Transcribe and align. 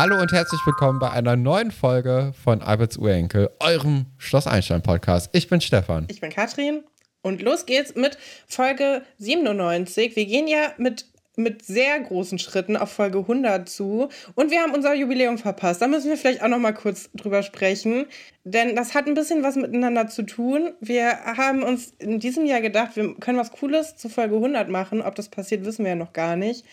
Hallo 0.00 0.20
und 0.20 0.30
herzlich 0.30 0.64
willkommen 0.64 1.00
bei 1.00 1.10
einer 1.10 1.34
neuen 1.34 1.72
Folge 1.72 2.32
von 2.44 2.62
Alberts 2.62 2.98
Urenkel, 2.98 3.50
eurem 3.58 4.06
Schloss 4.16 4.46
Einstein 4.46 4.80
Podcast. 4.80 5.28
Ich 5.32 5.48
bin 5.48 5.60
Stefan. 5.60 6.06
Ich 6.08 6.20
bin 6.20 6.30
Katrin. 6.30 6.84
Und 7.20 7.42
los 7.42 7.66
geht's 7.66 7.96
mit 7.96 8.16
Folge 8.46 9.02
97. 9.18 10.14
Wir 10.14 10.26
gehen 10.26 10.46
ja 10.46 10.72
mit, 10.76 11.06
mit 11.34 11.64
sehr 11.64 11.98
großen 11.98 12.38
Schritten 12.38 12.76
auf 12.76 12.92
Folge 12.92 13.18
100 13.18 13.68
zu. 13.68 14.08
Und 14.36 14.52
wir 14.52 14.60
haben 14.60 14.72
unser 14.72 14.94
Jubiläum 14.94 15.36
verpasst. 15.36 15.82
Da 15.82 15.88
müssen 15.88 16.10
wir 16.10 16.16
vielleicht 16.16 16.44
auch 16.44 16.48
noch 16.48 16.60
mal 16.60 16.74
kurz 16.74 17.10
drüber 17.14 17.42
sprechen. 17.42 18.06
Denn 18.44 18.76
das 18.76 18.94
hat 18.94 19.08
ein 19.08 19.14
bisschen 19.14 19.42
was 19.42 19.56
miteinander 19.56 20.06
zu 20.06 20.22
tun. 20.22 20.74
Wir 20.80 21.24
haben 21.24 21.64
uns 21.64 21.92
in 21.98 22.20
diesem 22.20 22.46
Jahr 22.46 22.60
gedacht, 22.60 22.94
wir 22.94 23.16
können 23.16 23.38
was 23.38 23.50
Cooles 23.50 23.96
zu 23.96 24.08
Folge 24.08 24.36
100 24.36 24.68
machen. 24.68 25.02
Ob 25.02 25.16
das 25.16 25.28
passiert, 25.28 25.64
wissen 25.64 25.84
wir 25.84 25.90
ja 25.90 25.96
noch 25.96 26.12
gar 26.12 26.36
nicht. 26.36 26.64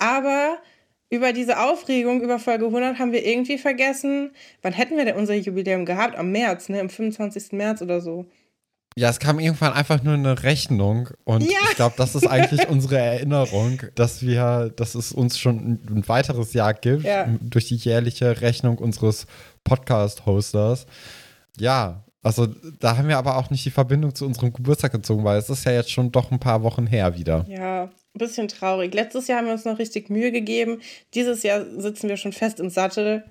Aber 0.00 0.58
über 1.14 1.32
diese 1.32 1.60
Aufregung 1.60 2.20
über 2.20 2.38
Folge 2.38 2.66
100 2.66 2.98
haben 2.98 3.12
wir 3.12 3.24
irgendwie 3.24 3.58
vergessen, 3.58 4.32
wann 4.62 4.72
hätten 4.72 4.96
wir 4.96 5.04
denn 5.04 5.16
unser 5.16 5.34
Jubiläum 5.34 5.84
gehabt? 5.84 6.16
Am 6.16 6.32
März, 6.32 6.68
ne? 6.68 6.80
Am 6.80 6.90
25. 6.90 7.52
März 7.52 7.80
oder 7.82 8.00
so. 8.00 8.26
Ja, 8.96 9.10
es 9.10 9.18
kam 9.18 9.40
irgendwann 9.40 9.72
einfach 9.72 10.04
nur 10.04 10.14
eine 10.14 10.44
Rechnung 10.44 11.08
und 11.24 11.42
ja. 11.42 11.58
ich 11.68 11.76
glaube, 11.76 11.96
das 11.98 12.14
ist 12.14 12.28
eigentlich 12.28 12.68
unsere 12.68 12.98
Erinnerung, 12.98 13.80
dass 13.96 14.22
wir, 14.22 14.72
dass 14.76 14.94
es 14.94 15.10
uns 15.10 15.36
schon 15.36 15.80
ein, 15.88 16.04
weiteres 16.06 16.52
Jahr 16.52 16.74
gibt 16.74 17.02
ja. 17.02 17.26
durch 17.40 17.66
die 17.66 17.74
jährliche 17.74 18.40
Rechnung 18.40 18.78
unseres 18.78 19.26
Podcast-Hosters. 19.64 20.86
Ja, 21.58 22.03
also 22.24 22.46
da 22.80 22.96
haben 22.96 23.08
wir 23.08 23.18
aber 23.18 23.36
auch 23.36 23.50
nicht 23.50 23.64
die 23.64 23.70
Verbindung 23.70 24.14
zu 24.14 24.24
unserem 24.24 24.52
Geburtstag 24.52 24.92
gezogen, 24.92 25.24
weil 25.24 25.38
es 25.38 25.50
ist 25.50 25.64
ja 25.64 25.72
jetzt 25.72 25.90
schon 25.90 26.10
doch 26.10 26.30
ein 26.30 26.40
paar 26.40 26.62
Wochen 26.62 26.86
her 26.86 27.16
wieder. 27.16 27.44
Ja, 27.48 27.84
ein 27.84 28.18
bisschen 28.18 28.48
traurig. 28.48 28.94
Letztes 28.94 29.28
Jahr 29.28 29.38
haben 29.38 29.46
wir 29.46 29.52
uns 29.52 29.64
noch 29.64 29.78
richtig 29.78 30.08
Mühe 30.08 30.32
gegeben. 30.32 30.80
Dieses 31.12 31.42
Jahr 31.42 31.64
sitzen 31.76 32.08
wir 32.08 32.16
schon 32.16 32.32
fest 32.32 32.60
im 32.60 32.70
Sattel 32.70 33.24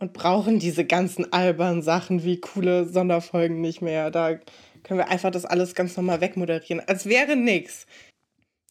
und 0.00 0.12
brauchen 0.12 0.58
diese 0.58 0.84
ganzen 0.84 1.32
albernen 1.32 1.82
Sachen 1.82 2.24
wie 2.24 2.40
coole 2.40 2.86
Sonderfolgen 2.86 3.60
nicht 3.60 3.80
mehr. 3.80 4.10
Da 4.10 4.34
können 4.82 4.98
wir 4.98 5.08
einfach 5.08 5.30
das 5.30 5.44
alles 5.44 5.76
ganz 5.76 5.96
normal 5.96 6.20
wegmoderieren. 6.20 6.82
Als 6.86 7.06
wäre 7.06 7.36
nix. 7.36 7.86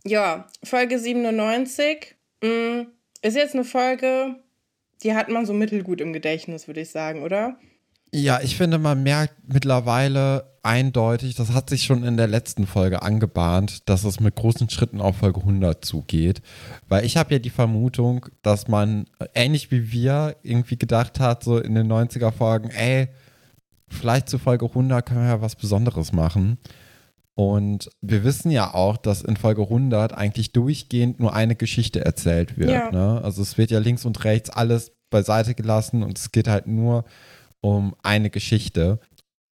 Ja, 0.03 0.47
Folge 0.63 0.99
97 0.99 2.15
mh, 2.43 2.49
mm, 2.49 2.87
ist 3.21 3.35
jetzt 3.35 3.53
eine 3.53 3.63
Folge, 3.63 4.35
die 5.03 5.13
hat 5.13 5.29
man 5.29 5.45
so 5.45 5.53
mittelgut 5.53 6.01
im 6.01 6.11
Gedächtnis, 6.11 6.67
würde 6.67 6.81
ich 6.81 6.89
sagen, 6.89 7.23
oder? 7.23 7.57
Ja, 8.13 8.41
ich 8.41 8.57
finde, 8.57 8.77
man 8.77 9.03
merkt 9.03 9.35
mittlerweile 9.47 10.51
eindeutig, 10.63 11.35
das 11.35 11.53
hat 11.53 11.69
sich 11.69 11.83
schon 11.83 12.03
in 12.03 12.17
der 12.17 12.27
letzten 12.27 12.67
Folge 12.67 13.01
angebahnt, 13.01 13.89
dass 13.89 14.03
es 14.03 14.19
mit 14.19 14.35
großen 14.35 14.69
Schritten 14.69 15.01
auf 15.01 15.17
Folge 15.17 15.39
100 15.39 15.83
zugeht. 15.83 16.41
Weil 16.87 17.05
ich 17.05 17.17
habe 17.17 17.33
ja 17.33 17.39
die 17.39 17.49
Vermutung, 17.49 18.25
dass 18.41 18.67
man 18.67 19.05
ähnlich 19.33 19.71
wie 19.71 19.91
wir 19.91 20.35
irgendwie 20.43 20.77
gedacht 20.77 21.19
hat, 21.19 21.43
so 21.43 21.57
in 21.57 21.73
den 21.73 21.91
90er 21.91 22.31
Folgen, 22.31 22.69
ey, 22.69 23.07
vielleicht 23.87 24.29
zu 24.29 24.37
Folge 24.37 24.65
100 24.65 25.05
können 25.05 25.21
wir 25.21 25.27
ja 25.27 25.41
was 25.41 25.55
Besonderes 25.55 26.11
machen. 26.11 26.57
Und 27.33 27.89
wir 28.01 28.23
wissen 28.23 28.51
ja 28.51 28.73
auch, 28.73 28.97
dass 28.97 29.21
in 29.21 29.37
Folge 29.37 29.63
100 29.63 30.13
eigentlich 30.13 30.51
durchgehend 30.51 31.19
nur 31.19 31.33
eine 31.33 31.55
Geschichte 31.55 32.03
erzählt 32.03 32.57
wird. 32.57 32.71
Ja. 32.71 32.91
Ne? 32.91 33.21
Also 33.23 33.41
es 33.41 33.57
wird 33.57 33.71
ja 33.71 33.79
links 33.79 34.05
und 34.05 34.23
rechts 34.25 34.49
alles 34.49 34.91
beiseite 35.09 35.55
gelassen 35.55 36.03
und 36.03 36.17
es 36.17 36.31
geht 36.31 36.47
halt 36.47 36.67
nur 36.67 37.05
um 37.61 37.95
eine 38.03 38.29
Geschichte. 38.29 38.99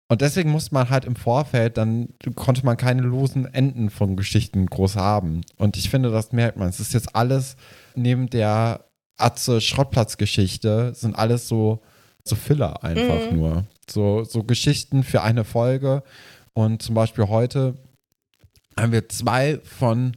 Und 0.09 0.21
deswegen 0.21 0.51
musste 0.51 0.75
man 0.75 0.91
halt 0.91 1.07
im 1.07 1.17
Vorfeld, 1.17 1.79
dann 1.79 2.11
konnte 2.35 2.65
man 2.65 2.77
keine 2.77 3.03
losen 3.03 3.47
Enden 3.47 3.91
von 3.91 4.17
Geschichten 4.17 4.67
groß 4.67 4.97
haben. 4.97 5.41
Und 5.57 5.77
ich 5.77 5.91
finde, 5.91 6.11
das 6.11 6.33
merkt 6.33 6.59
man. 6.59 6.69
Es 6.69 6.79
ist 6.79 6.93
jetzt 6.93 7.17
alles 7.17 7.57
neben 7.95 8.29
der 8.29 8.85
Atze 9.17 9.61
Schrottplatz-Geschichte, 9.61 10.93
sind 10.95 11.17
alles 11.17 11.49
so, 11.49 11.81
so 12.25 12.37
Filler 12.37 12.85
einfach 12.85 13.31
mhm. 13.31 13.37
nur. 13.37 13.65
So, 13.89 14.25
so 14.25 14.45
Geschichten 14.45 15.05
für 15.05 15.23
eine 15.23 15.45
Folge. 15.45 16.03
Und 16.53 16.83
zum 16.83 16.95
Beispiel 16.95 17.29
heute 17.29 17.75
haben 18.79 18.93
wir 18.93 19.09
zwei 19.09 19.61
von 19.65 20.17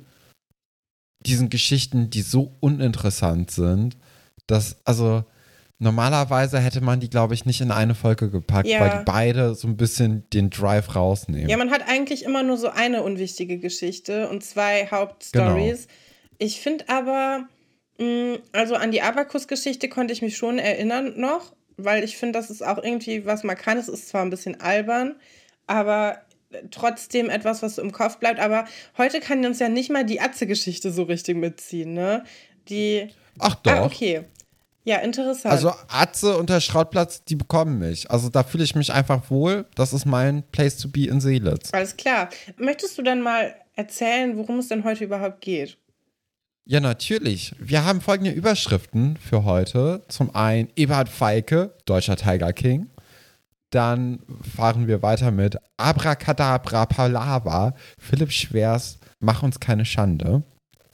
diesen 1.25 1.49
Geschichten, 1.49 2.09
die 2.09 2.21
so 2.21 2.55
uninteressant 2.59 3.51
sind, 3.51 3.97
dass, 4.47 4.77
also, 4.85 5.25
Normalerweise 5.79 6.59
hätte 6.59 6.81
man 6.81 6.99
die, 6.99 7.09
glaube 7.09 7.35
ich, 7.35 7.45
nicht 7.45 7.61
in 7.61 7.69
eine 7.69 7.93
Folge 7.93 8.31
gepackt, 8.31 8.67
ja. 8.67 8.79
weil 8.79 8.89
die 8.89 9.05
beide 9.05 9.53
so 9.53 9.67
ein 9.67 9.77
bisschen 9.77 10.27
den 10.31 10.49
Drive 10.49 10.95
rausnehmen. 10.95 11.49
Ja, 11.49 11.57
man 11.57 11.69
hat 11.69 11.87
eigentlich 11.87 12.23
immer 12.25 12.41
nur 12.41 12.57
so 12.57 12.69
eine 12.69 13.03
unwichtige 13.03 13.59
Geschichte 13.59 14.27
und 14.29 14.43
zwei 14.43 14.87
Hauptstories. 14.89 15.87
Genau. 15.87 15.99
Ich 16.39 16.61
finde 16.61 16.89
aber, 16.89 17.47
mh, 17.99 18.05
mm, 18.05 18.37
also 18.53 18.75
an 18.75 18.91
die 18.91 19.03
Abakus-Geschichte 19.03 19.87
konnte 19.87 20.13
ich 20.13 20.23
mich 20.23 20.35
schon 20.35 20.57
erinnern 20.57 21.13
noch, 21.15 21.53
weil 21.77 22.03
ich 22.03 22.17
finde, 22.17 22.39
das 22.39 22.49
ist 22.49 22.65
auch 22.65 22.83
irgendwie 22.83 23.27
was 23.27 23.43
Markantes, 23.43 23.87
ist 23.87 24.09
zwar 24.09 24.23
ein 24.23 24.31
bisschen 24.31 24.59
albern, 24.59 25.15
aber 25.67 26.21
trotzdem 26.71 27.29
etwas, 27.29 27.61
was 27.61 27.75
so 27.75 27.83
im 27.83 27.91
Kopf 27.91 28.17
bleibt. 28.17 28.39
Aber 28.39 28.65
heute 28.97 29.19
kann 29.19 29.45
uns 29.45 29.59
ja 29.59 29.69
nicht 29.69 29.91
mal 29.91 30.05
die 30.05 30.21
Atze-Geschichte 30.21 30.91
so 30.91 31.03
richtig 31.03 31.37
mitziehen, 31.37 31.93
ne? 31.93 32.23
Die. 32.69 33.09
Ach 33.37 33.55
doch. 33.55 33.71
Ah, 33.71 33.85
okay. 33.85 34.25
Ja, 34.87 34.99
interessant. 34.99 35.53
Also 35.53 35.73
Atze 35.89 36.37
und 36.37 36.49
der 36.49 36.61
Schrottplatz, 36.61 37.25
die 37.25 37.35
bekommen 37.35 37.77
mich. 37.77 38.09
Also 38.09 38.29
da 38.29 38.43
fühle 38.43 38.63
ich 38.63 38.73
mich 38.73 38.93
einfach 38.93 39.29
wohl. 39.29 39.65
Das 39.75 39.91
ist 39.91 40.05
mein 40.05 40.43
Place 40.53 40.77
to 40.77 40.87
be 40.87 41.07
in 41.07 41.19
Seelitz. 41.19 41.73
Alles 41.73 41.97
klar. 41.97 42.29
Möchtest 42.55 42.97
du 42.97 43.01
dann 43.01 43.19
mal 43.21 43.53
erzählen, 43.75 44.37
worum 44.37 44.59
es 44.59 44.69
denn 44.69 44.85
heute 44.85 45.03
überhaupt 45.03 45.41
geht? 45.41 45.77
Ja, 46.63 46.79
natürlich. 46.79 47.53
Wir 47.59 47.83
haben 47.83 47.99
folgende 47.99 48.31
Überschriften 48.31 49.17
für 49.17 49.43
heute. 49.43 50.03
Zum 50.07 50.33
einen 50.33 50.69
Eberhard 50.77 51.09
Feike, 51.09 51.73
deutscher 51.83 52.15
Tiger 52.15 52.53
King. 52.53 52.89
Dann 53.71 54.19
fahren 54.55 54.87
wir 54.87 55.01
weiter 55.01 55.31
mit 55.31 55.57
Abracadabra 55.75 56.85
Palava, 56.85 57.75
Philipp 57.99 58.31
Schwers, 58.31 58.99
Mach 59.19 59.43
uns 59.43 59.59
keine 59.59 59.83
Schande. 59.83 60.43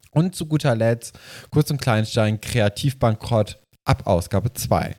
Und 0.09 0.33
zu 0.33 0.47
guter 0.47 0.75
Letzt, 0.75 1.19
kurz 1.51 1.69
und 1.69 1.81
Kleinstein, 1.81 2.39
Kreativbankrott, 2.41 3.59
ab 3.85 4.07
Ausgabe 4.07 4.53
2. 4.53 4.95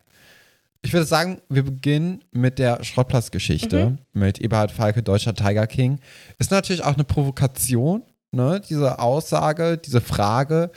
Ich 0.83 0.93
würde 0.93 1.07
sagen, 1.07 1.41
wir 1.49 1.63
beginnen 1.63 2.23
mit 2.31 2.59
der 2.59 2.85
Schrottplatzgeschichte 2.85 3.91
mhm. 3.91 3.99
mit 4.13 4.41
Eberhard 4.41 4.71
Falke, 4.71 5.03
deutscher 5.03 5.35
Tiger 5.35 5.67
King. 5.67 5.99
Ist 6.39 6.51
natürlich 6.51 6.85
auch 6.85 6.95
eine 6.95 7.05
Provokation, 7.05 8.03
ne? 8.33 8.61
Diese 8.69 8.99
Aussage, 8.99 9.79
diese 9.79 10.03
Frage. 10.03 10.71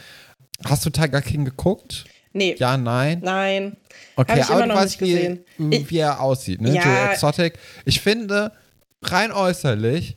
Hast 0.63 0.85
du 0.85 0.89
Tiger 0.89 1.21
King 1.21 1.43
geguckt? 1.43 2.05
Nee. 2.31 2.55
Ja, 2.57 2.77
nein? 2.77 3.19
Nein. 3.21 3.77
Okay, 4.15 4.41
aber 4.47 4.65
du 4.65 4.75
weißt, 4.75 5.01
wie, 5.01 5.39
wie 5.57 5.97
er 5.97 6.21
aussieht, 6.21 6.61
ne? 6.61 6.73
Ja. 6.73 6.83
Joe 6.83 7.11
Exotic. 7.11 7.59
Ich 7.83 7.99
finde, 7.99 8.53
rein 9.01 9.33
äußerlich 9.33 10.15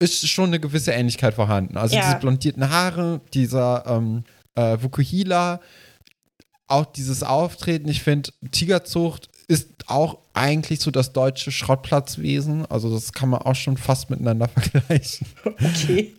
ist 0.00 0.26
schon 0.28 0.46
eine 0.46 0.58
gewisse 0.58 0.92
Ähnlichkeit 0.92 1.34
vorhanden. 1.34 1.76
Also 1.76 1.94
ja. 1.94 2.02
diese 2.02 2.16
blondierten 2.18 2.68
Haare, 2.68 3.20
dieser 3.32 3.84
ähm, 3.86 4.24
äh, 4.54 4.78
Vukuhila, 4.80 5.60
auch 6.70 6.86
dieses 6.86 7.22
Auftreten, 7.22 7.88
ich 7.88 8.02
finde, 8.02 8.30
Tigerzucht 8.50 9.28
ist 9.48 9.68
auch 9.88 10.18
eigentlich 10.32 10.80
so 10.80 10.90
das 10.90 11.12
deutsche 11.12 11.50
Schrottplatzwesen. 11.50 12.66
Also 12.66 12.92
das 12.92 13.12
kann 13.12 13.30
man 13.30 13.42
auch 13.42 13.56
schon 13.56 13.76
fast 13.76 14.10
miteinander 14.10 14.48
vergleichen. 14.56 15.26
Okay. 15.44 16.14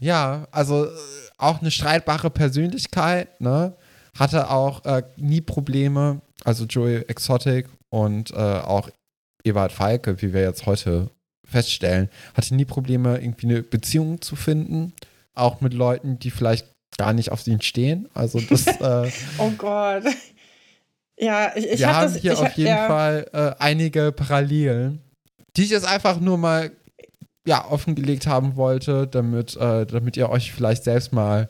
Ja, 0.00 0.46
also 0.52 0.86
äh, 0.86 0.90
auch 1.38 1.60
eine 1.60 1.70
streitbare 1.70 2.30
Persönlichkeit, 2.30 3.40
ne? 3.40 3.76
Hatte 4.16 4.50
auch 4.50 4.84
äh, 4.84 5.02
nie 5.16 5.40
Probleme, 5.40 6.22
also 6.44 6.64
Joey 6.64 7.02
Exotic 7.08 7.66
und 7.90 8.30
äh, 8.30 8.34
auch 8.34 8.88
Ewald 9.44 9.72
Falke, 9.72 10.22
wie 10.22 10.32
wir 10.32 10.42
jetzt 10.42 10.64
heute 10.66 11.10
feststellen, 11.44 12.08
hatte 12.34 12.54
nie 12.54 12.64
Probleme, 12.64 13.18
irgendwie 13.18 13.46
eine 13.46 13.62
Beziehung 13.62 14.20
zu 14.20 14.36
finden. 14.36 14.92
Auch 15.34 15.60
mit 15.60 15.74
Leuten, 15.74 16.18
die 16.18 16.30
vielleicht 16.30 16.66
gar 16.98 17.12
nicht 17.12 17.32
auf 17.32 17.46
ihn 17.46 17.60
stehen. 17.60 18.08
Also 18.14 18.40
das. 18.40 18.66
Äh, 18.80 19.10
oh 19.38 19.50
Gott. 19.56 20.04
Ja, 21.18 21.56
ich, 21.56 21.66
ich 21.66 21.80
Wir 21.80 21.88
hab 21.88 21.94
haben 21.96 22.12
das, 22.12 22.22
hier 22.22 22.32
ich, 22.32 22.38
auf 22.38 22.52
jeden 22.52 22.68
ja. 22.68 22.86
Fall 22.88 23.26
äh, 23.32 23.62
einige 23.62 24.12
Parallelen, 24.12 25.00
die 25.56 25.62
ich 25.64 25.70
jetzt 25.70 25.86
einfach 25.86 26.20
nur 26.20 26.36
mal 26.36 26.72
ja, 27.46 27.64
offengelegt 27.64 28.26
haben 28.26 28.56
wollte, 28.56 29.06
damit, 29.06 29.56
äh, 29.56 29.86
damit 29.86 30.16
ihr 30.16 30.28
euch 30.28 30.52
vielleicht 30.52 30.84
selbst 30.84 31.12
mal 31.12 31.48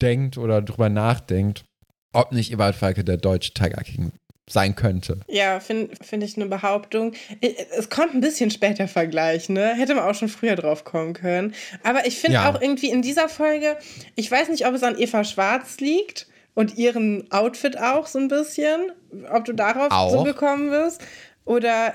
denkt 0.00 0.38
oder 0.38 0.62
drüber 0.62 0.88
nachdenkt, 0.88 1.64
ob 2.12 2.32
nicht 2.32 2.52
Ewald 2.52 2.76
Falke 2.76 3.04
der 3.04 3.16
deutsche 3.16 3.52
Tiger 3.52 3.82
King 3.82 4.12
sein 4.52 4.74
könnte. 4.74 5.20
Ja, 5.28 5.60
finde 5.60 5.94
find 6.02 6.22
ich 6.22 6.36
eine 6.36 6.46
Behauptung. 6.46 7.12
Es 7.76 7.90
kommt 7.90 8.14
ein 8.14 8.20
bisschen 8.20 8.50
später 8.50 8.88
Vergleich, 8.88 9.48
ne? 9.48 9.74
Hätte 9.74 9.94
man 9.94 10.04
auch 10.04 10.14
schon 10.14 10.28
früher 10.28 10.56
drauf 10.56 10.84
kommen 10.84 11.14
können. 11.14 11.54
Aber 11.82 12.06
ich 12.06 12.18
finde 12.18 12.34
ja. 12.34 12.50
auch 12.50 12.60
irgendwie 12.60 12.90
in 12.90 13.02
dieser 13.02 13.28
Folge, 13.28 13.76
ich 14.14 14.30
weiß 14.30 14.48
nicht, 14.48 14.66
ob 14.66 14.74
es 14.74 14.82
an 14.82 14.98
Eva 14.98 15.24
Schwarz 15.24 15.80
liegt 15.80 16.26
und 16.54 16.76
ihren 16.76 17.30
Outfit 17.30 17.78
auch 17.78 18.06
so 18.06 18.18
ein 18.18 18.28
bisschen, 18.28 18.92
ob 19.32 19.44
du 19.44 19.52
darauf 19.52 19.90
auch. 19.90 20.10
so 20.10 20.22
gekommen 20.24 20.70
bist 20.70 21.02
oder 21.44 21.94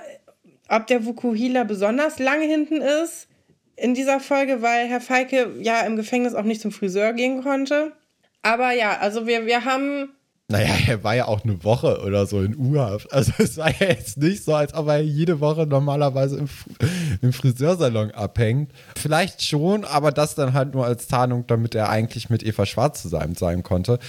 ob 0.69 0.87
der 0.87 1.05
Vukuhila 1.05 1.63
besonders 1.63 2.19
lange 2.19 2.45
hinten 2.45 2.81
ist 2.81 3.27
in 3.75 3.93
dieser 3.93 4.19
Folge, 4.19 4.61
weil 4.61 4.87
Herr 4.87 5.01
Feike 5.01 5.51
ja 5.59 5.81
im 5.81 5.95
Gefängnis 5.95 6.33
auch 6.33 6.43
nicht 6.43 6.61
zum 6.61 6.71
Friseur 6.71 7.13
gehen 7.13 7.43
konnte. 7.43 7.93
Aber 8.41 8.71
ja, 8.71 8.97
also 8.97 9.27
wir, 9.27 9.45
wir 9.45 9.65
haben 9.65 10.09
Naja, 10.49 10.73
er 10.87 11.03
war 11.03 11.13
ja 11.13 11.27
auch 11.27 11.43
eine 11.43 11.61
Woche 11.65 12.01
oder 12.05 12.25
so 12.25 12.41
in 12.41 12.55
U-Haft. 12.55 13.11
Also 13.11 13.33
es 13.37 13.57
war 13.57 13.69
ja 13.69 13.87
jetzt 13.87 14.17
nicht 14.17 14.45
so, 14.45 14.55
als 14.55 14.73
ob 14.73 14.87
er 14.87 15.01
jede 15.01 15.41
Woche 15.41 15.67
normalerweise 15.67 16.37
im, 16.37 16.47
im, 17.21 17.33
Friseursalon 17.33 18.11
abhängt. 18.11 18.71
Vielleicht 18.95 19.43
schon, 19.43 19.83
aber 19.83 20.11
das 20.11 20.35
dann 20.35 20.53
halt 20.53 20.73
nur 20.73 20.85
als 20.85 21.07
Tarnung, 21.07 21.45
damit 21.47 21.75
er 21.75 21.89
eigentlich 21.89 22.29
mit 22.29 22.43
Eva 22.43 22.65
Schwarz 22.65 23.01
zusammen 23.01 23.35
sein 23.35 23.61
konnte. 23.61 23.99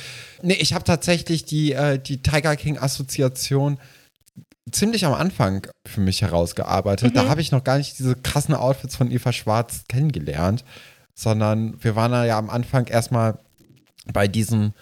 Nee, 0.43 0.55
ich 0.61 0.75
habe 0.75 0.85
tatsächlich 0.85 1.45
die, 1.45 1.73
äh, 1.73 1.99
die 1.99 2.23
Tiger 2.23 2.55
King-Assoziation 2.55 3.79
ziemlich 4.71 5.07
am 5.07 5.15
Anfang 5.15 5.67
für 5.87 6.01
mich 6.01 6.23
herausgearbeitet. 6.23 7.11
Mhm. 7.11 7.15
Da 7.15 7.29
habe 7.29 7.41
ich 7.41 7.51
noch 7.51 7.65
gar 7.65 7.79
nicht 7.79 7.99
diese 7.99 8.15
krassen 8.15 8.55
Outfits 8.55 8.95
von 8.95 9.11
Eva 9.11 9.33
Schwarz 9.33 9.87
kennengelernt, 9.89 10.65
sondern 11.15 11.83
wir 11.83 11.97
waren 11.97 12.13
ja 12.13 12.39
am 12.39 12.49
Anfang 12.49 12.87
erstmal 12.87 13.39
bei 14.13 14.29
diesem 14.29 14.73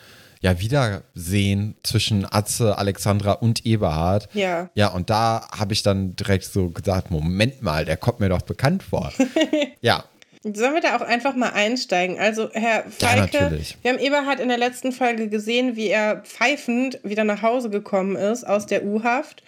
ja, 0.46 0.60
Wiedersehen 0.60 1.74
zwischen 1.82 2.24
Atze, 2.24 2.78
Alexandra 2.78 3.32
und 3.32 3.66
Eberhard. 3.66 4.28
Ja. 4.32 4.70
Ja, 4.74 4.88
und 4.88 5.10
da 5.10 5.48
habe 5.50 5.72
ich 5.72 5.82
dann 5.82 6.14
direkt 6.14 6.44
so 6.44 6.70
gesagt, 6.70 7.10
Moment 7.10 7.62
mal, 7.62 7.84
der 7.84 7.96
kommt 7.96 8.20
mir 8.20 8.28
doch 8.28 8.42
bekannt 8.42 8.84
vor. 8.84 9.12
ja. 9.80 10.04
Sollen 10.44 10.74
wir 10.74 10.80
da 10.80 10.94
auch 10.94 11.00
einfach 11.00 11.34
mal 11.34 11.48
einsteigen? 11.48 12.20
Also, 12.20 12.48
Herr 12.52 12.84
Falke, 12.88 13.38
ja, 13.38 13.50
wir 13.82 13.90
haben 13.90 13.98
Eberhard 13.98 14.38
in 14.38 14.46
der 14.46 14.58
letzten 14.58 14.92
Folge 14.92 15.28
gesehen, 15.28 15.74
wie 15.74 15.88
er 15.88 16.18
pfeifend 16.18 17.00
wieder 17.02 17.24
nach 17.24 17.42
Hause 17.42 17.68
gekommen 17.68 18.14
ist 18.14 18.46
aus 18.46 18.66
der 18.66 18.84
U-Haft. 18.84 19.42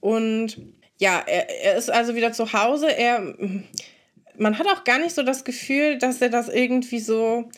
Und 0.00 0.58
ja, 0.98 1.22
er, 1.24 1.48
er 1.62 1.76
ist 1.76 1.92
also 1.92 2.16
wieder 2.16 2.32
zu 2.32 2.52
Hause. 2.52 2.90
Er, 2.90 3.22
man 4.36 4.58
hat 4.58 4.66
auch 4.66 4.82
gar 4.82 4.98
nicht 4.98 5.14
so 5.14 5.22
das 5.22 5.44
Gefühl, 5.44 5.98
dass 5.98 6.20
er 6.20 6.28
das 6.28 6.48
irgendwie 6.48 6.98
so 6.98 7.48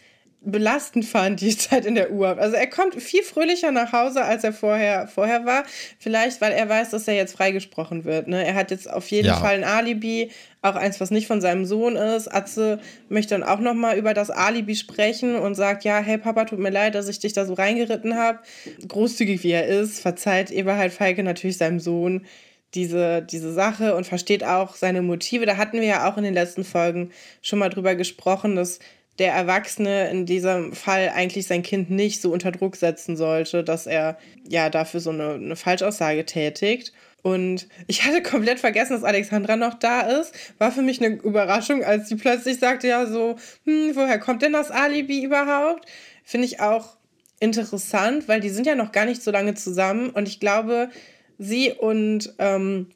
belastend 0.45 1.05
fand, 1.05 1.41
die 1.41 1.57
Zeit 1.57 1.87
in 1.87 1.95
der 1.95 2.13
U-Haft. 2.13 2.41
Also 2.41 2.57
er 2.57 2.67
kommt 2.67 3.01
viel 3.01 3.23
fröhlicher 3.23 3.71
nach 3.71 3.93
Hause, 3.93 4.23
als 4.23 4.45
er 4.45 4.53
vorher, 4.53 5.07
vorher 5.07 5.45
war. 5.45 5.65
Vielleicht, 5.99 6.41
weil 6.41 6.53
er 6.53 6.69
weiß, 6.69 6.91
dass 6.91 7.07
er 7.09 7.15
jetzt 7.15 7.37
freigesprochen 7.37 8.05
wird. 8.05 8.29
Ne? 8.29 8.45
Er 8.45 8.55
hat 8.55 8.71
jetzt 8.71 8.91
auf 8.91 9.09
jeden 9.09 9.29
ja. 9.29 9.37
Fall 9.37 9.55
ein 9.55 9.65
Alibi, 9.65 10.31
auch 10.61 10.75
eins, 10.75 11.01
was 11.01 11.11
nicht 11.11 11.27
von 11.27 11.41
seinem 11.41 11.65
Sohn 11.65 11.97
ist. 11.97 12.29
Atze 12.29 12.81
möchte 13.09 13.35
dann 13.35 13.43
auch 13.43 13.61
nochmal 13.61 13.97
über 13.97 14.15
das 14.15 14.31
Alibi 14.31 14.75
sprechen 14.75 15.37
und 15.37 15.55
sagt, 15.55 15.85
ja, 15.85 15.99
hey 15.99 16.19
Papa, 16.19 16.45
tut 16.45 16.59
mir 16.59 16.71
leid, 16.71 16.95
dass 16.95 17.09
ich 17.09 17.19
dich 17.19 17.33
da 17.33 17.45
so 17.45 17.55
reingeritten 17.55 18.17
habe. 18.17 18.41
Großzügig 18.87 19.43
wie 19.43 19.53
er 19.53 19.67
ist, 19.67 20.01
verzeiht 20.01 20.51
Eberhard 20.51 20.93
Feige 20.93 21.23
natürlich 21.23 21.59
seinem 21.59 21.81
Sohn 21.81 22.27
diese, 22.75 23.23
diese 23.23 23.53
Sache 23.53 23.95
und 23.95 24.07
versteht 24.07 24.45
auch 24.45 24.75
seine 24.75 25.03
Motive. 25.03 25.47
Da 25.47 25.57
hatten 25.57 25.81
wir 25.81 25.87
ja 25.87 26.11
auch 26.11 26.17
in 26.17 26.25
den 26.25 26.35
letzten 26.35 26.65
Folgen 26.65 27.11
schon 27.43 27.59
mal 27.59 27.69
drüber 27.69 27.95
gesprochen, 27.95 28.57
dass 28.57 28.79
der 29.19 29.33
Erwachsene 29.33 30.11
in 30.11 30.27
diesem 30.27 30.73
Fall 30.73 31.11
eigentlich 31.15 31.47
sein 31.47 31.63
Kind 31.63 31.91
nicht 31.91 32.23
so 32.23 32.33
unter 32.33 32.51
Druck 32.51 32.77
setzen 32.77 33.17
sollte, 33.17 33.63
dass 33.63 33.87
er 33.87 34.19
ja 34.49 34.71
dafür 34.71 35.01
so 35.01 35.11
eine, 35.11 35.35
eine 35.35 35.57
Falschaussage 35.57 36.25
tätigt. 36.25 36.93
Und 37.23 37.69
ich 37.87 38.05
hatte 38.05 38.23
komplett 38.23 38.59
vergessen, 38.59 38.95
dass 38.95 39.05
Alexandra 39.05 39.57
noch 39.57 39.75
da 39.75 40.01
ist. 40.01 40.35
War 40.59 40.73
für 40.73 40.83
mich 40.83 41.03
eine 41.03 41.15
Überraschung, 41.17 41.85
als 41.85 42.09
sie 42.09 42.17
plötzlich 42.17 42.59
sagte, 42.59 42.89
ja, 42.89 43.07
so, 43.07 43.37
hm, 43.65 43.93
woher 43.95 44.19
kommt 44.19 44.43
denn 44.43 44.53
das 44.53 44.71
Alibi 44.71 45.23
überhaupt? 45.23 45.87
Finde 46.25 46.47
ich 46.47 46.61
auch 46.61 46.97
interessant, 47.39 48.29
weil 48.29 48.41
die 48.41 48.51
sind 48.51 48.67
ja 48.67 48.75
noch 48.75 48.93
gar 48.93 49.05
nicht 49.05 49.23
so 49.23 49.31
lange 49.31 49.55
zusammen. 49.55 50.11
Und 50.11 50.27
ich 50.27 50.41
glaube, 50.41 50.91
sie 51.39 51.73
und 51.73 52.35
ähm, 52.39 52.91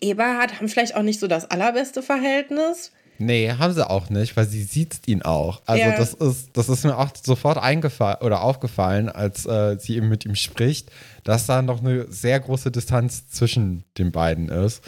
Eberhard 0.00 0.58
haben 0.58 0.68
vielleicht 0.68 0.96
auch 0.96 1.02
nicht 1.02 1.20
so 1.20 1.26
das 1.26 1.50
allerbeste 1.50 2.02
Verhältnis. 2.02 2.92
Nee, 3.18 3.52
haben 3.52 3.72
sie 3.72 3.88
auch 3.88 4.10
nicht, 4.10 4.36
weil 4.36 4.46
sie 4.46 4.62
sieht 4.62 5.06
ihn 5.06 5.22
auch. 5.22 5.62
Also 5.66 5.84
ja. 5.84 5.96
das 5.96 6.14
ist, 6.14 6.56
das 6.56 6.68
ist 6.68 6.84
mir 6.84 6.98
auch 6.98 7.10
sofort 7.22 7.58
eingefallen 7.58 8.18
oder 8.22 8.42
aufgefallen, 8.42 9.08
als 9.08 9.46
äh, 9.46 9.76
sie 9.78 9.96
eben 9.96 10.08
mit 10.08 10.24
ihm 10.24 10.34
spricht, 10.34 10.90
dass 11.22 11.46
da 11.46 11.62
noch 11.62 11.80
eine 11.80 12.10
sehr 12.10 12.40
große 12.40 12.70
Distanz 12.70 13.28
zwischen 13.28 13.84
den 13.98 14.10
beiden 14.10 14.48
ist. 14.48 14.82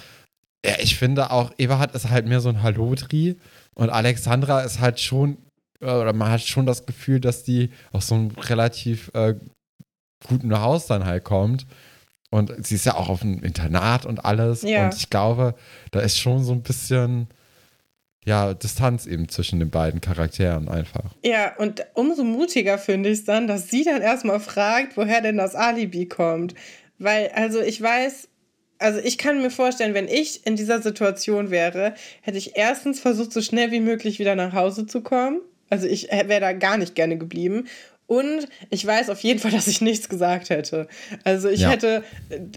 Ja, 0.65 0.75
ich 0.81 0.97
finde 0.97 1.31
auch, 1.31 1.53
Eberhard 1.59 1.95
ist 1.95 2.11
halt 2.11 2.27
mehr 2.27 2.41
so 2.41 2.49
ein 2.49 2.63
Hallodri 2.63 3.37
und 3.75 3.91
Alexandra 3.91 4.63
ist 4.63 4.81
halt 4.81 4.99
schon, 4.99 5.39
äh, 5.81 5.87
oder 5.87 6.13
man 6.13 6.31
hat 6.31 6.43
schon 6.43 6.67
das 6.67 6.87
Gefühl, 6.87 7.21
dass 7.21 7.45
die 7.45 7.71
aus 7.93 8.09
so 8.09 8.17
einem 8.17 8.31
relativ 8.31 9.11
äh, 9.15 9.35
guten 10.27 10.59
Haus 10.59 10.87
dann 10.87 11.05
halt 11.05 11.25
kommt. 11.25 11.67
Und 12.31 12.53
sie 12.67 12.75
ist 12.75 12.87
ja 12.87 12.95
auch 12.97 13.09
auf 13.09 13.23
einem 13.23 13.43
Internat 13.45 14.05
und 14.05 14.25
alles. 14.25 14.63
Ja. 14.63 14.87
Und 14.87 14.95
ich 14.95 15.11
glaube, 15.11 15.55
da 15.93 16.01
ist 16.01 16.19
schon 16.19 16.43
so 16.43 16.53
ein 16.53 16.63
bisschen 16.63 17.29
ja, 18.27 18.55
Distanz 18.55 19.07
eben 19.07 19.29
zwischen 19.29 19.61
den 19.61 19.71
beiden 19.71 20.01
Charakteren 20.01 20.69
einfach. 20.69 21.15
Ja, 21.25 21.55
und 21.57 21.87
umso 21.95 22.25
mutiger 22.25 22.77
finde 22.77 23.09
ich 23.11 23.21
es 23.21 23.25
dann, 23.25 23.47
dass 23.47 23.71
sie 23.71 23.85
dann 23.85 24.03
erstmal 24.03 24.41
fragt, 24.41 24.97
woher 24.97 25.21
denn 25.21 25.37
das 25.37 25.55
Alibi 25.55 26.07
kommt. 26.07 26.55
Weil, 26.99 27.29
also 27.35 27.61
ich 27.61 27.81
weiß, 27.81 28.29
also 28.79 28.99
ich 28.99 29.17
kann 29.17 29.41
mir 29.41 29.51
vorstellen, 29.51 29.95
wenn 29.95 30.09
ich 30.09 30.45
in 30.45 30.57
dieser 30.57 30.83
Situation 30.83 31.51
wäre, 31.51 31.95
hätte 32.21 32.37
ich 32.37 32.57
erstens 32.57 32.99
versucht, 32.99 33.33
so 33.33 33.41
schnell 33.41 33.71
wie 33.71 33.81
möglich 33.81 34.19
wieder 34.19 34.35
nach 34.35 34.53
Hause 34.53 34.87
zu 34.87 35.03
kommen. 35.03 35.41
Also 35.71 35.87
ich 35.87 36.11
wäre 36.11 36.41
da 36.41 36.53
gar 36.53 36.79
nicht 36.79 36.97
gerne 36.97 37.19
geblieben. 37.19 37.69
Und 38.07 38.47
ich 38.71 38.87
weiß 38.87 39.11
auf 39.11 39.21
jeden 39.21 39.41
Fall, 39.41 39.51
dass 39.53 39.67
ich 39.67 39.81
nichts 39.81 40.09
gesagt 40.09 40.51
hätte. 40.51 40.89
Also 41.25 41.49
ich 41.49 41.61
ja. 41.61 41.71
hätte 41.71 42.05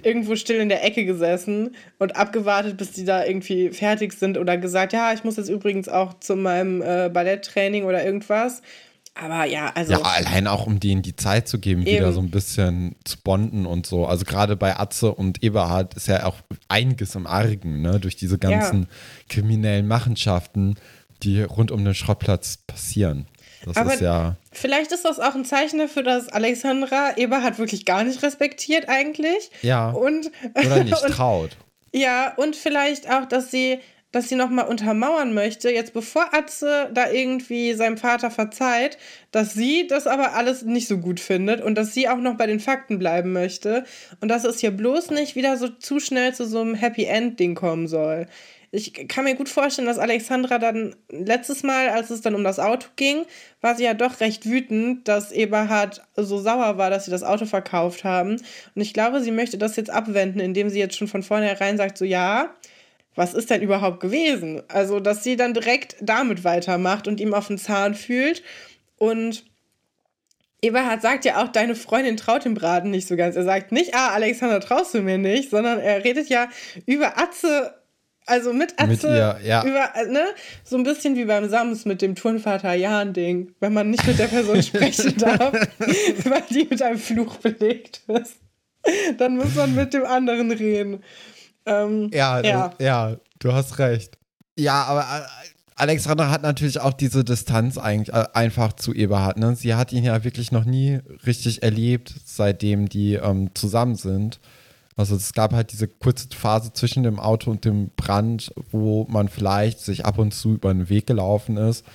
irgendwo 0.03 0.35
still 0.35 0.59
in 0.59 0.69
der 0.69 0.83
Ecke 0.83 1.05
gesessen 1.05 1.75
und 1.97 2.15
abgewartet, 2.15 2.77
bis 2.77 2.91
die 2.91 3.05
da 3.05 3.25
irgendwie 3.25 3.69
fertig 3.69 4.13
sind 4.13 4.37
oder 4.37 4.57
gesagt, 4.57 4.93
ja, 4.93 5.13
ich 5.13 5.23
muss 5.23 5.37
jetzt 5.37 5.49
übrigens 5.49 5.89
auch 5.89 6.19
zu 6.19 6.35
meinem 6.35 6.81
äh, 6.81 7.09
Balletttraining 7.09 7.85
oder 7.85 8.05
irgendwas. 8.05 8.61
Aber 9.15 9.45
ja, 9.45 9.71
also. 9.75 9.93
Ja, 9.93 10.01
allein 10.01 10.47
auch, 10.47 10.65
um 10.65 10.79
denen 10.79 11.01
die 11.01 11.15
Zeit 11.15 11.47
zu 11.47 11.59
geben, 11.59 11.81
eben. 11.81 11.97
wieder 11.97 12.13
so 12.13 12.21
ein 12.21 12.31
bisschen 12.31 12.95
zu 13.03 13.17
bonden 13.21 13.65
und 13.65 13.85
so. 13.85 14.05
Also 14.05 14.23
gerade 14.23 14.55
bei 14.55 14.77
Atze 14.79 15.13
und 15.13 15.43
Eberhard 15.43 15.95
ist 15.95 16.07
ja 16.07 16.25
auch 16.25 16.37
einiges 16.69 17.15
im 17.15 17.27
Argen, 17.27 17.81
ne? 17.81 17.99
Durch 17.99 18.15
diese 18.15 18.37
ganzen 18.37 18.83
ja. 18.83 18.87
kriminellen 19.27 19.87
Machenschaften, 19.87 20.75
die 21.23 21.41
rund 21.41 21.71
um 21.71 21.83
den 21.83 21.95
Schrottplatz 21.95 22.57
passieren. 22.65 23.25
Das 23.65 23.77
Aber 23.77 23.93
ist 23.93 24.01
ja. 24.01 24.35
Vielleicht 24.51 24.91
ist 24.91 25.05
das 25.05 25.19
auch 25.19 25.35
ein 25.35 25.45
Zeichen 25.45 25.79
dafür, 25.79 26.03
dass 26.03 26.29
Alexandra 26.29 27.17
Eberhard 27.17 27.59
wirklich 27.59 27.85
gar 27.85 28.03
nicht 28.03 28.23
respektiert 28.23 28.87
eigentlich. 28.87 29.51
Ja. 29.61 29.89
Und, 29.89 30.31
oder 30.53 30.83
nicht 30.83 31.03
und, 31.03 31.11
traut. 31.11 31.57
Ja, 31.91 32.33
und 32.35 32.55
vielleicht 32.55 33.09
auch, 33.09 33.25
dass 33.25 33.51
sie, 33.51 33.79
dass 34.11 34.29
sie 34.29 34.35
nochmal 34.35 34.67
untermauern 34.67 35.33
möchte, 35.33 35.69
jetzt 35.71 35.93
bevor 35.93 36.33
Atze 36.33 36.89
da 36.93 37.09
irgendwie 37.11 37.73
seinem 37.73 37.97
Vater 37.97 38.31
verzeiht, 38.31 38.97
dass 39.31 39.53
sie 39.53 39.87
das 39.87 40.07
aber 40.07 40.33
alles 40.33 40.63
nicht 40.63 40.87
so 40.87 40.97
gut 40.97 41.19
findet 41.19 41.61
und 41.61 41.75
dass 41.75 41.93
sie 41.93 42.07
auch 42.07 42.17
noch 42.17 42.35
bei 42.35 42.47
den 42.47 42.59
Fakten 42.59 42.99
bleiben 42.99 43.33
möchte 43.33 43.83
und 44.21 44.29
dass 44.29 44.45
es 44.45 44.59
hier 44.59 44.71
bloß 44.71 45.11
nicht 45.11 45.35
wieder 45.35 45.57
so 45.57 45.67
zu 45.67 45.99
schnell 45.99 46.33
zu 46.33 46.45
so 46.45 46.61
einem 46.61 46.75
Happy 46.75 47.05
End-Ding 47.05 47.55
kommen 47.55 47.87
soll 47.87 48.27
ich 48.71 49.07
kann 49.07 49.23
mir 49.23 49.35
gut 49.35 49.49
vorstellen, 49.49 49.87
dass 49.87 49.97
Alexandra 49.97 50.59
dann 50.59 50.95
letztes 51.09 51.63
Mal, 51.63 51.89
als 51.89 52.09
es 52.11 52.21
dann 52.21 52.35
um 52.35 52.43
das 52.43 52.59
Auto 52.59 52.87
ging, 52.95 53.25
war 53.61 53.75
sie 53.75 53.83
ja 53.83 53.95
doch 53.95 54.19
recht 54.19 54.45
wütend, 54.45 55.07
dass 55.07 55.31
Eberhard 55.31 56.01
so 56.15 56.37
sauer 56.39 56.77
war, 56.77 56.89
dass 56.89 57.05
sie 57.05 57.11
das 57.11 57.23
Auto 57.23 57.45
verkauft 57.45 58.03
haben. 58.03 58.33
Und 58.75 58.81
ich 58.81 58.93
glaube, 58.93 59.21
sie 59.21 59.31
möchte 59.31 59.57
das 59.57 59.75
jetzt 59.75 59.89
abwenden, 59.89 60.39
indem 60.39 60.69
sie 60.69 60.79
jetzt 60.79 60.95
schon 60.95 61.07
von 61.07 61.23
vornherein 61.23 61.77
sagt, 61.77 61.97
so 61.97 62.05
ja, 62.05 62.53
was 63.15 63.33
ist 63.33 63.49
denn 63.49 63.61
überhaupt 63.61 64.01
gewesen? 64.01 64.61
Also, 64.67 64.99
dass 64.99 65.23
sie 65.23 65.35
dann 65.35 65.53
direkt 65.53 65.95
damit 65.99 66.43
weitermacht 66.43 67.07
und 67.07 67.19
ihm 67.19 67.33
auf 67.33 67.47
den 67.47 67.57
Zahn 67.57 67.95
fühlt. 67.95 68.43
Und 68.97 69.45
Eberhard 70.61 71.01
sagt 71.01 71.25
ja 71.25 71.41
auch, 71.41 71.47
deine 71.47 71.75
Freundin 71.75 72.17
traut 72.17 72.45
dem 72.45 72.53
Braten 72.53 72.91
nicht 72.91 73.07
so 73.07 73.15
ganz. 73.15 73.35
Er 73.35 73.45
sagt 73.45 73.71
nicht, 73.71 73.95
ah, 73.95 74.09
Alexander, 74.09 74.59
traust 74.59 74.93
du 74.93 75.01
mir 75.01 75.17
nicht, 75.17 75.49
sondern 75.49 75.79
er 75.79 76.03
redet 76.03 76.29
ja 76.29 76.49
über 76.85 77.17
Atze 77.17 77.73
also 78.29 78.53
mit 78.53 78.73
Atze, 78.77 78.87
mit 78.87 79.03
ihr, 79.03 79.39
ja. 79.43 79.63
über, 79.63 79.89
ne? 80.07 80.25
so 80.63 80.77
ein 80.77 80.83
bisschen 80.83 81.15
wie 81.15 81.25
beim 81.25 81.49
Sams 81.49 81.85
mit 81.85 82.01
dem 82.01 82.15
Turnvater 82.15 82.73
Jan-Ding, 82.73 83.55
wenn 83.59 83.73
man 83.73 83.89
nicht 83.89 84.05
mit 84.05 84.19
der 84.19 84.27
Person 84.27 84.61
sprechen 84.61 85.15
darf, 85.17 85.51
weil 85.51 86.43
die 86.49 86.67
mit 86.69 86.81
einem 86.81 86.99
Fluch 86.99 87.37
belegt 87.37 88.01
ist. 88.07 88.37
Dann 89.17 89.37
muss 89.37 89.55
man 89.55 89.75
mit 89.75 89.93
dem 89.93 90.05
anderen 90.05 90.51
reden. 90.51 91.03
Ähm, 91.65 92.09
ja, 92.13 92.39
ja. 92.41 92.73
Ja, 92.79 93.17
du 93.39 93.51
hast 93.51 93.79
recht. 93.79 94.17
Ja, 94.57 94.83
aber 94.83 95.01
äh, 95.01 95.49
Alexandra 95.75 96.29
hat 96.29 96.43
natürlich 96.43 96.79
auch 96.79 96.93
diese 96.93 97.23
Distanz 97.23 97.77
eigentlich 97.77 98.13
äh, 98.13 98.25
einfach 98.33 98.73
zu 98.73 98.93
Eberhard. 98.93 99.37
Ne? 99.37 99.55
Sie 99.55 99.73
hat 99.73 99.91
ihn 99.91 100.03
ja 100.03 100.23
wirklich 100.23 100.51
noch 100.51 100.65
nie 100.65 100.99
richtig 101.25 101.63
erlebt, 101.63 102.13
seitdem 102.25 102.89
die 102.89 103.15
ähm, 103.15 103.51
zusammen 103.53 103.95
sind. 103.95 104.39
Also 104.99 105.15
es 105.15 105.31
gab 105.31 105.53
halt 105.53 105.71
diese 105.71 105.87
kurze 105.87 106.27
Phase 106.35 106.73
zwischen 106.73 107.03
dem 107.03 107.21
Auto 107.21 107.49
und 107.49 107.63
dem 107.63 107.89
Brand, 107.95 108.53
wo 108.69 109.07
man 109.09 109.29
vielleicht 109.29 109.79
sich 109.79 110.05
ab 110.05 110.17
und 110.17 110.33
zu 110.33 110.55
über 110.55 110.73
den 110.73 110.89
Weg 110.89 111.07
gelaufen 111.07 111.55
ist. 111.55 111.85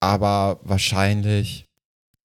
Aber 0.00 0.60
wahrscheinlich 0.62 1.66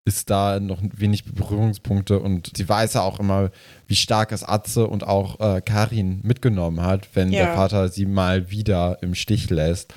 ist 0.05 0.29
da 0.29 0.61
noch 0.61 0.81
wenig 0.81 1.25
Berührungspunkte 1.25 2.19
und 2.19 2.55
sie 2.55 2.69
weiß 2.69 2.93
ja 2.93 3.01
auch 3.01 3.19
immer, 3.19 3.51
wie 3.87 3.97
stark 3.97 4.31
es 4.31 4.45
Atze 4.45 4.87
und 4.87 5.05
auch 5.05 5.41
äh, 5.41 5.59
Karin 5.59 6.21
mitgenommen 6.23 6.81
hat, 6.81 7.09
wenn 7.13 7.33
ja. 7.33 7.43
der 7.43 7.53
Vater 7.53 7.89
sie 7.89 8.05
mal 8.05 8.49
wieder 8.49 8.97
im 9.01 9.13
Stich 9.13 9.49
lässt. 9.49 9.93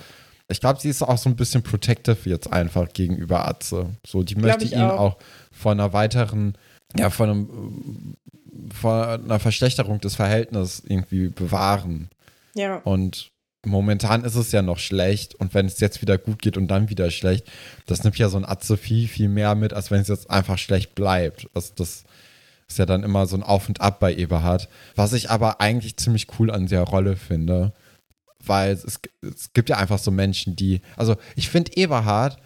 Ich 0.48 0.58
glaube, 0.58 0.80
sie 0.80 0.88
ist 0.88 1.02
auch 1.02 1.18
so 1.18 1.30
ein 1.30 1.36
bisschen 1.36 1.62
protective 1.62 2.28
jetzt 2.28 2.52
einfach 2.52 2.88
gegenüber 2.92 3.46
Atze. 3.46 3.90
So, 4.04 4.24
die 4.24 4.34
möchte 4.34 4.64
ihn 4.64 4.82
auch. 4.82 4.98
auch 4.98 5.16
vor 5.52 5.70
einer 5.70 5.92
weiteren 5.92 6.58
ja, 6.96 7.10
von, 7.10 7.30
einem, 7.30 8.16
von 8.72 9.02
einer 9.02 9.40
Verschlechterung 9.40 10.00
des 10.00 10.14
Verhältnisses 10.14 10.82
irgendwie 10.86 11.28
bewahren. 11.28 12.10
Ja. 12.54 12.76
Und 12.78 13.32
momentan 13.66 14.24
ist 14.24 14.34
es 14.34 14.52
ja 14.52 14.62
noch 14.62 14.78
schlecht 14.78 15.34
und 15.34 15.54
wenn 15.54 15.66
es 15.66 15.80
jetzt 15.80 16.02
wieder 16.02 16.18
gut 16.18 16.42
geht 16.42 16.56
und 16.56 16.68
dann 16.68 16.90
wieder 16.90 17.10
schlecht, 17.10 17.50
das 17.86 18.04
nimmt 18.04 18.18
ja 18.18 18.28
so 18.28 18.36
ein 18.36 18.44
Atze 18.44 18.76
viel, 18.76 19.08
viel 19.08 19.28
mehr 19.28 19.54
mit, 19.54 19.72
als 19.72 19.90
wenn 19.90 20.00
es 20.00 20.08
jetzt 20.08 20.30
einfach 20.30 20.58
schlecht 20.58 20.94
bleibt. 20.94 21.48
Also 21.54 21.72
das 21.76 22.04
ist 22.68 22.78
ja 22.78 22.86
dann 22.86 23.02
immer 23.02 23.26
so 23.26 23.36
ein 23.36 23.42
Auf 23.42 23.68
und 23.68 23.80
Ab 23.80 24.00
bei 24.00 24.14
Eberhard. 24.14 24.68
Was 24.94 25.12
ich 25.12 25.30
aber 25.30 25.60
eigentlich 25.60 25.96
ziemlich 25.96 26.26
cool 26.38 26.50
an 26.50 26.66
der 26.66 26.82
Rolle 26.82 27.16
finde, 27.16 27.72
weil 28.40 28.72
es, 28.72 29.00
es 29.22 29.52
gibt 29.52 29.70
ja 29.70 29.76
einfach 29.76 29.98
so 29.98 30.10
Menschen, 30.10 30.56
die, 30.56 30.80
also 30.96 31.16
ich 31.36 31.48
finde 31.48 31.76
Eberhard 31.76 32.38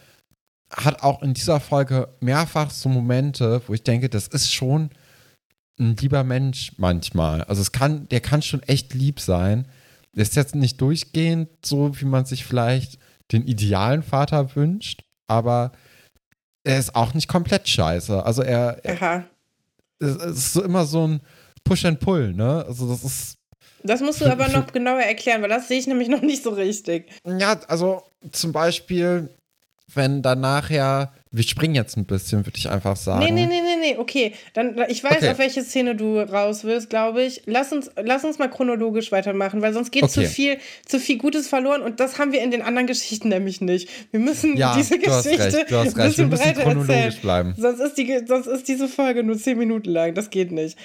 hat 0.70 1.02
auch 1.02 1.22
in 1.22 1.34
dieser 1.34 1.60
Folge 1.60 2.08
mehrfach 2.20 2.70
so 2.70 2.88
Momente, 2.88 3.62
wo 3.66 3.75
ich 3.75 3.82
denke, 3.82 4.08
das 4.08 4.28
ist 4.28 4.52
schon 4.52 4.90
ein 5.78 5.96
lieber 5.96 6.25
Mensch 6.25 6.72
manchmal. 6.76 7.42
Also 7.44 7.62
es 7.62 7.72
kann, 7.72 8.08
der 8.08 8.20
kann 8.20 8.42
schon 8.42 8.62
echt 8.64 8.94
lieb 8.94 9.20
sein. 9.20 9.66
Ist 10.12 10.37
jetzt 10.37 10.54
nicht 10.54 10.80
durchgehend 10.80 11.48
so, 11.64 11.98
wie 12.00 12.04
man 12.04 12.25
sich 12.25 12.44
vielleicht 12.44 12.98
den 13.30 13.46
idealen 13.46 14.02
Vater 14.02 14.56
wünscht, 14.56 15.04
aber 15.28 15.72
er 16.64 16.78
ist 16.78 16.94
auch 16.94 17.14
nicht 17.14 17.28
komplett 17.28 17.68
scheiße. 17.68 18.25
Also 18.25 18.42
er, 18.42 18.84
er 18.84 19.25
es 20.00 20.16
ist 20.16 20.52
so 20.52 20.62
immer 20.62 20.87
so 20.87 21.06
ein 21.06 21.20
Push 21.64 21.84
and 21.84 22.00
Pull, 22.00 22.32
ne? 22.32 22.64
Also 22.66 22.88
das 22.88 23.04
ist 23.04 23.38
das 23.84 24.00
musst 24.00 24.20
du 24.20 24.26
aber 24.26 24.48
noch 24.48 24.72
genauer 24.72 25.00
erklären, 25.00 25.40
weil 25.40 25.48
das 25.48 25.68
sehe 25.68 25.78
ich 25.78 25.87
nämlich 25.87 26.08
noch 26.08 26.20
nicht 26.20 26.42
so 26.42 26.50
richtig. 26.50 27.08
Ja, 27.25 27.60
also 27.68 28.02
zum 28.32 28.52
Beispiel, 28.52 29.28
wenn 29.95 30.23
dann 30.23 30.40
nachher, 30.40 31.12
wir 31.30 31.42
springen 31.42 31.75
jetzt 31.75 31.97
ein 31.97 32.04
bisschen, 32.04 32.45
würde 32.45 32.59
ich 32.59 32.68
einfach 32.68 32.97
sagen. 32.97 33.25
Nee, 33.25 33.30
nee, 33.30 33.47
nee, 33.47 33.61
nee, 33.62 33.76
nee, 33.92 33.97
okay. 33.99 34.35
Dann, 34.52 34.76
ich 34.88 35.02
weiß, 35.02 35.16
okay. 35.18 35.30
auf 35.30 35.38
welche 35.38 35.62
Szene 35.62 35.97
du 35.97 36.18
raus 36.18 36.64
willst, 36.64 36.90
glaube 36.90 37.23
ich. 37.23 37.42
Lass 37.47 37.73
uns, 37.73 37.90
lass 37.97 38.25
uns 38.25 38.38
mal 38.38 38.50
chronologisch 38.50 39.11
weitermachen, 39.12 39.62
weil 39.62 39.73
sonst 39.73 39.90
geht 39.90 40.02
okay. 40.02 40.12
zu 40.12 40.25
viel, 40.26 40.59
zu 40.85 41.00
viel 41.00 41.16
Gutes 41.16 41.49
verloren 41.49 41.83
und 41.83 42.00
das 42.00 42.18
haben 42.18 42.33
wir 42.33 42.42
in 42.42 42.50
den 42.50 42.62
anderen 42.62 42.87
Geschichten 42.87 43.28
nämlich 43.28 43.61
nicht. 43.61 43.88
Wir 44.11 44.21
müssen 44.21 44.57
ja, 44.57 44.76
diese 44.76 44.99
Geschichte 44.99 45.66
ein 45.71 45.95
bisschen 45.95 46.30
breiter 46.30 46.62
erzählen. 46.62 47.14
Bleiben. 47.23 47.54
Sonst 47.57 47.80
ist, 47.80 47.95
die, 47.99 48.21
sonst 48.26 48.47
ist 48.47 48.68
diese 48.68 48.88
Folge 48.88 49.23
nur 49.23 49.38
zehn 49.38 49.59
Minuten 49.59 49.90
lang. 49.90 50.14
Das 50.14 50.30
geht 50.30 50.52
nicht. 50.52 50.76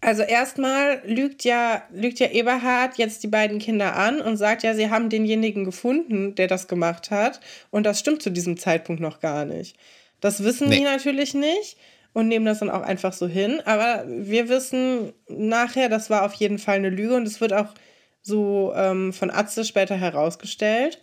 Also 0.00 0.22
erstmal 0.22 1.02
lügt 1.04 1.44
ja, 1.44 1.82
lügt 1.90 2.20
ja 2.20 2.28
Eberhard 2.28 2.98
jetzt 2.98 3.22
die 3.24 3.28
beiden 3.28 3.58
Kinder 3.58 3.96
an 3.96 4.20
und 4.20 4.36
sagt 4.36 4.62
ja, 4.62 4.74
sie 4.74 4.90
haben 4.90 5.08
denjenigen 5.08 5.64
gefunden, 5.64 6.34
der 6.36 6.46
das 6.46 6.68
gemacht 6.68 7.10
hat. 7.10 7.40
Und 7.70 7.84
das 7.84 7.98
stimmt 7.98 8.22
zu 8.22 8.30
diesem 8.30 8.56
Zeitpunkt 8.56 9.00
noch 9.00 9.20
gar 9.20 9.44
nicht. 9.44 9.76
Das 10.20 10.44
wissen 10.44 10.68
nee. 10.68 10.76
die 10.76 10.82
natürlich 10.82 11.34
nicht 11.34 11.76
und 12.12 12.28
nehmen 12.28 12.46
das 12.46 12.60
dann 12.60 12.70
auch 12.70 12.82
einfach 12.82 13.12
so 13.12 13.26
hin. 13.26 13.60
Aber 13.64 14.04
wir 14.06 14.48
wissen 14.48 15.12
nachher, 15.28 15.88
das 15.88 16.10
war 16.10 16.24
auf 16.24 16.34
jeden 16.34 16.58
Fall 16.58 16.76
eine 16.76 16.90
Lüge 16.90 17.16
und 17.16 17.26
es 17.26 17.40
wird 17.40 17.52
auch 17.52 17.74
so 18.22 18.72
ähm, 18.76 19.12
von 19.12 19.30
Atze 19.30 19.64
später 19.64 19.96
herausgestellt. 19.96 21.02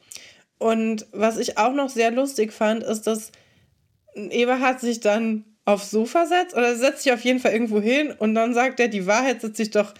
Und 0.57 1.05
was 1.11 1.37
ich 1.37 1.57
auch 1.57 1.73
noch 1.73 1.89
sehr 1.89 2.11
lustig 2.11 2.53
fand, 2.53 2.83
ist, 2.83 3.07
dass 3.07 3.31
Eberhard 4.15 4.79
sich 4.79 5.01
dann 5.01 5.43
aufs 5.65 5.91
Sofa 5.91 6.25
setzt 6.27 6.55
oder 6.55 6.75
setzt 6.75 7.03
sich 7.03 7.11
auf 7.11 7.21
jeden 7.21 7.39
Fall 7.39 7.51
irgendwo 7.51 7.81
hin 7.81 8.13
und 8.17 8.35
dann 8.35 8.53
sagt 8.53 8.79
er, 8.79 8.87
die 8.87 9.07
Wahrheit 9.07 9.41
setzt 9.41 9.57
sich 9.57 9.71
doch 9.71 9.93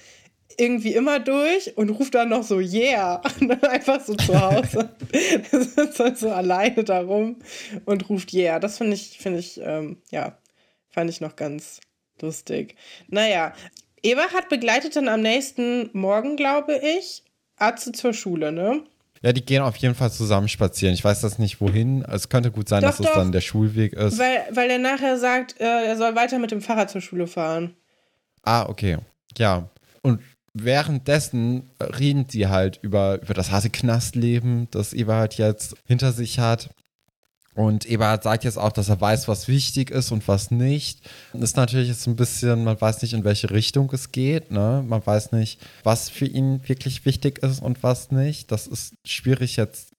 irgendwie 0.58 0.94
immer 0.94 1.20
durch 1.20 1.76
und 1.76 1.90
ruft 1.90 2.16
dann 2.16 2.30
noch 2.30 2.44
so 2.44 2.60
yeah 2.60 3.22
und 3.42 3.50
dann 3.50 3.64
einfach 3.64 4.00
so 4.00 4.16
zu 4.16 4.40
Hause. 4.40 4.90
er 5.52 5.62
sitzt 5.62 6.00
halt 6.00 6.18
so 6.18 6.30
alleine 6.30 6.84
darum 6.84 7.38
und 7.86 8.10
ruft 8.10 8.34
yeah. 8.34 8.60
Das 8.60 8.78
finde 8.78 8.94
ich, 8.94 9.18
finde 9.18 9.40
ich, 9.40 9.60
ähm, 9.62 9.98
ja, 10.12 10.38
fand 10.90 11.10
ich 11.10 11.20
noch 11.20 11.36
ganz 11.36 11.82
lustig. 12.22 12.76
Naja, 13.08 13.54
Eberhard 14.04 14.50
begleitet 14.50 14.96
dann 14.96 15.10
am 15.10 15.22
nächsten 15.22 15.90
Morgen, 15.94 16.38
glaube 16.38 16.78
ich, 16.78 17.24
Atze 17.58 17.92
zur 17.92 18.14
Schule, 18.14 18.52
ne? 18.52 18.84
Ja, 19.26 19.34
die 19.34 19.44
gehen 19.44 19.64
auf 19.64 19.76
jeden 19.78 19.96
Fall 19.96 20.12
zusammen 20.12 20.48
spazieren. 20.48 20.94
Ich 20.94 21.04
weiß 21.04 21.22
das 21.22 21.40
nicht 21.40 21.60
wohin. 21.60 22.04
Es 22.04 22.30
könnte 22.30 22.52
gut 22.52 22.70
sein, 22.70 22.84
doch, 22.84 22.90
dass 22.90 22.98
doch. 22.98 23.08
es 23.08 23.14
dann 23.14 23.32
der 23.32 23.42
Schulweg 23.42 23.94
ist. 23.94 24.20
Weil, 24.20 24.44
weil 24.52 24.70
er 24.70 24.78
nachher 24.78 25.18
sagt, 25.18 25.60
äh, 25.60 25.64
er 25.64 25.98
soll 25.98 26.16
weiter 26.16 26.38
mit 26.38 26.52
dem 26.52 26.62
Fahrrad 26.62 26.92
zur 26.92 27.02
Schule 27.02 27.26
fahren. 27.26 27.74
Ah, 28.44 28.68
okay. 28.70 29.00
Ja. 29.36 29.68
Und 30.04 30.22
währenddessen 30.54 31.72
reden 31.82 32.28
sie 32.30 32.46
halt 32.50 32.78
über, 32.84 33.20
über 33.20 33.34
das 33.34 33.50
harte 33.50 33.72
Knastleben, 33.72 34.68
das 34.70 34.94
Eberhard 34.94 35.40
jetzt 35.40 35.76
hinter 35.88 36.12
sich 36.12 36.38
hat. 36.38 36.70
Und 37.56 37.86
Eberhard 37.86 38.22
sagt 38.24 38.44
jetzt 38.44 38.58
auch, 38.58 38.74
dass 38.74 38.90
er 38.90 39.00
weiß, 39.00 39.30
was 39.30 39.48
wichtig 39.48 39.90
ist 39.90 40.12
und 40.12 40.28
was 40.28 40.52
nicht. 40.52 41.00
Das 41.32 41.42
ist 41.42 41.58
natürlich 41.58 41.88
jetzt 41.88 42.06
ein 42.06 42.18
bisschen, 42.18 42.66
man 42.66 42.80
weiß 42.80 43.02
nicht, 43.02 43.14
in 43.14 43.24
welche 43.24 43.50
Richtung 43.50 43.90
es 43.94 44.12
geht. 44.12 44.52
Ne? 44.52 44.84
Man 44.86 45.06
weiß 45.06 45.32
nicht, 45.32 45.62
was 45.84 46.10
für 46.10 46.26
ihn 46.26 46.62
wirklich 46.68 47.06
wichtig 47.06 47.40
ist 47.40 47.62
und 47.62 47.82
was 47.82 48.12
nicht. 48.12 48.52
Das 48.52 48.68
ist 48.68 48.96
schwierig 49.06 49.56
jetzt 49.56 49.94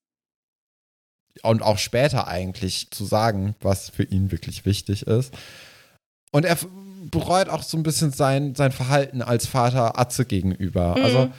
und 1.43 1.63
auch 1.63 1.79
später 1.79 2.29
eigentlich 2.29 2.91
zu 2.91 3.05
sagen, 3.05 3.55
was 3.61 3.91
für 3.91 4.05
ihn 4.05 4.33
wirklich 4.33 4.65
wichtig 4.67 5.07
ist. 5.07 5.35
Und 6.33 6.45
er 6.45 6.59
bereut 7.11 7.49
auch 7.49 7.63
so 7.63 7.77
ein 7.77 7.83
bisschen 7.83 8.11
sein, 8.11 8.55
sein 8.55 8.73
Verhalten 8.73 9.23
als 9.23 9.47
Vater 9.47 9.99
Atze 9.99 10.25
gegenüber. 10.25 10.97
Mhm. 10.97 11.05
Also 11.05 11.33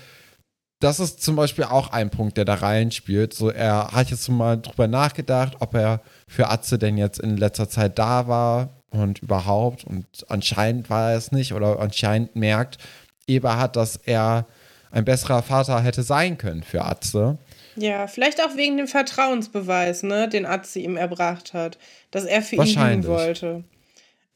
das 0.79 0.99
ist 0.99 1.21
zum 1.23 1.35
Beispiel 1.35 1.63
auch 1.63 1.91
ein 1.91 2.09
Punkt, 2.09 2.37
der 2.37 2.45
da 2.45 2.55
reinspielt. 2.55 3.33
So, 3.33 3.49
er 3.49 3.89
hat 3.91 4.11
jetzt 4.11 4.29
mal 4.29 4.57
drüber 4.57 4.87
nachgedacht, 4.87 5.55
ob 5.59 5.73
er 5.73 6.01
für 6.27 6.49
Atze 6.49 6.77
denn 6.77 6.97
jetzt 6.97 7.19
in 7.19 7.37
letzter 7.37 7.67
Zeit 7.67 7.97
da 7.97 8.27
war 8.27 8.69
und 8.91 9.19
überhaupt. 9.19 9.83
Und 9.83 10.05
anscheinend 10.27 10.89
war 10.89 11.11
er 11.11 11.17
es 11.17 11.31
nicht 11.31 11.53
oder 11.53 11.79
anscheinend 11.79 12.35
merkt 12.35 12.77
Eberhard, 13.25 13.75
dass 13.75 13.95
er 13.95 14.45
ein 14.91 15.03
besserer 15.03 15.41
Vater 15.41 15.81
hätte 15.81 16.03
sein 16.03 16.37
können 16.37 16.63
für 16.63 16.83
Atze. 16.85 17.37
Ja, 17.75 18.07
vielleicht 18.07 18.41
auch 18.41 18.55
wegen 18.55 18.77
dem 18.77 18.87
Vertrauensbeweis, 18.87 20.03
ne, 20.03 20.29
den 20.29 20.45
Atze 20.45 20.79
ihm 20.79 20.95
erbracht 20.95 21.53
hat, 21.53 21.77
dass 22.11 22.23
er 22.23 22.41
für 22.41 22.55
ihn 22.55 22.63
dienen 22.63 23.05
wollte. 23.05 23.63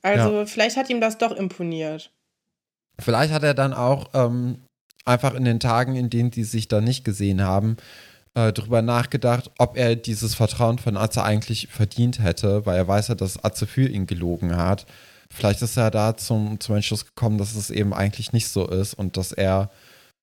Also 0.01 0.39
ja. 0.39 0.45
vielleicht 0.45 0.77
hat 0.77 0.89
ihm 0.89 1.01
das 1.01 1.17
doch 1.17 1.31
imponiert. 1.31 2.11
Vielleicht 2.99 3.33
hat 3.33 3.43
er 3.43 3.53
dann 3.53 3.73
auch 3.73 4.09
ähm, 4.13 4.61
einfach 5.05 5.33
in 5.33 5.45
den 5.45 5.59
Tagen, 5.59 5.95
in 5.95 6.09
denen 6.09 6.31
die 6.31 6.43
sich 6.43 6.67
da 6.67 6.81
nicht 6.81 7.03
gesehen 7.03 7.41
haben, 7.41 7.77
äh, 8.33 8.53
drüber 8.53 8.81
nachgedacht, 8.81 9.51
ob 9.57 9.77
er 9.77 9.95
dieses 9.95 10.35
Vertrauen 10.35 10.77
von 10.77 10.97
Atze 10.97 11.23
eigentlich 11.23 11.67
verdient 11.67 12.19
hätte, 12.19 12.65
weil 12.65 12.77
er 12.77 12.87
weiß 12.87 13.09
ja, 13.09 13.15
dass 13.15 13.43
Atze 13.43 13.67
für 13.67 13.87
ihn 13.87 14.07
gelogen 14.07 14.55
hat. 14.55 14.85
Vielleicht 15.33 15.61
ist 15.61 15.77
er 15.77 15.91
da 15.91 16.15
zum, 16.17 16.59
zum 16.59 16.75
Entschluss 16.75 17.05
gekommen, 17.05 17.37
dass 17.37 17.55
es 17.55 17.69
eben 17.69 17.93
eigentlich 17.93 18.33
nicht 18.33 18.47
so 18.47 18.67
ist 18.67 18.93
und 18.93 19.17
dass 19.17 19.31
er, 19.31 19.69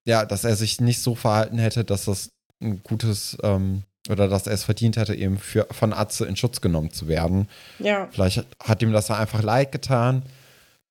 ja, 0.07 0.25
dass 0.25 0.45
er 0.45 0.57
sich 0.57 0.81
nicht 0.81 1.03
so 1.03 1.15
verhalten 1.15 1.59
hätte, 1.59 1.85
dass 1.85 2.05
das 2.05 2.31
ein 2.63 2.83
gutes, 2.83 3.37
ähm, 3.43 3.83
oder 4.09 4.29
dass 4.29 4.47
er 4.47 4.55
es 4.55 4.65
verdient 4.65 4.97
hätte, 4.97 5.15
eben 5.15 5.39
für, 5.39 5.67
von 5.71 5.93
Atze 5.93 6.27
in 6.27 6.37
Schutz 6.37 6.61
genommen 6.61 6.93
zu 6.93 7.09
werden. 7.09 7.49
Ja. 7.79 8.09
Vielleicht 8.11 8.45
hat 8.63 8.83
ihm 8.83 8.93
das 8.93 9.11
einfach 9.11 9.43
leid 9.43 9.73
getan 9.73 10.23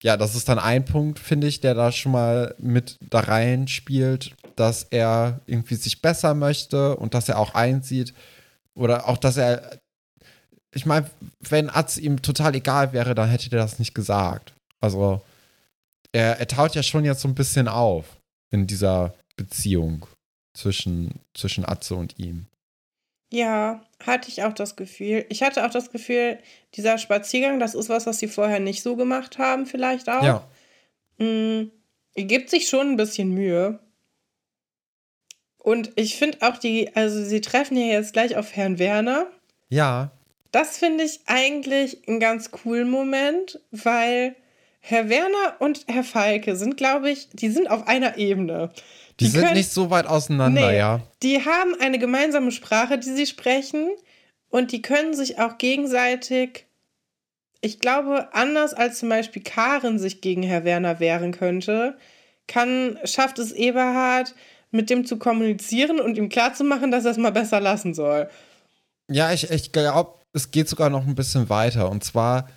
ja, 0.04 0.16
das 0.18 0.36
ist 0.36 0.48
dann 0.48 0.60
ein 0.60 0.86
Punkt, 0.86 1.20
finde 1.20 1.48
ich, 1.48 1.60
der 1.60 1.74
da 1.74 1.92
schon 1.92 2.12
mal 2.12 2.56
mit 2.60 2.98
da 3.10 3.22
rein 3.22 3.68
spielt, 3.68 4.36
dass 4.56 4.84
er 4.84 5.40
irgendwie 5.46 5.76
sich 5.76 6.02
besser 6.02 6.34
möchte 6.34 6.96
und 6.98 7.14
dass 7.14 7.30
er 7.30 7.40
auch 7.40 7.56
einsieht 7.56 8.14
oder 8.76 9.08
auch, 9.08 9.18
dass 9.18 9.38
er, 9.38 9.80
ich 10.74 10.86
meine, 10.86 11.10
wenn 11.40 11.70
Atz 11.70 11.98
ihm 11.98 12.22
total 12.22 12.56
egal 12.56 12.94
wäre, 12.94 13.16
dann 13.16 13.30
hätte 13.30 13.52
er 13.52 13.58
das 13.58 13.80
nicht 13.80 13.96
gesagt. 13.96 14.54
Also, 14.80 15.22
er, 16.12 16.40
er 16.40 16.48
taut 16.48 16.76
ja 16.76 16.84
schon 16.84 17.04
jetzt 17.04 17.22
so 17.22 17.28
ein 17.28 17.36
bisschen 17.36 17.68
auf 17.68 18.06
in 18.52 18.68
dieser 18.68 19.16
Beziehung 19.36 20.06
zwischen, 20.54 21.20
zwischen 21.34 21.66
Atze 21.66 21.96
und 21.96 22.18
ihm. 22.20 22.48
Ja, 23.32 23.82
hatte 24.06 24.30
ich 24.30 24.44
auch 24.44 24.54
das 24.54 24.76
Gefühl. 24.76 25.26
Ich 25.30 25.44
hatte 25.44 25.66
auch 25.66 25.72
das 25.72 25.92
Gefühl, 25.92 26.40
dieser 26.76 26.98
Spaziergang, 26.98 27.60
das 27.60 27.76
ist 27.76 27.90
was, 27.90 28.06
was 28.06 28.20
sie 28.20 28.28
vorher 28.28 28.60
nicht 28.60 28.84
so 28.84 28.96
gemacht 28.96 29.38
haben, 29.38 29.66
vielleicht 29.66 30.10
auch. 30.10 30.24
Ja. 30.24 30.48
Mhm. 31.18 31.72
Gibt 32.16 32.50
sich 32.50 32.68
schon 32.68 32.92
ein 32.92 32.98
bisschen 32.98 33.34
Mühe. 33.34 33.80
Und 35.58 35.92
ich 35.96 36.18
finde 36.18 36.38
auch 36.42 36.58
die, 36.58 36.96
also 36.96 37.24
sie 37.24 37.42
treffen 37.42 37.76
ja 37.78 37.88
jetzt 37.88 38.14
gleich 38.14 38.38
auf 38.38 38.56
Herrn 38.56 38.80
Werner. 38.80 39.28
Ja. 39.70 40.12
Das 40.52 40.78
finde 40.78 41.04
ich 41.04 41.20
eigentlich 41.26 42.08
einen 42.08 42.20
ganz 42.20 42.52
coolen 42.52 42.90
Moment, 42.90 43.60
weil 43.72 44.36
Herr 44.80 45.10
Werner 45.10 45.58
und 45.60 45.86
Herr 45.88 46.06
Falke 46.06 46.56
sind, 46.56 46.78
glaube 46.78 47.10
ich, 47.10 47.28
die 47.34 47.50
sind 47.50 47.70
auf 47.70 47.88
einer 47.88 48.18
Ebene. 48.18 48.72
Die, 49.20 49.26
die 49.26 49.32
sind 49.32 49.42
können, 49.42 49.56
nicht 49.56 49.72
so 49.72 49.90
weit 49.90 50.06
auseinander, 50.06 50.72
nee, 50.72 50.78
ja. 50.78 51.02
Die 51.24 51.44
haben 51.44 51.76
eine 51.80 51.98
gemeinsame 51.98 52.52
Sprache, 52.52 53.00
die 53.00 53.10
sie 53.10 53.26
sprechen 53.26 53.90
und 54.50 54.72
die 54.72 54.82
können 54.82 55.16
sich 55.16 55.40
auch 55.40 55.58
gegenseitig, 55.58 56.66
ich 57.62 57.80
glaube, 57.80 58.30
anders 58.34 58.74
als 58.74 59.00
zum 59.00 59.10
Beispiel 59.10 59.42
Karen 59.42 59.98
sich 59.98 60.22
gegen 60.22 60.44
Herr 60.44 60.64
Werner 60.64 61.00
wehren 61.00 61.32
könnte, 61.32 61.98
kann, 62.48 63.00
schafft 63.04 63.40
es 63.40 63.52
Eberhard, 63.52 64.36
mit 64.72 64.90
dem 64.90 65.06
zu 65.06 65.18
kommunizieren 65.18 66.00
und 66.00 66.18
ihm 66.18 66.30
klarzumachen, 66.30 66.92
dass 66.92 67.06
er 67.06 67.12
es 67.12 67.18
mal 67.18 67.32
besser 67.32 67.60
lassen 67.60 67.94
soll. 67.94 68.30
Ja, 69.10 69.32
ich, 69.32 69.50
ich 69.50 69.72
glaube, 69.72 70.14
es 70.34 70.52
geht 70.52 70.68
sogar 70.70 70.90
noch 70.90 71.08
ein 71.08 71.16
bisschen 71.16 71.50
weiter. 71.50 71.90
Und 71.90 72.04
zwar, 72.04 72.50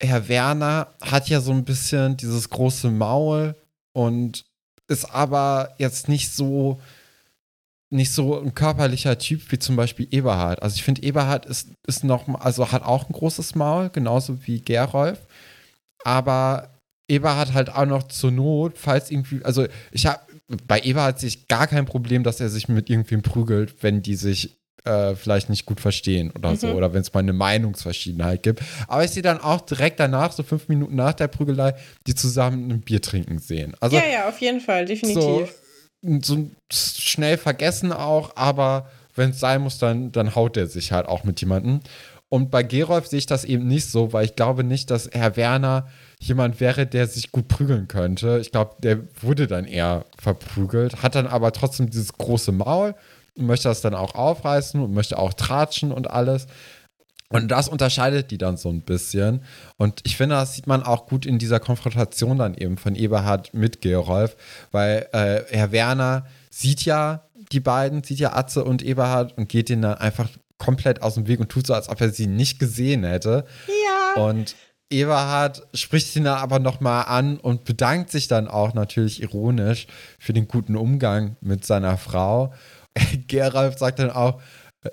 Herr 0.00 0.28
Werner 0.28 0.94
hat 1.00 1.28
ja 1.28 1.40
so 1.40 1.52
ein 1.52 1.64
bisschen 1.64 2.16
dieses 2.16 2.50
große 2.50 2.90
Maul 2.90 3.56
und 3.92 4.44
ist 4.88 5.06
aber 5.06 5.74
jetzt 5.78 6.08
nicht 6.08 6.32
so 6.32 6.80
nicht 7.94 8.12
so 8.12 8.40
ein 8.40 8.54
körperlicher 8.54 9.18
Typ 9.18 9.52
wie 9.52 9.58
zum 9.58 9.76
Beispiel 9.76 10.08
Eberhard. 10.10 10.62
Also 10.62 10.74
ich 10.74 10.82
finde, 10.82 11.04
Eberhard 11.04 11.46
ist, 11.46 11.68
ist 11.86 12.02
noch, 12.02 12.28
also 12.40 12.72
hat 12.72 12.82
auch 12.82 13.08
ein 13.08 13.12
großes 13.12 13.54
Maul, 13.54 13.88
genauso 13.90 14.44
wie 14.46 14.60
Gerolf. 14.60 15.20
Aber 16.04 16.74
Eberhard 17.08 17.54
halt 17.54 17.70
auch 17.70 17.86
noch 17.86 18.08
zur 18.08 18.32
Not, 18.32 18.78
falls 18.78 19.10
irgendwie, 19.10 19.44
also 19.44 19.66
ich 19.92 20.06
habe, 20.06 20.20
bei 20.66 20.80
Eberhard 20.80 21.20
sehe 21.20 21.28
ich 21.28 21.46
gar 21.46 21.66
kein 21.68 21.86
Problem, 21.86 22.24
dass 22.24 22.40
er 22.40 22.48
sich 22.48 22.68
mit 22.68 22.90
irgendwem 22.90 23.22
prügelt, 23.22 23.82
wenn 23.82 24.02
die 24.02 24.16
sich 24.16 24.56
äh, 24.84 25.14
vielleicht 25.14 25.48
nicht 25.48 25.66
gut 25.66 25.80
verstehen 25.80 26.30
oder 26.30 26.50
mhm. 26.50 26.56
so, 26.56 26.68
oder 26.68 26.92
wenn 26.92 27.00
es 27.00 27.12
mal 27.12 27.20
eine 27.20 27.32
Meinungsverschiedenheit 27.32 28.42
gibt. 28.42 28.62
Aber 28.88 29.04
ich 29.04 29.10
sehe 29.10 29.22
dann 29.22 29.40
auch 29.40 29.60
direkt 29.62 30.00
danach, 30.00 30.32
so 30.32 30.42
fünf 30.42 30.68
Minuten 30.68 30.94
nach 30.94 31.14
der 31.14 31.28
Prügelei, 31.28 31.74
die 32.06 32.14
zusammen 32.14 32.70
ein 32.70 32.80
Bier 32.80 33.00
trinken 33.00 33.38
sehen. 33.38 33.74
Also, 33.80 33.96
ja, 33.96 34.02
ja, 34.10 34.28
auf 34.28 34.38
jeden 34.40 34.60
Fall, 34.60 34.84
definitiv. 34.84 35.54
So, 36.02 36.18
so 36.22 36.50
schnell 36.70 37.38
vergessen 37.38 37.92
auch, 37.92 38.36
aber 38.36 38.90
wenn 39.14 39.30
es 39.30 39.40
sein 39.40 39.62
muss, 39.62 39.78
dann, 39.78 40.12
dann 40.12 40.34
haut 40.34 40.56
er 40.56 40.66
sich 40.66 40.92
halt 40.92 41.06
auch 41.06 41.24
mit 41.24 41.40
jemandem. 41.40 41.80
Und 42.28 42.50
bei 42.50 42.62
Gerolf 42.64 43.06
sehe 43.06 43.20
ich 43.20 43.26
das 43.26 43.44
eben 43.44 43.68
nicht 43.68 43.88
so, 43.88 44.12
weil 44.12 44.24
ich 44.24 44.34
glaube 44.34 44.64
nicht, 44.64 44.90
dass 44.90 45.08
Herr 45.12 45.36
Werner 45.36 45.86
jemand 46.18 46.58
wäre, 46.58 46.86
der 46.86 47.06
sich 47.06 47.30
gut 47.30 47.48
prügeln 47.48 47.86
könnte. 47.86 48.38
Ich 48.40 48.50
glaube, 48.50 48.74
der 48.80 49.00
wurde 49.20 49.46
dann 49.46 49.66
eher 49.66 50.04
verprügelt, 50.18 51.02
hat 51.02 51.14
dann 51.14 51.26
aber 51.26 51.52
trotzdem 51.52 51.90
dieses 51.90 52.12
große 52.14 52.50
Maul 52.50 52.94
möchte 53.36 53.68
das 53.68 53.80
dann 53.80 53.94
auch 53.94 54.14
aufreißen 54.14 54.80
und 54.80 54.92
möchte 54.92 55.18
auch 55.18 55.34
tratschen 55.34 55.92
und 55.92 56.10
alles. 56.10 56.46
Und 57.30 57.48
das 57.48 57.68
unterscheidet 57.68 58.30
die 58.30 58.38
dann 58.38 58.56
so 58.56 58.68
ein 58.68 58.82
bisschen. 58.82 59.42
Und 59.76 60.00
ich 60.04 60.16
finde, 60.16 60.36
das 60.36 60.54
sieht 60.54 60.66
man 60.66 60.82
auch 60.82 61.06
gut 61.06 61.26
in 61.26 61.38
dieser 61.38 61.58
Konfrontation 61.58 62.38
dann 62.38 62.54
eben 62.54 62.76
von 62.76 62.94
Eberhard 62.94 63.54
mit 63.54 63.80
Gerolf, 63.80 64.36
weil 64.70 65.08
äh, 65.12 65.42
Herr 65.50 65.72
Werner 65.72 66.26
sieht 66.50 66.84
ja 66.84 67.24
die 67.50 67.60
beiden, 67.60 68.04
sieht 68.04 68.20
ja 68.20 68.34
Atze 68.34 68.64
und 68.64 68.82
Eberhard 68.82 69.36
und 69.36 69.48
geht 69.48 69.68
ihnen 69.68 69.82
dann 69.82 69.98
einfach 69.98 70.28
komplett 70.58 71.02
aus 71.02 71.14
dem 71.14 71.26
Weg 71.26 71.40
und 71.40 71.48
tut 71.48 71.66
so, 71.66 71.74
als 71.74 71.88
ob 71.88 72.00
er 72.00 72.10
sie 72.10 72.26
nicht 72.26 72.58
gesehen 72.58 73.04
hätte. 73.04 73.44
Ja. 73.66 74.22
Und 74.22 74.54
Eberhard 74.90 75.66
spricht 75.74 76.14
ihn 76.14 76.26
aber 76.26 76.58
nochmal 76.58 77.06
an 77.06 77.38
und 77.38 77.64
bedankt 77.64 78.10
sich 78.10 78.28
dann 78.28 78.46
auch 78.46 78.74
natürlich 78.74 79.22
ironisch 79.22 79.86
für 80.18 80.32
den 80.32 80.46
guten 80.46 80.76
Umgang 80.76 81.36
mit 81.40 81.64
seiner 81.64 81.98
Frau. 81.98 82.52
Gerolf 83.28 83.78
sagt 83.78 83.98
dann 83.98 84.10
auch, 84.10 84.40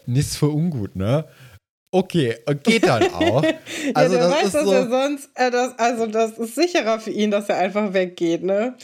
nichts 0.05 0.37
für 0.37 0.49
ungut, 0.49 0.95
ne? 0.95 1.27
Okay, 1.91 2.37
geht 2.63 2.85
dann 2.85 3.03
auch. 3.13 3.43
Also 3.93 4.15
ja, 4.15 4.21
der 4.21 4.29
das 4.29 4.31
weiß, 4.31 4.45
ist 4.45 4.55
dass 4.55 4.63
so, 4.63 4.71
er 4.71 4.89
sonst, 4.89 5.29
äh, 5.35 5.51
das, 5.51 5.77
also 5.77 6.05
das 6.07 6.37
ist 6.37 6.55
sicherer 6.55 6.99
für 6.99 7.11
ihn, 7.11 7.31
dass 7.31 7.49
er 7.49 7.57
einfach 7.57 7.93
weggeht, 7.93 8.43
ne? 8.43 8.75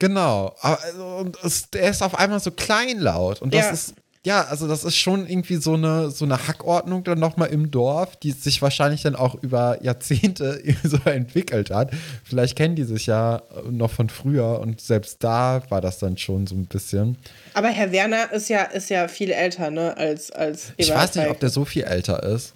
Genau. 0.00 0.52
Also, 0.60 1.06
und 1.18 1.38
es, 1.44 1.68
er 1.72 1.90
ist 1.90 2.02
auf 2.02 2.16
einmal 2.18 2.40
so 2.40 2.50
kleinlaut. 2.50 3.40
Und 3.40 3.54
das 3.54 3.66
ja. 3.66 3.70
ist 3.70 3.94
ja, 4.24 4.44
also 4.44 4.68
das 4.68 4.84
ist 4.84 4.96
schon 4.96 5.26
irgendwie 5.26 5.56
so 5.56 5.74
eine, 5.74 6.10
so 6.10 6.24
eine 6.24 6.46
Hackordnung 6.46 7.02
dann 7.02 7.18
nochmal 7.18 7.48
im 7.48 7.72
Dorf, 7.72 8.14
die 8.16 8.30
sich 8.30 8.62
wahrscheinlich 8.62 9.02
dann 9.02 9.16
auch 9.16 9.34
über 9.42 9.82
Jahrzehnte 9.82 10.62
so 10.84 10.98
entwickelt 11.04 11.70
hat. 11.70 11.90
Vielleicht 12.22 12.56
kennen 12.56 12.76
die 12.76 12.84
sich 12.84 13.06
ja 13.06 13.42
noch 13.68 13.90
von 13.90 14.08
früher 14.08 14.60
und 14.60 14.80
selbst 14.80 15.24
da 15.24 15.62
war 15.70 15.80
das 15.80 15.98
dann 15.98 16.16
schon 16.18 16.46
so 16.46 16.54
ein 16.54 16.66
bisschen. 16.66 17.18
Aber 17.54 17.68
Herr 17.68 17.90
Werner 17.90 18.30
ist 18.32 18.48
ja, 18.48 18.62
ist 18.62 18.90
ja 18.90 19.08
viel 19.08 19.30
älter, 19.30 19.72
ne, 19.72 19.96
als, 19.96 20.30
als 20.30 20.70
Eberhard 20.76 20.78
Ich 20.78 20.90
weiß 20.90 21.14
nicht, 21.16 21.28
ob 21.28 21.40
der 21.40 21.50
so 21.50 21.64
viel 21.64 21.82
älter 21.82 22.22
ist. 22.22 22.54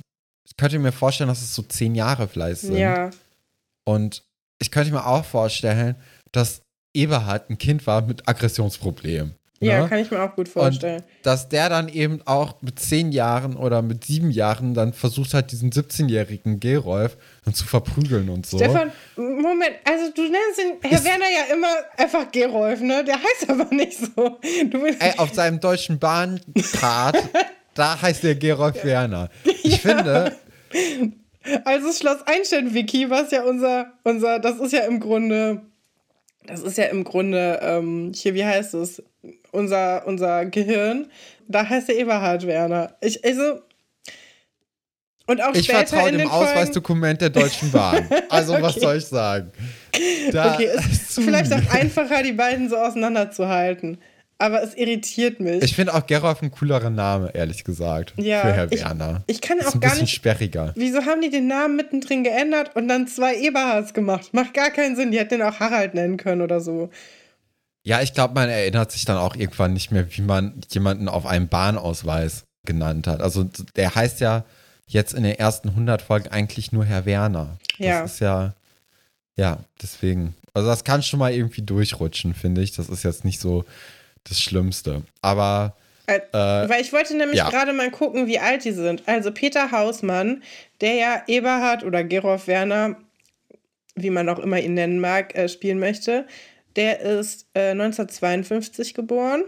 Ich 0.48 0.56
könnte 0.56 0.78
mir 0.78 0.92
vorstellen, 0.92 1.28
dass 1.28 1.42
es 1.42 1.52
so 1.52 1.62
zehn 1.62 1.96
Jahre 1.96 2.28
vielleicht 2.28 2.60
sind. 2.60 2.76
Ja. 2.76 3.10
Und 3.84 4.22
ich 4.60 4.70
könnte 4.70 4.92
mir 4.92 5.04
auch 5.04 5.24
vorstellen, 5.24 5.96
dass 6.30 6.62
Eberhard 6.94 7.50
ein 7.50 7.58
Kind 7.58 7.88
war 7.88 8.02
mit 8.02 8.28
Aggressionsproblemen. 8.28 9.34
Ja, 9.60 9.82
ne? 9.82 9.88
kann 9.88 9.98
ich 9.98 10.10
mir 10.10 10.22
auch 10.22 10.34
gut 10.34 10.48
vorstellen. 10.48 10.98
Und 11.02 11.26
dass 11.26 11.48
der 11.48 11.68
dann 11.70 11.88
eben 11.88 12.20
auch 12.26 12.60
mit 12.60 12.78
zehn 12.78 13.10
Jahren 13.10 13.56
oder 13.56 13.80
mit 13.80 14.04
sieben 14.04 14.30
Jahren 14.30 14.74
dann 14.74 14.92
versucht 14.92 15.32
hat, 15.32 15.50
diesen 15.50 15.70
17-jährigen 15.70 16.60
Gerolf 16.60 17.16
dann 17.44 17.54
zu 17.54 17.66
verprügeln 17.66 18.28
und 18.28 18.44
so. 18.44 18.58
Stefan, 18.58 18.92
Moment, 19.16 19.76
also 19.84 20.12
du 20.14 20.22
nennst 20.22 20.60
ihn 20.60 20.90
Herr 20.90 21.02
Werner 21.04 21.24
ja 21.24 21.54
immer 21.54 21.68
einfach 21.96 22.30
Gerolf, 22.30 22.80
ne? 22.80 23.02
Der 23.04 23.16
heißt 23.16 23.48
aber 23.48 23.74
nicht 23.74 23.98
so. 23.98 24.38
Ey, 24.42 25.14
auf 25.16 25.32
seinem 25.32 25.58
deutschen 25.58 25.98
Bahncard, 25.98 27.16
da 27.74 28.00
heißt 28.00 28.24
der 28.24 28.34
Gerolf 28.34 28.84
Werner. 28.84 29.30
Ich 29.44 29.82
ja. 29.82 29.94
finde. 29.94 30.36
Also 31.64 31.92
Schloss 31.92 32.26
Einstein-Wiki, 32.26 33.08
was 33.08 33.30
ja 33.30 33.44
unser, 33.44 33.92
unser, 34.02 34.38
das 34.38 34.58
ist 34.58 34.72
ja 34.72 34.80
im 34.80 35.00
Grunde 35.00 35.62
das 36.46 36.62
ist 36.62 36.78
ja 36.78 36.84
im 36.84 37.04
Grunde, 37.04 37.58
ähm, 37.62 38.12
hier, 38.14 38.34
wie 38.34 38.44
heißt 38.44 38.74
es? 38.74 39.02
Unser, 39.56 40.06
unser 40.06 40.46
Gehirn. 40.46 41.06
Da 41.48 41.68
heißt 41.68 41.88
er 41.88 41.96
Eberhard 41.96 42.46
Werner. 42.46 42.96
Ich, 43.00 43.24
also. 43.24 43.60
Und 45.26 45.42
auch 45.42 45.54
ich 45.54 45.68
vertraue 45.68 46.12
dem 46.12 46.28
Ausweisdokument 46.28 47.20
der 47.20 47.30
Deutschen 47.30 47.72
Bahn. 47.72 48.08
Also, 48.28 48.52
okay. 48.52 48.62
was 48.62 48.74
soll 48.76 48.96
ich 48.96 49.06
sagen? 49.06 49.50
Da 50.30 50.54
okay, 50.54 50.68
ist 50.90 51.14
vielleicht 51.14 51.52
auch 51.52 51.72
einfacher, 51.72 52.22
die 52.22 52.32
beiden 52.32 52.68
so 52.68 52.76
auseinanderzuhalten 52.76 53.98
aber 54.38 54.62
es 54.62 54.74
irritiert 54.74 55.40
mich. 55.40 55.62
Ich 55.62 55.74
finde 55.74 55.94
auch 55.94 56.06
Gerolf 56.06 56.42
ein 56.42 56.50
coolerer 56.50 56.90
Name, 56.90 57.30
ehrlich 57.34 57.64
gesagt. 57.64 58.12
Ja, 58.16 58.42
für 58.42 58.52
Herr 58.52 58.72
ich, 58.72 58.80
Werner. 58.80 59.22
Ich 59.26 59.40
kann 59.40 59.60
auch 59.60 59.74
ein 59.74 59.80
gar 59.80 59.94
nicht. 59.96 60.12
sperriger. 60.12 60.72
Wieso 60.76 61.04
haben 61.04 61.22
die 61.22 61.30
den 61.30 61.46
Namen 61.46 61.76
mittendrin 61.76 62.22
geändert 62.22 62.76
und 62.76 62.88
dann 62.88 63.06
zwei 63.06 63.36
Eberhards 63.36 63.94
gemacht? 63.94 64.34
Macht 64.34 64.54
gar 64.54 64.70
keinen 64.70 64.96
Sinn. 64.96 65.10
Die 65.10 65.18
hätten 65.18 65.38
den 65.38 65.42
auch 65.42 65.58
Harald 65.60 65.94
nennen 65.94 66.16
können 66.18 66.42
oder 66.42 66.60
so. 66.60 66.90
Ja, 67.86 68.02
ich 68.02 68.14
glaube, 68.14 68.34
man 68.34 68.48
erinnert 68.48 68.90
sich 68.90 69.04
dann 69.04 69.16
auch 69.16 69.36
irgendwann 69.36 69.72
nicht 69.72 69.92
mehr, 69.92 70.08
wie 70.16 70.22
man 70.22 70.60
jemanden 70.72 71.08
auf 71.08 71.24
einem 71.24 71.46
Bahnausweis 71.46 72.42
genannt 72.64 73.06
hat. 73.06 73.20
Also 73.20 73.48
der 73.76 73.94
heißt 73.94 74.18
ja 74.18 74.44
jetzt 74.88 75.14
in 75.14 75.22
den 75.22 75.38
ersten 75.38 75.68
100 75.68 76.02
Folgen 76.02 76.28
eigentlich 76.30 76.72
nur 76.72 76.84
Herr 76.84 77.06
Werner. 77.06 77.58
Ja. 77.78 78.02
Das 78.02 78.14
ist 78.14 78.18
ja, 78.18 78.54
ja, 79.36 79.60
deswegen. 79.80 80.34
Also 80.52 80.68
das 80.68 80.82
kann 80.82 81.04
schon 81.04 81.20
mal 81.20 81.32
irgendwie 81.32 81.62
durchrutschen, 81.62 82.34
finde 82.34 82.60
ich. 82.60 82.72
Das 82.74 82.88
ist 82.88 83.04
jetzt 83.04 83.24
nicht 83.24 83.38
so 83.38 83.64
das 84.24 84.40
Schlimmste. 84.40 85.02
Aber. 85.22 85.76
Äh, 86.08 86.18
weil 86.32 86.80
ich 86.80 86.92
wollte 86.92 87.16
nämlich 87.16 87.38
ja. 87.38 87.50
gerade 87.50 87.72
mal 87.72 87.92
gucken, 87.92 88.26
wie 88.26 88.40
alt 88.40 88.64
die 88.64 88.72
sind. 88.72 89.04
Also 89.06 89.30
Peter 89.30 89.70
Hausmann, 89.70 90.42
der 90.80 90.94
ja 90.94 91.22
Eberhard 91.28 91.84
oder 91.84 92.02
Gerolf 92.02 92.48
Werner, 92.48 92.96
wie 93.94 94.10
man 94.10 94.28
auch 94.28 94.40
immer 94.40 94.58
ihn 94.58 94.74
nennen 94.74 94.98
mag, 94.98 95.36
äh, 95.36 95.48
spielen 95.48 95.78
möchte, 95.78 96.26
der 96.76 97.00
ist 97.00 97.46
1952 97.54 98.90
äh, 98.90 98.92
geboren. 98.92 99.44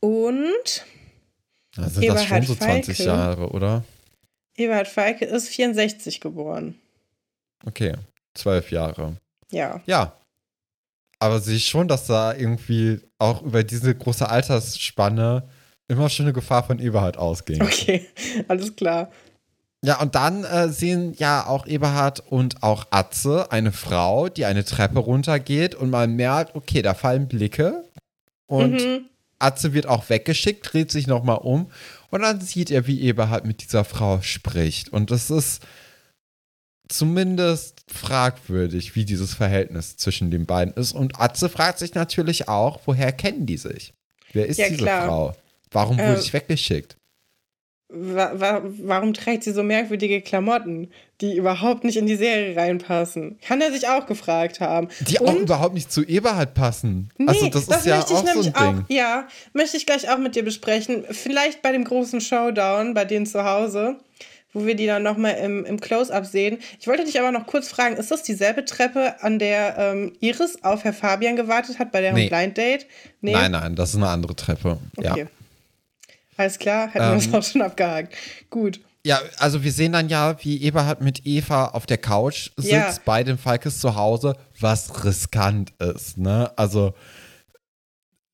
Und. 0.00 0.84
Da 1.76 1.88
sind 1.88 2.02
Eberhard 2.02 2.20
das 2.20 2.28
schon 2.28 2.42
so 2.42 2.54
20 2.54 2.96
Feike, 2.96 3.08
Jahre, 3.08 3.50
oder? 3.50 3.84
Eberhard 4.56 4.88
Feike 4.88 5.24
ist 5.24 5.48
64 5.48 6.20
geboren. 6.20 6.74
Okay, 7.64 7.94
zwölf 8.34 8.70
Jahre. 8.70 9.16
Ja. 9.50 9.80
Ja, 9.86 10.18
aber 11.18 11.40
sehe 11.40 11.56
ich 11.56 11.66
schon, 11.66 11.88
dass 11.88 12.06
da 12.06 12.34
irgendwie 12.34 13.00
auch 13.18 13.42
über 13.42 13.64
diese 13.64 13.94
große 13.94 14.28
Altersspanne 14.28 15.48
immer 15.88 16.08
schon 16.08 16.26
eine 16.26 16.32
Gefahr 16.32 16.64
von 16.64 16.78
Eberhard 16.78 17.16
ausgeht. 17.16 17.60
Okay, 17.60 18.06
alles 18.48 18.74
klar. 18.76 19.10
Ja, 19.84 20.00
und 20.00 20.16
dann 20.16 20.42
äh, 20.44 20.68
sehen 20.70 21.14
ja 21.18 21.46
auch 21.46 21.66
Eberhard 21.66 22.20
und 22.28 22.62
auch 22.64 22.88
Atze 22.90 23.52
eine 23.52 23.70
Frau, 23.70 24.28
die 24.28 24.44
eine 24.44 24.64
Treppe 24.64 24.98
runtergeht 24.98 25.76
und 25.76 25.90
man 25.90 26.16
merkt, 26.16 26.56
okay, 26.56 26.82
da 26.82 26.94
fallen 26.94 27.28
Blicke 27.28 27.84
und 28.46 28.72
mhm. 28.72 29.04
Atze 29.38 29.74
wird 29.74 29.86
auch 29.86 30.10
weggeschickt, 30.10 30.72
dreht 30.72 30.90
sich 30.90 31.06
nochmal 31.06 31.38
um 31.38 31.70
und 32.10 32.22
dann 32.22 32.40
sieht 32.40 32.72
er, 32.72 32.88
wie 32.88 33.02
Eberhard 33.02 33.44
mit 33.44 33.62
dieser 33.62 33.84
Frau 33.84 34.20
spricht. 34.20 34.88
Und 34.88 35.12
das 35.12 35.30
ist 35.30 35.62
zumindest 36.88 37.84
fragwürdig, 37.86 38.96
wie 38.96 39.04
dieses 39.04 39.34
Verhältnis 39.34 39.96
zwischen 39.96 40.32
den 40.32 40.46
beiden 40.46 40.74
ist. 40.74 40.92
Und 40.92 41.20
Atze 41.20 41.48
fragt 41.48 41.78
sich 41.78 41.94
natürlich 41.94 42.48
auch, 42.48 42.80
woher 42.86 43.12
kennen 43.12 43.46
die 43.46 43.58
sich? 43.58 43.92
Wer 44.32 44.46
ist 44.46 44.58
ja, 44.58 44.68
diese 44.68 44.82
klar. 44.82 45.06
Frau? 45.06 45.36
Warum 45.70 45.98
wurde 45.98 46.16
äh, 46.16 46.20
ich 46.20 46.32
weggeschickt? 46.32 46.97
Wa 47.90 48.32
wa 48.34 48.62
warum 48.82 49.14
trägt 49.14 49.44
sie 49.44 49.52
so 49.52 49.62
merkwürdige 49.62 50.20
Klamotten, 50.20 50.90
die 51.22 51.36
überhaupt 51.36 51.84
nicht 51.84 51.96
in 51.96 52.04
die 52.04 52.16
Serie 52.16 52.54
reinpassen? 52.54 53.38
Kann 53.40 53.62
er 53.62 53.72
sich 53.72 53.88
auch 53.88 54.04
gefragt 54.04 54.60
haben. 54.60 54.88
Die 55.00 55.18
Und, 55.18 55.28
auch 55.28 55.34
überhaupt 55.36 55.74
nicht 55.74 55.90
zu 55.90 56.04
Eberhard 56.04 56.52
passen. 56.52 57.10
Nee, 57.16 57.28
also 57.28 57.48
das, 57.48 57.66
das 57.66 57.78
ist 57.78 57.86
ja 57.86 58.00
auch 58.00 58.06
so 58.06 58.16
ein 58.16 58.42
Ding. 58.42 58.54
Auch, 58.54 58.74
ja, 58.88 59.26
möchte 59.54 59.78
ich 59.78 59.86
gleich 59.86 60.10
auch 60.10 60.18
mit 60.18 60.36
dir 60.36 60.44
besprechen. 60.44 61.04
Vielleicht 61.10 61.62
bei 61.62 61.72
dem 61.72 61.84
großen 61.84 62.20
Showdown 62.20 62.92
bei 62.92 63.06
denen 63.06 63.24
zu 63.24 63.42
Hause 63.42 63.96
wo 64.52 64.64
wir 64.66 64.74
die 64.74 64.86
dann 64.86 65.02
nochmal 65.02 65.34
im, 65.34 65.64
im 65.64 65.78
Close-Up 65.78 66.24
sehen. 66.24 66.58
Ich 66.80 66.86
wollte 66.86 67.04
dich 67.04 67.20
aber 67.20 67.30
noch 67.30 67.46
kurz 67.46 67.68
fragen, 67.68 67.96
ist 67.96 68.10
das 68.10 68.22
dieselbe 68.22 68.64
Treppe, 68.64 69.22
an 69.22 69.38
der 69.38 69.76
ähm, 69.78 70.12
Iris 70.20 70.62
auf 70.64 70.84
Herr 70.84 70.94
Fabian 70.94 71.36
gewartet 71.36 71.78
hat 71.78 71.92
bei 71.92 72.00
deren 72.00 72.14
nee. 72.14 72.28
Blind 72.28 72.56
Date? 72.56 72.86
Nee. 73.20 73.32
Nein, 73.32 73.52
nein, 73.52 73.76
das 73.76 73.90
ist 73.90 73.96
eine 73.96 74.08
andere 74.08 74.34
Treppe. 74.34 74.78
Okay. 74.96 75.20
Ja. 75.20 75.26
Alles 76.38 76.58
klar, 76.58 76.88
hätten 76.88 77.04
ähm, 77.04 77.20
wir 77.20 77.30
das 77.32 77.34
auch 77.34 77.52
schon 77.52 77.62
abgehakt. 77.62 78.14
Gut. 78.48 78.80
Ja, 79.04 79.20
also 79.38 79.62
wir 79.64 79.72
sehen 79.72 79.92
dann 79.92 80.08
ja, 80.08 80.36
wie 80.44 80.62
Eberhard 80.62 81.00
mit 81.02 81.26
Eva 81.26 81.66
auf 81.66 81.84
der 81.86 81.98
Couch 81.98 82.50
sitzt, 82.56 82.70
Ja. 82.70 82.94
bei 83.04 83.22
den 83.24 83.38
Falkes 83.38 83.80
zu 83.80 83.94
Hause, 83.96 84.36
was 84.60 85.04
riskant 85.04 85.72
ist, 85.78 86.18
ne? 86.18 86.50
Also 86.56 86.94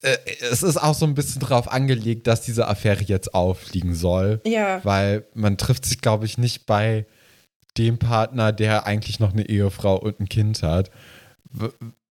äh, 0.03 0.17
es 0.51 0.63
ist 0.63 0.77
auch 0.77 0.95
so 0.95 1.07
ein 1.07 1.15
bisschen 1.15 1.41
drauf 1.41 1.71
angelegt, 1.71 2.27
dass 2.27 2.43
diese 2.43 2.67
Affäre 2.69 3.03
jetzt 3.05 3.35
auffliegen 3.35 3.95
soll, 3.95 4.41
Ja. 4.47 4.85
weil 4.85 5.27
man 5.35 5.57
trifft 5.59 5.85
sich, 5.87 6.01
glaube 6.01 6.27
ich, 6.27 6.39
nicht 6.39 6.67
bei 6.67 7.07
dem 7.79 7.99
Partner, 7.99 8.53
der 8.53 8.87
eigentlich 8.87 9.19
noch 9.21 9.33
eine 9.33 9.49
Ehefrau 9.49 9.97
und 9.97 10.21
ein 10.21 10.29
Kind 10.29 10.63
hat. 10.63 10.91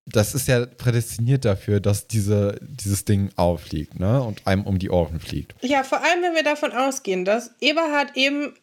Das 0.06 0.36
ist 0.36 0.48
ja 0.50 0.66
prädestiniert 0.66 1.46
dafür, 1.46 1.80
dass 1.80 2.08
diese, 2.08 2.60
dieses 2.62 3.06
Ding 3.06 3.32
auffliegt, 3.38 4.00
ne? 4.00 4.22
Und 4.22 4.46
einem 4.46 4.66
um 4.66 4.78
die 4.78 4.90
Ohren 4.90 5.20
fliegt. 5.20 5.56
Ja, 5.62 5.84
vor 5.84 6.04
allem, 6.04 6.22
wenn 6.22 6.36
wir 6.36 6.44
davon 6.44 6.74
ausgehen, 6.74 7.24
dass 7.24 7.52
Eberhard 7.62 8.18
eben 8.18 8.54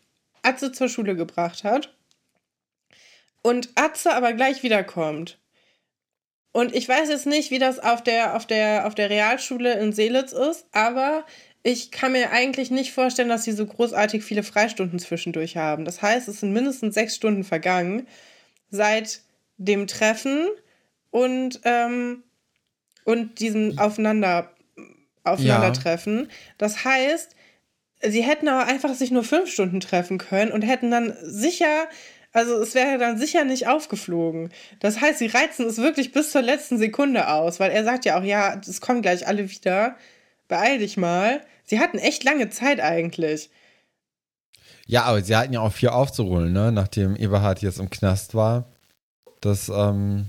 Atze 0.43 0.73
zur 0.73 0.89
Schule 0.89 1.17
gebracht 1.17 1.65
hat 1.65 1.95
und 3.43 3.71
Atze 3.75 4.15
aber 4.15 4.33
gleich 4.35 4.63
wiederkommt. 4.63 5.39
Und 6.53 6.75
ich 6.75 6.89
weiß 6.89 7.09
jetzt 7.09 7.27
nicht, 7.27 7.51
wie 7.51 7.59
das 7.59 7.79
auf 7.79 8.03
der, 8.03 8.37
auf 8.37 8.47
der, 8.47 8.87
auf 8.87 8.95
der 8.95 9.09
Realschule 9.09 9.79
in 9.79 9.93
Seelitz 9.93 10.33
ist, 10.33 10.67
aber 10.73 11.25
ich 11.63 11.91
kann 11.91 12.13
mir 12.13 12.33
eigentlich 12.33 12.71
nicht 12.71 12.93
vorstellen, 12.93 13.29
dass 13.29 13.45
sie 13.45 13.53
so 13.53 13.67
großartig 13.67 14.25
viele 14.25 14.43
Freistunden 14.43 14.99
zwischendurch 14.99 15.57
haben. 15.57 15.85
Das 15.85 16.03
heißt, 16.03 16.27
es 16.29 16.41
sind 16.41 16.53
mindestens 16.53 16.95
sechs 16.95 17.15
Stunden 17.15 17.45
vergangen 17.45 18.07
seit 18.71 19.21
dem 19.59 19.87
Treffen 19.87 20.49
und, 21.11 21.61
ähm, 21.65 22.23
und 23.05 23.41
diesem 23.41 23.79
Aufeinander, 23.79 24.53
Aufeinandertreffen. 25.25 26.29
Das 26.59 26.85
heißt, 26.85 27.35
sie 28.03 28.23
hätten 28.23 28.49
aber 28.49 28.67
einfach 28.67 28.95
sich 28.95 29.11
nur 29.11 29.25
fünf 29.25 29.51
Stunden 29.51 29.81
treffen 29.81 30.19
können 30.19 30.53
und 30.53 30.63
hätten 30.63 30.91
dann 30.91 31.15
sicher, 31.23 31.89
also 32.33 32.57
es 32.61 32.75
wäre 32.75 32.99
dann 32.99 33.19
sicher 33.19 33.45
nicht 33.45 33.69
aufgeflogen. 33.69 34.51
Das 34.79 35.01
heißt, 35.01 35.19
sie 35.19 35.27
reizen 35.27 35.67
es 35.67 35.79
wirklich 35.79 36.13
bis 36.13 36.31
zur 36.31 36.43
letzten 36.43 36.79
Sekunde 36.79 37.29
aus, 37.29 37.61
weil 37.61 37.71
er 37.71 37.85
sagt 37.85 38.05
ja 38.05 38.19
auch, 38.19 38.25
ja, 38.25 38.61
es 38.67 38.81
kommen 38.81 39.03
gleich 39.03 39.27
alle 39.27 39.51
wieder. 39.51 39.97
Beeil 40.49 40.79
dich 40.79 40.97
mal. 40.97 41.43
Sie 41.65 41.79
hatten 41.79 41.99
echt 41.99 42.25
lange 42.25 42.51
Zeit 42.51 42.81
eigentlich. 42.81 43.51
Ja, 44.87 45.05
aber 45.05 45.23
sie 45.23 45.37
hatten 45.37 45.53
ja 45.53 45.61
auch 45.61 45.73
viel 45.73 45.91
aufzuholen, 45.91 46.53
ne? 46.53 46.73
Nachdem 46.73 47.15
Eberhard 47.15 47.63
jetzt 47.63 47.79
im 47.79 47.91
Knast 47.91 48.35
war. 48.35 48.73
Das, 49.41 49.69
ähm, 49.69 50.27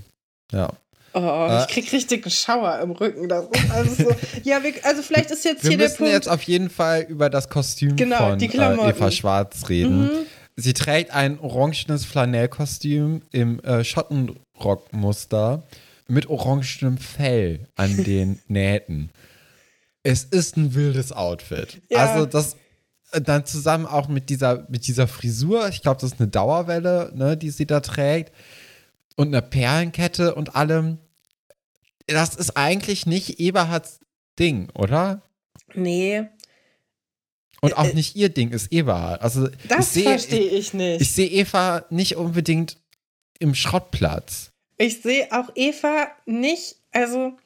ja. 0.52 0.70
Oh, 1.14 1.46
Äh. 1.50 1.60
ich 1.62 1.68
krieg 1.68 1.92
richtig 1.92 2.24
einen 2.24 2.30
Schauer 2.30 2.78
im 2.80 2.92
Rücken. 2.92 3.28
Das 3.28 3.44
ist 3.52 3.70
also 3.70 3.94
so. 4.04 4.16
ja, 4.44 4.62
wir, 4.62 4.72
also 4.82 5.02
vielleicht 5.02 5.30
ist 5.30 5.44
jetzt 5.44 5.62
Wir 5.62 5.70
hier 5.70 5.78
der 5.78 5.88
müssen 5.88 5.96
Punkt. 5.98 6.12
jetzt 6.12 6.28
auf 6.28 6.42
jeden 6.44 6.70
Fall 6.70 7.02
über 7.02 7.28
das 7.28 7.50
Kostüm 7.50 7.96
Genau, 7.96 8.30
von 8.30 8.38
die 8.38 8.46
äh. 8.46 8.88
Eva 8.88 9.10
Schwarz 9.10 9.68
reden. 9.68 10.04
Mhm. 10.04 10.10
Sie 10.56 10.72
trägt 10.72 11.10
ein 11.10 11.38
orangenes 11.38 12.04
Flanellkostüm 12.06 13.22
im 13.30 13.60
äh, 13.60 13.84
Schottenrockmuster 13.84 15.62
mit 16.08 16.28
orangenem 16.28 16.98
Fell 16.98 17.66
an 17.76 17.94
den 18.04 18.40
Nähten. 18.48 19.10
Es 20.02 20.24
ist 20.24 20.56
ein 20.56 20.74
wildes 20.74 21.12
Outfit. 21.12 21.80
Ja. 21.90 22.06
Also 22.06 22.26
das 22.26 22.56
äh, 23.12 23.20
dann 23.20 23.44
zusammen 23.46 23.86
auch 23.86 24.08
mit 24.08 24.30
dieser, 24.30 24.66
mit 24.68 24.86
dieser 24.86 25.06
Frisur, 25.08 25.68
ich 25.68 25.82
glaube, 25.82 26.00
das 26.00 26.12
ist 26.12 26.20
eine 26.20 26.28
Dauerwelle, 26.28 27.12
ne, 27.14 27.36
die 27.36 27.50
sie 27.50 27.66
da 27.66 27.80
trägt, 27.80 28.32
und 29.16 29.28
einer 29.28 29.42
Perlenkette 29.42 30.34
und 30.34 30.54
allem. 30.56 30.98
Das 32.06 32.34
ist 32.34 32.56
eigentlich 32.56 33.06
nicht 33.06 33.38
Eberhards 33.40 34.00
Ding, 34.38 34.70
oder? 34.74 35.22
nee, 35.74 36.26
Und 37.60 37.76
auch 37.76 37.84
Äh, 37.86 37.94
nicht 37.94 38.16
ihr 38.16 38.28
Ding 38.28 38.50
ist 38.50 38.72
Eberhard. 38.72 39.22
Also 39.22 39.48
das 39.68 39.92
verstehe 39.96 40.48
ich 40.48 40.74
nicht. 40.74 41.00
ich 41.00 41.12
sehe 41.12 41.28
Eva 41.28 41.84
nicht 41.90 42.16
unbedingt 42.16 42.78
im 43.38 43.54
Schrottplatz. 43.54 44.52
Ich 44.78 45.00
sehe 45.02 45.28
auch 45.30 45.50
Eva 45.54 46.08
nicht, 46.26 46.76
also. 46.90 47.36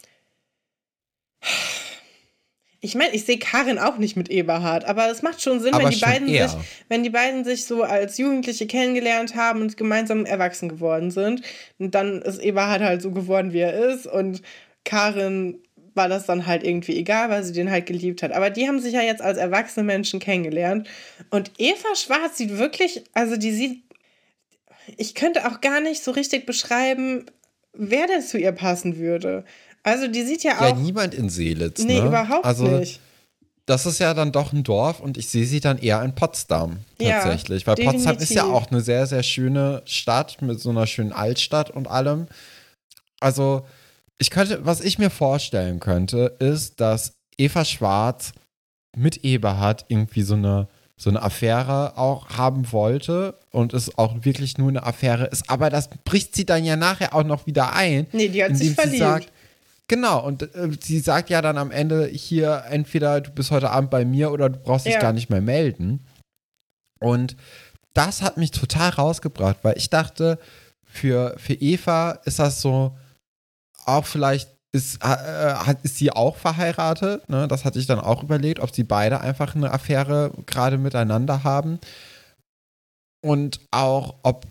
Ich 2.86 2.94
meine, 2.94 3.12
ich 3.14 3.24
sehe 3.24 3.38
Karin 3.38 3.78
auch 3.80 3.98
nicht 3.98 4.16
mit 4.16 4.30
Eberhard, 4.30 4.84
aber 4.84 5.10
es 5.10 5.20
macht 5.20 5.42
schon 5.42 5.58
Sinn, 5.58 5.74
Aber 5.74 5.84
wenn 5.84 5.90
die 5.90 6.00
beiden 6.00 6.28
eher. 6.28 6.48
sich, 6.48 6.58
wenn 6.88 7.02
die 7.02 7.10
beiden 7.10 7.44
sich 7.44 7.64
so 7.64 7.82
als 7.82 8.16
Jugendliche 8.16 8.68
kennengelernt 8.68 9.34
haben 9.34 9.60
und 9.60 9.76
gemeinsam 9.76 10.24
erwachsen 10.24 10.68
geworden 10.68 11.10
sind. 11.10 11.42
Und 11.78 11.96
dann 11.96 12.22
ist 12.22 12.38
Eberhard 12.40 12.82
halt 12.82 13.02
so 13.02 13.10
geworden, 13.10 13.52
wie 13.52 13.58
er 13.58 13.74
ist. 13.74 14.06
Und 14.06 14.40
Karin 14.84 15.58
war 15.94 16.08
das 16.08 16.26
dann 16.26 16.46
halt 16.46 16.62
irgendwie 16.62 16.96
egal, 16.96 17.28
weil 17.28 17.42
sie 17.42 17.52
den 17.52 17.72
halt 17.72 17.86
geliebt 17.86 18.22
hat. 18.22 18.30
Aber 18.30 18.50
die 18.50 18.68
haben 18.68 18.78
sich 18.78 18.92
ja 18.92 19.02
jetzt 19.02 19.22
als 19.22 19.36
erwachsene 19.36 19.84
Menschen 19.84 20.20
kennengelernt. 20.20 20.88
Und 21.30 21.50
Eva 21.58 21.96
Schwarz 21.96 22.36
sieht 22.36 22.56
wirklich, 22.56 23.02
also 23.14 23.36
die 23.36 23.50
sieht, 23.52 23.82
ich 24.96 25.16
könnte 25.16 25.48
auch 25.48 25.60
gar 25.60 25.80
nicht 25.80 26.04
so 26.04 26.12
richtig 26.12 26.46
beschreiben, 26.46 27.26
wer 27.72 28.06
denn 28.06 28.22
zu 28.22 28.38
ihr 28.38 28.52
passen 28.52 28.98
würde. 28.98 29.44
Also 29.86 30.08
die 30.08 30.22
sieht 30.24 30.42
ja 30.42 30.52
Ja, 30.60 30.72
auch. 30.72 30.76
niemand 30.76 31.14
in 31.14 31.28
Seelitz. 31.28 31.82
nee, 31.84 32.00
ne? 32.00 32.08
überhaupt 32.08 32.44
also, 32.44 32.66
nicht. 32.66 33.00
Das 33.66 33.86
ist 33.86 33.98
ja 33.98 34.14
dann 34.14 34.32
doch 34.32 34.52
ein 34.52 34.62
Dorf 34.62 35.00
und 35.00 35.16
ich 35.16 35.28
sehe 35.28 35.44
sie 35.46 35.60
dann 35.60 35.78
eher 35.78 36.02
in 36.02 36.14
Potsdam 36.14 36.78
Ja, 37.00 37.20
tatsächlich. 37.22 37.66
Weil 37.66 37.76
Potsdam 37.76 38.16
ist 38.16 38.30
ja 38.30 38.42
definitiv. 38.42 38.42
auch 38.54 38.70
eine 38.70 38.80
sehr, 38.80 39.06
sehr 39.06 39.22
schöne 39.22 39.82
Stadt 39.86 40.42
mit 40.42 40.60
so 40.60 40.70
einer 40.70 40.86
schönen 40.86 41.12
Altstadt 41.12 41.70
und 41.70 41.86
allem. 41.88 42.26
Also, 43.20 43.64
ich 44.18 44.30
könnte, 44.30 44.64
was 44.64 44.80
ich 44.80 44.98
mir 44.98 45.10
vorstellen 45.10 45.78
könnte, 45.80 46.36
ist, 46.38 46.80
dass 46.80 47.14
Eva 47.38 47.64
Schwarz 47.64 48.32
mit 48.96 49.24
Eberhard 49.24 49.84
irgendwie 49.88 50.22
so 50.22 50.34
eine, 50.34 50.68
so 50.96 51.10
eine 51.10 51.22
Affäre 51.22 51.96
auch 51.98 52.30
haben 52.30 52.70
wollte 52.72 53.38
und 53.50 53.74
es 53.74 53.98
auch 53.98 54.14
wirklich 54.24 54.58
nur 54.58 54.68
eine 54.68 54.84
Affäre 54.84 55.26
ist. 55.26 55.50
Aber 55.50 55.70
das 55.70 55.90
bricht 56.04 56.34
sie 56.34 56.46
dann 56.46 56.64
ja 56.64 56.76
nachher 56.76 57.14
auch 57.14 57.24
noch 57.24 57.46
wieder 57.46 57.72
ein. 57.74 58.06
Nee, 58.12 58.28
die 58.28 58.42
hat 58.44 58.56
sich 58.56 58.74
verliebt. 58.74 58.98
sagt, 58.98 59.32
Genau, 59.88 60.24
und 60.26 60.42
äh, 60.54 60.70
sie 60.80 60.98
sagt 60.98 61.30
ja 61.30 61.40
dann 61.42 61.58
am 61.58 61.70
Ende 61.70 62.06
hier, 62.06 62.64
entweder 62.68 63.20
du 63.20 63.30
bist 63.30 63.50
heute 63.50 63.70
Abend 63.70 63.90
bei 63.90 64.04
mir 64.04 64.32
oder 64.32 64.50
du 64.50 64.58
brauchst 64.58 64.86
dich 64.86 64.94
Ja. 64.94 65.00
gar 65.00 65.12
nicht 65.12 65.30
mehr 65.30 65.40
melden. 65.40 66.04
Und 67.00 67.36
das 67.94 68.22
hat 68.22 68.36
mich 68.36 68.50
total 68.50 68.90
rausgebracht, 68.90 69.58
weil 69.62 69.76
ich 69.76 69.90
dachte, 69.90 70.38
für, 70.84 71.34
für 71.38 71.54
Eva 71.54 72.12
ist 72.24 72.38
das 72.38 72.60
so, 72.60 72.96
auch 73.84 74.06
vielleicht 74.06 74.50
ist, 74.72 75.02
äh, 75.02 75.06
hat, 75.06 75.82
ist 75.84 75.96
sie 75.96 76.10
auch 76.10 76.36
verheiratet. 76.36 77.28
Ne? 77.28 77.46
Das 77.48 77.64
hatte 77.64 77.78
ich 77.78 77.86
dann 77.86 78.00
auch 78.00 78.22
überlegt, 78.22 78.60
ob 78.60 78.74
sie 78.74 78.84
beide 78.84 79.20
einfach 79.20 79.54
eine 79.54 79.70
Affäre 79.70 80.32
gerade 80.46 80.78
miteinander 80.78 81.44
haben. 81.44 81.78
Und 83.24 83.60
auch, 83.70 84.16
ob 84.22 84.44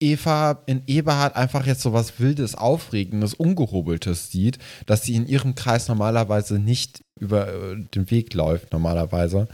Eva 0.00 0.62
in 0.66 0.82
Eberhard 0.86 1.36
einfach 1.36 1.66
jetzt 1.66 1.82
so 1.82 1.92
was 1.92 2.20
Wildes, 2.20 2.54
Aufregendes, 2.54 3.34
Ungehobeltes 3.34 4.30
sieht, 4.30 4.58
dass 4.86 5.02
sie 5.02 5.14
in 5.14 5.26
ihrem 5.26 5.54
Kreis 5.54 5.88
normalerweise 5.88 6.58
nicht 6.58 7.02
über 7.18 7.48
äh, 7.48 7.76
den 7.94 8.10
Weg 8.10 8.34
läuft, 8.34 8.72
normalerweise. 8.72 9.48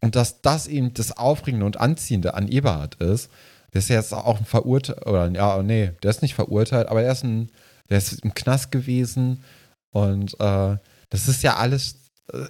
Und 0.00 0.16
dass 0.16 0.42
das 0.42 0.66
eben 0.66 0.94
das 0.94 1.16
Aufregende 1.16 1.66
und 1.66 1.80
Anziehende 1.80 2.34
an 2.34 2.48
Eberhard 2.48 2.96
ist. 2.96 3.30
Der 3.72 3.80
ist 3.80 3.88
jetzt 3.88 4.14
auch 4.14 4.38
ein 4.38 4.44
Verurteilt, 4.44 5.04
oder 5.06 5.28
ja, 5.30 5.62
nee, 5.62 5.90
der 6.02 6.10
ist 6.10 6.22
nicht 6.22 6.34
verurteilt, 6.34 6.88
aber 6.88 7.02
der 7.02 7.12
ist, 7.12 7.24
ein, 7.24 7.50
der 7.90 7.98
ist 7.98 8.22
im 8.22 8.32
Knast 8.34 8.70
gewesen. 8.70 9.42
Und 9.90 10.34
äh, 10.40 10.76
das 11.10 11.28
ist 11.28 11.42
ja 11.42 11.56
alles. 11.56 11.96
Äh, 12.32 12.46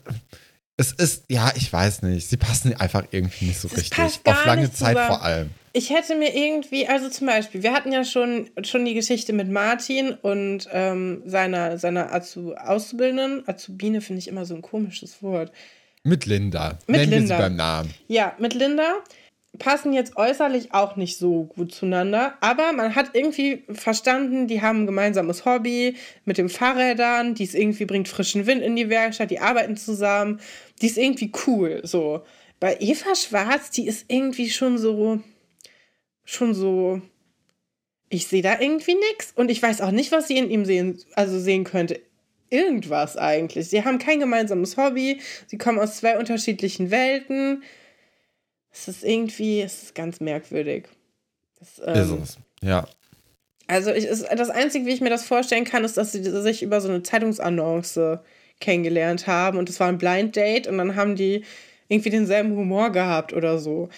es 0.77 0.93
ist, 0.93 1.25
ja, 1.31 1.53
ich 1.57 1.73
weiß 1.73 2.03
nicht. 2.03 2.29
Sie 2.29 2.37
passen 2.37 2.75
einfach 2.81 3.05
irgendwie 3.11 3.47
nicht 3.47 3.61
so 3.61 3.69
Das 3.69 3.79
richtig. 3.79 3.99
Auf 4.25 4.47
lange 4.47 4.73
Zeit 4.73 4.97
zusammen. 4.97 5.07
vor 5.07 5.23
allem. 5.23 5.51
Ich 5.73 5.91
hätte 5.91 6.15
mir 6.17 6.35
irgendwie, 6.35 6.87
also 6.87 7.09
zum 7.09 7.27
Beispiel, 7.27 7.63
wir 7.63 7.73
hatten 7.73 7.93
ja 7.93 8.05
schon, 8.05 8.49
schon 8.63 8.85
die 8.85 8.95
Geschichte 8.95 9.33
mit 9.33 9.51
Martin 9.51 10.13
und 10.13 10.69
ähm, 10.73 11.23
seiner, 11.27 11.79
seiner 11.79 12.13
Azu 12.13 12.55
Auszubildenden. 12.55 13.43
Azubine 13.49 14.01
finde 14.01 14.21
ich 14.21 14.29
immer 14.29 14.45
so 14.45 14.55
ein 14.55 14.63
komisches 14.63 15.23
Wort. 15.23 15.53
Mit 16.05 16.27
Linda. 16.27 16.79
Mit 16.87 17.01
Nennen 17.01 17.11
Linda. 17.11 17.29
wir 17.29 17.37
sie 17.37 17.43
beim 17.43 17.57
Namen. 17.57 17.95
Ja, 18.09 18.35
mit 18.39 18.55
Linda 18.55 18.95
passen 19.59 19.93
jetzt 19.93 20.17
äußerlich 20.17 20.75
auch 20.75 20.97
nicht 20.97 21.17
so 21.17 21.45
gut 21.45 21.73
zueinander, 21.73 22.35
aber 22.41 22.73
man 22.73 22.95
hat 22.97 23.11
irgendwie 23.13 23.65
verstanden, 23.73 24.49
die 24.49 24.63
haben 24.63 24.83
ein 24.83 24.87
gemeinsames 24.87 25.45
Hobby 25.45 25.97
mit 26.25 26.39
den 26.39 26.49
Fahrrädern, 26.49 27.35
die 27.35 27.45
es 27.45 27.55
irgendwie 27.55 27.85
bringt 27.85 28.09
frischen 28.09 28.47
Wind 28.47 28.63
in 28.63 28.75
die 28.75 28.89
Werkstatt, 28.89 29.31
die 29.31 29.39
arbeiten 29.39 29.77
zusammen, 29.77 30.41
die 30.81 30.87
ist 30.87 30.99
irgendwie 30.99 31.33
cool, 31.47 31.81
so. 31.85 32.25
Bei 32.61 32.77
Eva 32.81 33.15
Schwarz, 33.15 33.71
die 33.71 33.87
ist 33.87 34.07
irgendwie 34.09 34.49
schon 34.49 34.79
so, 34.79 35.21
schon 36.25 36.55
so, 36.55 37.03
ich 38.09 38.27
sehe 38.27 38.43
da 38.43 38.61
irgendwie 38.61 38.95
nichts 38.95 39.33
und 39.35 39.51
ich 39.51 39.63
weiß 39.63 39.81
auch 39.81 39.91
nicht, 39.91 40.13
was 40.13 40.29
sie 40.29 40.39
in 40.39 40.51
ihm 40.51 40.65
sehen, 40.65 40.99
also 41.15 41.39
sehen 41.39 41.65
könnte. 41.65 42.01
Irgendwas 42.51 43.17
eigentlich. 43.17 43.69
Sie 43.69 43.85
haben 43.85 43.99
kein 43.99 44.21
gemeinsames 44.21 44.77
Hobby, 44.77 45.21
sie 45.47 45.59
kommen 45.59 45.79
aus 45.79 45.97
zwei 45.97 46.19
unterschiedlichen 46.19 46.91
Welten. 46.91 47.65
Es 48.71 48.89
ist 48.89 49.05
irgendwie, 49.05 49.61
es 49.63 49.85
ist 49.85 49.95
ganz 49.95 50.21
merkwürdig. 50.21 50.89
Das, 51.59 51.81
ähm, 51.85 52.21
Ist 52.21 52.23
es. 52.23 52.39
Ja. 52.63 52.87
Also 53.67 53.93
ich, 53.93 54.05
ist, 54.05 54.27
das 54.31 54.51
Einzige, 54.51 54.87
wie 54.87 54.93
ich 54.93 55.01
mir 55.01 55.11
das 55.11 55.25
vorstellen 55.25 55.65
kann, 55.65 55.85
ist, 55.85 55.97
dass 55.97 56.13
sie 56.13 56.23
sich 56.23 56.63
über 56.63 56.81
so 56.81 56.89
eine 56.89 57.03
Zeitungsannonce 57.03 58.21
kennengelernt 58.61 59.27
haben 59.27 59.59
und 59.59 59.69
es 59.69 59.81
war 59.81 59.89
ein 59.89 59.99
Blind 59.99 60.37
Date 60.37 60.67
und 60.67 60.79
dann 60.79 60.97
haben 60.97 61.17
die 61.17 61.45
irgendwie 61.89 62.11
denselben 62.11 62.57
Humor 62.57 62.91
gehabt 62.93 63.33
oder 63.33 63.59
so. 63.59 63.89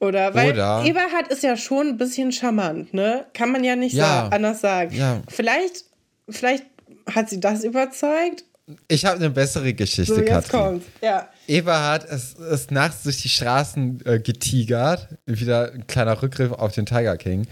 Oder 0.00 0.34
weil 0.34 0.52
Oder- 0.52 0.82
Eberhard 0.84 1.28
ist 1.28 1.42
ja 1.42 1.56
schon 1.56 1.88
ein 1.88 1.96
bisschen 1.96 2.30
charmant, 2.32 2.92
ne? 2.92 3.26
Kann 3.32 3.50
man 3.50 3.64
ja 3.64 3.74
nicht 3.76 3.94
Ja. 3.94 4.04
sa 4.04 4.28
anders 4.28 4.60
sagen. 4.60 4.94
Ja. 4.94 5.22
Vielleicht, 5.28 5.84
vielleicht 6.28 6.64
hat 7.10 7.30
sie 7.30 7.40
das 7.40 7.64
überzeugt. 7.64 8.44
Ich 8.88 9.04
habe 9.04 9.16
eine 9.16 9.30
bessere 9.30 9.74
Geschichte, 9.74 10.14
So, 10.14 10.20
jetzt 10.20 10.28
Katrin. 10.50 10.60
kommt's. 10.60 10.86
Ja. 11.02 11.28
Eberhard 11.46 12.04
ist, 12.04 12.38
ist 12.38 12.70
nachts 12.70 13.02
durch 13.02 13.20
die 13.22 13.28
Straßen 13.28 14.00
äh, 14.06 14.20
getigert. 14.20 15.08
Wieder 15.26 15.72
ein 15.72 15.86
kleiner 15.86 16.22
Rückgriff 16.22 16.52
auf 16.52 16.72
den 16.72 16.86
Tiger 16.86 17.16
King. 17.16 17.46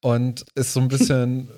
Und 0.00 0.44
ist 0.54 0.72
so 0.72 0.80
ein 0.80 0.88
bisschen. 0.88 1.48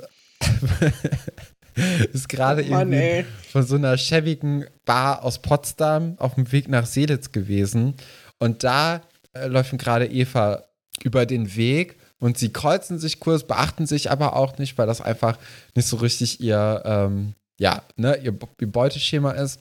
ist 2.12 2.28
gerade 2.28 2.64
Oh 2.66 2.70
Mann, 2.70 2.92
irgendwie 2.92 3.08
ey. 3.18 3.26
von 3.50 3.62
so 3.64 3.76
einer 3.76 3.96
schäbigen 3.96 4.66
Bar 4.84 5.22
aus 5.22 5.40
Potsdam 5.40 6.14
auf 6.18 6.34
dem 6.34 6.50
Weg 6.52 6.68
nach 6.68 6.86
Seelitz 6.86 7.32
gewesen. 7.32 7.94
Und 8.38 8.64
da 8.64 9.02
äh, 9.32 9.46
läuft 9.46 9.76
gerade 9.78 10.06
Eva 10.06 10.64
über 11.02 11.26
den 11.26 11.56
Weg 11.56 11.96
und 12.18 12.38
sie 12.38 12.52
kreuzen 12.52 12.98
sich 12.98 13.20
kurz, 13.20 13.44
beachten 13.44 13.86
sich 13.86 14.10
aber 14.10 14.36
auch 14.36 14.58
nicht, 14.58 14.78
weil 14.78 14.86
das 14.86 15.00
einfach 15.00 15.38
nicht 15.74 15.88
so 15.88 15.96
richtig 15.96 16.40
ihr, 16.40 16.82
ähm, 16.84 17.34
ja, 17.58 17.82
ne, 17.96 18.16
ihr, 18.22 18.36
ihr 18.60 18.72
Beuteschema 18.72 19.32
ist. 19.32 19.60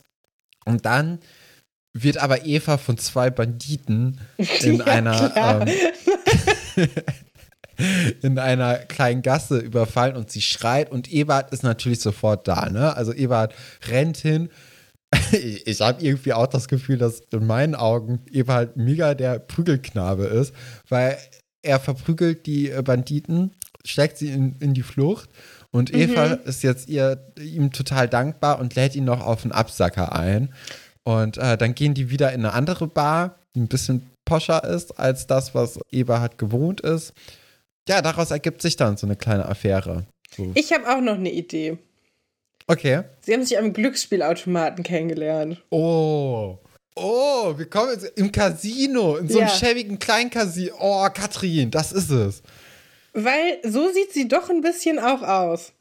Und 0.65 0.85
dann 0.85 1.19
wird 1.93 2.17
aber 2.17 2.45
Eva 2.45 2.77
von 2.77 2.97
zwei 2.97 3.29
Banditen 3.29 4.19
in 4.61 4.77
Ja, 4.77 4.85
einer 4.85 5.67
ähm, 6.77 6.87
in 8.21 8.39
einer 8.39 8.75
kleinen 8.75 9.21
Gasse 9.21 9.59
überfallen 9.59 10.15
und 10.15 10.31
sie 10.31 10.41
schreit 10.41 10.91
und 10.91 11.11
Ebert 11.11 11.51
ist 11.51 11.63
natürlich 11.63 11.99
sofort 11.99 12.47
da, 12.47 12.69
ne? 12.69 12.95
Also 12.95 13.13
Ebert 13.13 13.53
rennt 13.89 14.17
hin. 14.17 14.49
Ich 15.65 15.81
habe 15.81 16.03
irgendwie 16.03 16.33
auch 16.33 16.47
das 16.47 16.67
Gefühl, 16.67 16.97
dass 16.97 17.21
in 17.31 17.45
meinen 17.45 17.75
Augen 17.75 18.21
Ebert 18.31 18.77
mega 18.77 19.13
der 19.13 19.39
Prügelknabe 19.39 20.25
ist, 20.25 20.53
weil 20.89 21.17
er 21.61 21.79
verprügelt 21.79 22.45
die 22.45 22.71
äh, 22.71 22.81
Banditen, 22.81 23.51
steckt 23.85 24.17
sie 24.17 24.29
in, 24.29 24.55
in 24.59 24.73
die 24.73 24.83
Flucht 24.83 25.29
und 25.73 25.91
Eva 25.91 26.25
ist 26.45 26.61
jetzt 26.61 26.87
ihr, 26.87 27.17
ihm 27.39 27.71
total 27.71 28.07
dankbar 28.07 28.59
und 28.59 28.75
lädt 28.75 28.95
ihn 28.95 29.05
noch 29.05 29.25
auf 29.25 29.43
einen 29.43 29.51
Absacker 29.51 30.15
ein. 30.15 30.53
Und 31.03 31.37
äh, 31.37 31.57
dann 31.57 31.73
gehen 31.73 31.95
die 31.95 32.11
wieder 32.11 32.31
in 32.31 32.41
eine 32.41 32.53
andere 32.53 32.87
Bar, 32.87 33.35
die 33.55 33.61
ein 33.61 33.67
bisschen 33.67 34.07
poscher 34.23 34.63
ist 34.63 34.99
als 34.99 35.25
das, 35.25 35.55
was 35.55 35.79
Eberhard 35.91 36.37
gewohnt 36.37 36.81
ist. 36.81 37.13
Ja, 37.87 38.01
daraus 38.01 38.31
ergibt 38.31 38.61
sich 38.61 38.75
dann 38.75 38.97
so 38.97 39.05
eine 39.07 39.15
kleine 39.15 39.45
Affäre. 39.47 40.05
So. 40.35 40.51
Ich 40.55 40.71
habe 40.73 40.87
auch 40.91 41.01
noch 41.01 41.15
eine 41.15 41.31
Idee. 41.31 41.77
Okay. 42.67 43.03
Sie 43.21 43.33
haben 43.33 43.43
sich 43.43 43.57
am 43.57 43.73
Glücksspielautomaten 43.73 44.83
kennengelernt. 44.83 45.61
Oh. 45.69 46.57
Oh, 46.95 47.57
wir 47.57 47.69
kommen 47.69 47.91
jetzt 47.91 48.17
im 48.17 48.31
Casino, 48.31 49.17
in 49.17 49.27
so 49.27 49.39
einem 49.39 49.47
Ja. 49.49 49.53
schäbigen 49.53 49.99
Kleincasino. 49.99 50.75
Oh, 50.79 51.07
Katrin, 51.13 51.71
das 51.71 51.91
ist 51.91 52.09
es. 52.09 52.41
Weil 53.13 53.59
so 53.63 53.91
sieht 53.91 54.13
sie 54.13 54.27
doch 54.27 54.49
ein 54.49 54.61
bisschen 54.61 54.99
auch 54.99 55.21
aus. 55.21 55.73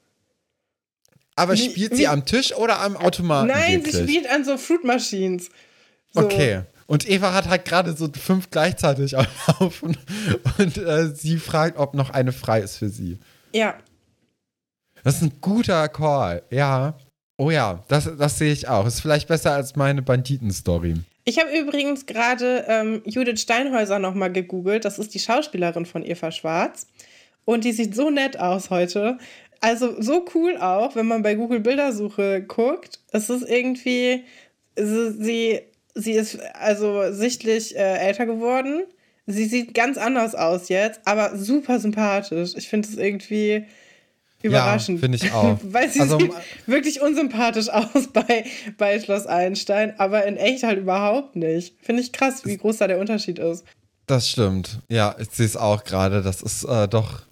Aber 1.37 1.55
Wie- 1.55 1.71
spielt 1.71 1.93
wie- 1.93 1.97
sie 1.97 2.09
am 2.09 2.27
Tisch 2.27 2.53
oder 2.55 2.81
am 2.81 2.97
Automaten? 2.97 3.49
Nein, 3.49 3.77
wirklich? 3.85 3.95
sie 3.95 4.03
spielt 4.03 4.29
an 4.31 4.45
so 4.45 4.57
Fruit 4.59 4.85
Machines. 4.85 5.49
So. 6.12 6.23
Okay. 6.23 6.62
Und 6.87 7.09
Eva 7.09 7.33
hat 7.33 7.49
halt 7.49 7.64
gerade 7.64 7.95
so 7.95 8.09
fünf 8.12 8.51
gleichzeitig 8.51 9.16
am 9.16 9.27
Laufen 9.47 9.97
und 10.59 10.77
äh, 10.79 11.14
sie 11.14 11.38
fragt, 11.38 11.79
ob 11.79 11.95
noch 11.95 12.11
eine 12.11 12.33
frei 12.33 12.61
ist 12.61 12.77
für 12.77 12.88
sie. 12.88 13.18
Ja. 13.53 13.75
Das 15.05 15.16
ist 15.16 15.23
ein 15.23 15.33
guter 15.40 15.88
Call, 15.88 16.42
ja. 16.51 16.97
Oh 17.37 17.51
ja, 17.51 17.83
das, 17.88 18.11
das 18.18 18.38
sehe 18.38 18.53
ich 18.53 18.68
auch. 18.68 18.87
Ist 18.87 19.01
vielleicht 19.01 19.29
besser 19.29 19.53
als 19.53 19.75
meine 19.75 20.03
Banditen-Story. 20.03 20.97
Ich 21.25 21.38
habe 21.38 21.57
übrigens 21.57 22.07
gerade 22.07 22.64
ähm, 22.68 23.03
Judith 23.05 23.40
Steinhäuser 23.40 23.99
nochmal 23.99 24.33
gegoogelt. 24.33 24.85
Das 24.85 24.99
ist 24.99 25.14
die 25.14 25.21
Schauspielerin 25.21 25.87
von 25.87 26.05
Eva 26.05 26.31
Schwarz. 26.31 26.87
Und 27.45 27.64
die 27.64 27.73
sieht 27.73 27.95
so 27.95 28.11
nett 28.11 28.38
aus 28.38 28.71
heute. 28.71 29.18
Also 29.61 30.01
so 30.01 30.25
cool 30.35 30.57
auch, 30.59 30.97
wenn 30.97 31.07
man 31.07 31.23
bei 31.23 31.35
Google 31.35 31.61
Bildersuche 31.61 32.42
guckt. 32.42 32.99
Es 33.12 33.31
ist 33.31 33.49
irgendwie, 33.49 34.25
sie, 34.77 35.12
sie, 35.12 35.61
sie 35.95 36.13
ist 36.13 36.39
also 36.55 37.13
sichtlich 37.13 37.77
äh, 37.77 37.99
älter 37.99 38.27
geworden. 38.27 38.85
Sie 39.27 39.45
sieht 39.45 39.75
ganz 39.75 39.99
anders 39.99 40.35
aus 40.35 40.69
jetzt, 40.69 41.01
aber 41.05 41.37
super 41.37 41.79
sympathisch. 41.79 42.53
Ich 42.57 42.69
finde 42.69 42.89
es 42.89 42.97
irgendwie 42.97 43.65
überraschend. 44.43 44.99
finde 45.01 45.19
ich 45.19 45.33
auch. 45.33 45.59
Weil 45.63 45.89
sie 45.91 46.01
Also- 46.01 46.19
sieht 46.19 46.33
wirklich 46.67 47.01
unsympathisch 47.01 47.69
aus 47.71 48.09
bei, 48.13 48.45
bei 48.79 48.99
Schloss 49.01 49.27
Einstein, 49.27 49.95
aber 49.99 50.25
in 50.27 50.37
echt 50.37 50.65
halt 50.65 50.79
überhaupt 50.79 51.37
nicht. 51.37 51.77
Finde 51.81 52.03
ich 52.03 52.13
krass, 52.13 52.45
wie 52.45 52.57
groß 52.57 52.79
da 52.79 52.89
der 52.89 52.99
Unterschied 52.99 53.39
ist. 53.39 53.65
Das 54.07 54.29
stimmt. 54.29 54.81
Ja, 54.89 55.15
ich 55.19 55.31
sehe 55.31 55.47
es 55.47 55.57
auch 55.57 55.85
gerade. 55.85 56.23
Das 56.23 56.43
ist 56.43 56.65
äh, 56.65 56.89
doch. 56.89 57.23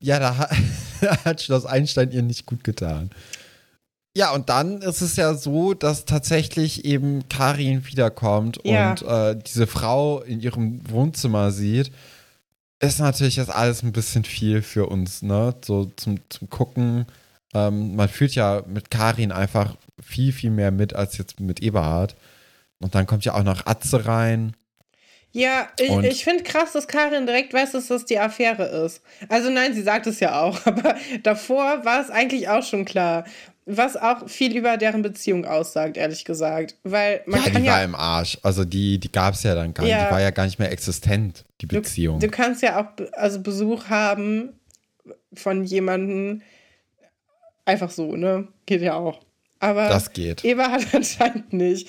Ja, 0.00 0.18
da 0.18 0.38
hat, 0.38 0.50
da 1.02 1.24
hat 1.24 1.42
Schloss 1.42 1.66
Einstein 1.66 2.10
ihr 2.10 2.22
nicht 2.22 2.46
gut 2.46 2.64
getan. 2.64 3.10
Ja, 4.14 4.32
und 4.32 4.48
dann 4.50 4.82
ist 4.82 5.00
es 5.00 5.16
ja 5.16 5.34
so, 5.34 5.72
dass 5.72 6.04
tatsächlich 6.04 6.84
eben 6.84 7.26
Karin 7.28 7.86
wiederkommt 7.86 8.58
Ja. 8.64 8.90
und 8.90 9.02
äh, 9.02 9.36
diese 9.36 9.66
Frau 9.66 10.20
in 10.20 10.40
ihrem 10.40 10.80
Wohnzimmer 10.90 11.50
sieht. 11.50 11.90
Ist 12.80 12.98
natürlich 12.98 13.36
jetzt 13.36 13.50
alles 13.50 13.82
ein 13.82 13.92
bisschen 13.92 14.24
viel 14.24 14.60
für 14.60 14.86
uns, 14.86 15.22
ne? 15.22 15.54
So 15.64 15.86
zum, 15.96 16.18
zum 16.28 16.50
Gucken. 16.50 17.06
Ähm, 17.54 17.94
man 17.96 18.08
fühlt 18.08 18.34
ja 18.34 18.62
mit 18.66 18.90
Karin 18.90 19.30
einfach 19.32 19.76
viel, 20.02 20.32
viel 20.32 20.50
mehr 20.50 20.72
mit 20.72 20.94
als 20.94 21.16
jetzt 21.16 21.38
mit 21.40 21.62
Eberhard. 21.62 22.14
Und 22.80 22.94
dann 22.94 23.06
kommt 23.06 23.24
ja 23.24 23.34
auch 23.34 23.44
noch 23.44 23.66
Atze 23.66 24.04
rein. 24.06 24.54
Ja, 25.30 25.68
ich, 25.78 25.88
Und- 25.88 26.04
ich 26.04 26.24
finde 26.24 26.42
krass, 26.42 26.72
dass 26.72 26.86
Karin 26.88 27.24
direkt 27.24 27.54
weiß, 27.54 27.72
dass 27.72 27.86
das 27.86 28.04
die 28.04 28.18
Affäre 28.18 28.64
ist. 28.84 29.00
Also 29.30 29.48
nein, 29.48 29.72
sie 29.72 29.82
sagt 29.82 30.06
es 30.06 30.20
ja 30.20 30.42
auch, 30.42 30.58
aber 30.66 30.96
davor 31.22 31.84
war 31.86 32.02
es 32.02 32.10
eigentlich 32.10 32.48
auch 32.50 32.62
schon 32.64 32.84
klar. 32.84 33.24
Was 33.64 33.96
auch 33.96 34.28
viel 34.28 34.56
über 34.56 34.76
deren 34.76 35.02
Beziehung 35.02 35.44
aussagt, 35.44 35.96
ehrlich 35.96 36.24
gesagt. 36.24 36.76
Weil 36.82 37.22
man 37.26 37.44
ja, 37.44 37.50
kann 37.50 37.62
die 37.62 37.68
ja 37.68 37.74
war 37.74 37.84
im 37.84 37.94
Arsch. 37.94 38.36
Also 38.42 38.64
die, 38.64 38.98
die 38.98 39.12
gab 39.12 39.34
es 39.34 39.44
ja 39.44 39.54
dann 39.54 39.72
gar 39.72 39.84
nicht. 39.84 39.92
Ja. 39.92 40.06
Die 40.06 40.10
war 40.12 40.20
ja 40.20 40.30
gar 40.30 40.46
nicht 40.46 40.58
mehr 40.58 40.72
existent, 40.72 41.44
die 41.60 41.68
Du, 41.68 41.76
Beziehung. 41.76 42.18
du 42.18 42.28
kannst 42.28 42.62
ja 42.62 42.80
auch 42.80 42.86
also 43.12 43.40
Besuch 43.40 43.88
haben 43.88 44.58
von 45.32 45.64
jemandem 45.64 46.42
einfach 47.64 47.90
so, 47.90 48.16
ne? 48.16 48.48
Geht 48.66 48.82
ja 48.82 48.94
auch. 48.94 49.20
Aber 49.60 49.88
das 49.88 50.12
geht. 50.12 50.44
Eva 50.44 50.70
hat 50.70 50.82
anscheinend 50.92 51.52
nicht. 51.52 51.88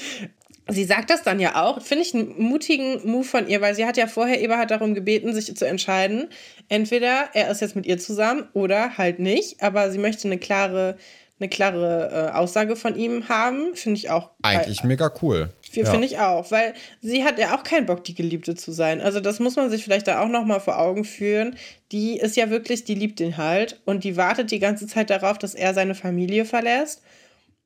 Sie 0.70 0.86
sagt 0.86 1.10
das 1.10 1.24
dann 1.24 1.40
ja 1.40 1.62
auch. 1.62 1.82
Finde 1.82 2.04
ich 2.04 2.14
einen 2.14 2.42
mutigen 2.42 3.06
Move 3.06 3.26
von 3.26 3.48
ihr, 3.50 3.60
weil 3.60 3.76
sie 3.76 3.86
hat 3.86 3.98
ja 3.98 4.08
vorher 4.08 4.40
Eberhard 4.40 4.72
darum 4.72 4.94
gebeten, 4.94 5.34
sich 5.34 5.54
zu 5.58 5.66
entscheiden. 5.68 6.30
Entweder 6.70 7.30
er 7.34 7.50
ist 7.50 7.60
jetzt 7.60 7.76
mit 7.76 7.86
ihr 7.86 7.98
zusammen 7.98 8.48
oder 8.54 8.98
halt 8.98 9.20
nicht. 9.20 9.62
Aber 9.62 9.92
sie 9.92 9.98
möchte 9.98 10.28
eine 10.28 10.38
klare, 10.38 10.98
eine 11.40 11.50
klare 11.50 12.30
äh, 12.32 12.38
Aussage 12.38 12.76
von 12.76 12.96
ihm 12.96 13.28
haben. 13.28 13.76
Finde 13.76 13.98
ich 13.98 14.10
auch. 14.10 14.30
Eigentlich 14.44 14.84
mega 14.84 15.12
cool. 15.22 15.50
F- 15.76 15.90
Finde 15.90 16.06
ich 16.06 16.20
auch, 16.20 16.52
weil 16.52 16.74
sie 17.02 17.24
hat 17.24 17.40
ja 17.40 17.56
auch 17.58 17.64
keinen 17.64 17.86
Bock, 17.88 18.04
die 18.04 18.14
Geliebte 18.14 18.56
zu 18.56 18.72
sein. 18.72 19.02
Also 19.02 19.20
das 19.20 19.40
muss 19.40 19.56
man 19.56 19.70
sich 19.70 19.84
vielleicht 19.84 20.08
da 20.08 20.22
auch 20.22 20.28
noch 20.28 20.46
mal 20.46 20.60
vor 20.60 20.78
Augen 20.80 21.04
führen. 21.04 21.58
Die 21.92 22.18
ist 22.18 22.38
ja 22.38 22.50
wirklich, 22.50 22.84
die 22.84 22.96
liebt 22.96 23.20
ihn 23.20 23.38
halt 23.38 23.82
und 23.86 24.04
die 24.04 24.16
wartet 24.16 24.52
die 24.52 24.60
ganze 24.60 24.88
Zeit 24.88 25.10
darauf, 25.10 25.38
dass 25.38 25.56
er 25.56 25.74
seine 25.74 25.96
Familie 25.96 26.46
verlässt. 26.46 27.02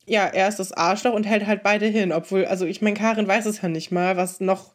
Ja, 0.05 0.25
er 0.25 0.47
ist 0.47 0.59
das 0.59 0.71
Arschloch 0.71 1.13
und 1.13 1.25
hält 1.25 1.45
halt 1.45 1.63
beide 1.63 1.85
hin, 1.85 2.13
obwohl, 2.13 2.45
also 2.45 2.65
ich 2.65 2.81
meine, 2.81 2.95
Karin 2.97 3.27
weiß 3.27 3.45
es 3.45 3.61
ja 3.61 3.67
nicht 3.67 3.91
mal, 3.91 4.15
was 4.15 4.39
noch, 4.39 4.71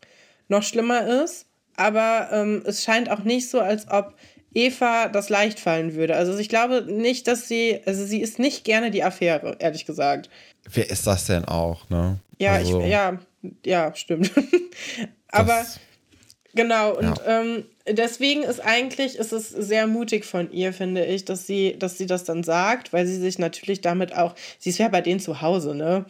noch 0.48 0.62
schlimmer 0.62 1.22
ist. 1.24 1.46
Aber 1.74 2.28
ähm, 2.32 2.62
es 2.66 2.84
scheint 2.84 3.10
auch 3.10 3.20
nicht 3.24 3.48
so, 3.48 3.60
als 3.60 3.90
ob 3.90 4.14
Eva 4.54 5.08
das 5.08 5.28
leicht 5.28 5.58
fallen 5.60 5.94
würde. 5.94 6.16
Also 6.16 6.36
ich 6.38 6.48
glaube 6.48 6.82
nicht, 6.82 7.26
dass 7.26 7.48
sie, 7.48 7.80
also 7.86 8.04
sie 8.04 8.20
ist 8.20 8.38
nicht 8.38 8.64
gerne 8.64 8.90
die 8.90 9.02
Affäre, 9.04 9.56
ehrlich 9.58 9.86
gesagt. 9.86 10.28
Wer 10.72 10.90
ist 10.90 11.06
das 11.06 11.26
denn 11.26 11.44
auch, 11.44 11.88
ne? 11.90 12.18
Ja, 12.38 12.54
also, 12.54 12.80
ich, 12.80 12.88
ja, 12.88 13.18
ja, 13.64 13.94
stimmt. 13.94 14.30
Aber 15.28 15.54
das- 15.54 15.80
genau, 16.54 16.96
und 16.96 17.04
Ja. 17.04 17.40
ähm, 17.40 17.64
deswegen 17.88 18.42
ist 18.42 18.60
eigentlich, 18.60 19.16
ist 19.16 19.32
es 19.32 19.48
sehr 19.48 19.86
mutig 19.86 20.24
von 20.24 20.52
ihr, 20.52 20.72
finde 20.72 21.04
ich, 21.04 21.24
dass 21.24 21.46
sie, 21.46 21.76
dass 21.78 21.98
sie 21.98 22.06
das 22.06 22.24
dann 22.24 22.42
sagt, 22.44 22.92
weil 22.92 23.06
sie 23.06 23.18
sich 23.18 23.38
natürlich 23.38 23.80
damit 23.80 24.14
auch, 24.16 24.34
sie 24.58 24.70
ist 24.70 24.78
ja 24.78 24.88
bei 24.88 25.00
denen 25.00 25.20
zu 25.20 25.40
Hause, 25.40 25.74
ne? 25.74 26.04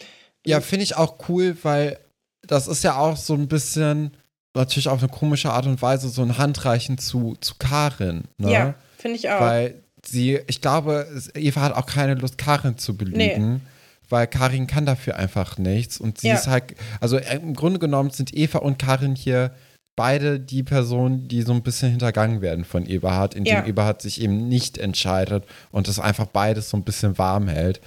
Ja, 0.46 0.60
finde 0.60 0.84
ich 0.84 0.96
auch 0.96 1.16
cool, 1.28 1.56
weil 1.62 1.98
das 2.46 2.66
ist 2.66 2.82
ja 2.82 2.96
auch 2.96 3.16
so 3.16 3.34
ein 3.34 3.46
bisschen, 3.46 4.16
natürlich 4.54 4.88
auf 4.88 5.00
eine 5.00 5.08
komische 5.10 5.50
Art 5.52 5.66
und 5.66 5.80
Weise, 5.82 6.08
so 6.08 6.22
ein 6.22 6.38
Handreichen 6.38 6.98
zu, 6.98 7.36
zu 7.40 7.54
Karin, 7.58 8.24
ne? 8.38 8.52
Ja, 8.52 8.74
finde 8.98 9.16
ich 9.16 9.28
auch. 9.30 9.40
Weil 9.40 9.82
sie, 10.04 10.40
ich 10.46 10.60
glaube, 10.60 11.06
Eva 11.34 11.60
hat 11.62 11.74
auch 11.74 11.86
keine 11.86 12.14
Lust, 12.14 12.38
Karin 12.38 12.76
zu 12.78 12.96
belügen. 12.96 13.62
Weil 14.08 14.26
Karin 14.26 14.66
kann 14.66 14.84
dafür 14.84 15.16
einfach 15.16 15.56
nichts. 15.56 15.96
Und 15.98 16.18
sie 16.18 16.28
Ja. 16.28 16.34
ist 16.34 16.46
halt, 16.46 16.74
also 17.00 17.16
äh, 17.16 17.36
im 17.36 17.54
Grunde 17.54 17.78
genommen 17.78 18.10
sind 18.10 18.34
Eva 18.36 18.58
und 18.58 18.78
Karin 18.78 19.14
hier 19.14 19.52
beide 19.96 20.38
die 20.38 20.62
Personen, 20.62 21.28
die 21.28 21.40
so 21.42 21.52
ein 21.52 21.62
bisschen 21.62 21.90
hintergangen 21.90 22.42
werden 22.42 22.64
von 22.66 22.84
Eberhard, 22.84 23.34
indem 23.34 23.54
Ja. 23.54 23.64
Eberhard 23.64 24.02
sich 24.02 24.20
eben 24.20 24.48
nicht 24.48 24.76
entscheidet 24.76 25.44
und 25.70 25.88
das 25.88 25.98
einfach 25.98 26.26
beides 26.26 26.68
so 26.68 26.76
ein 26.76 26.84
bisschen 26.84 27.16
warm 27.16 27.48
hält. 27.48 27.80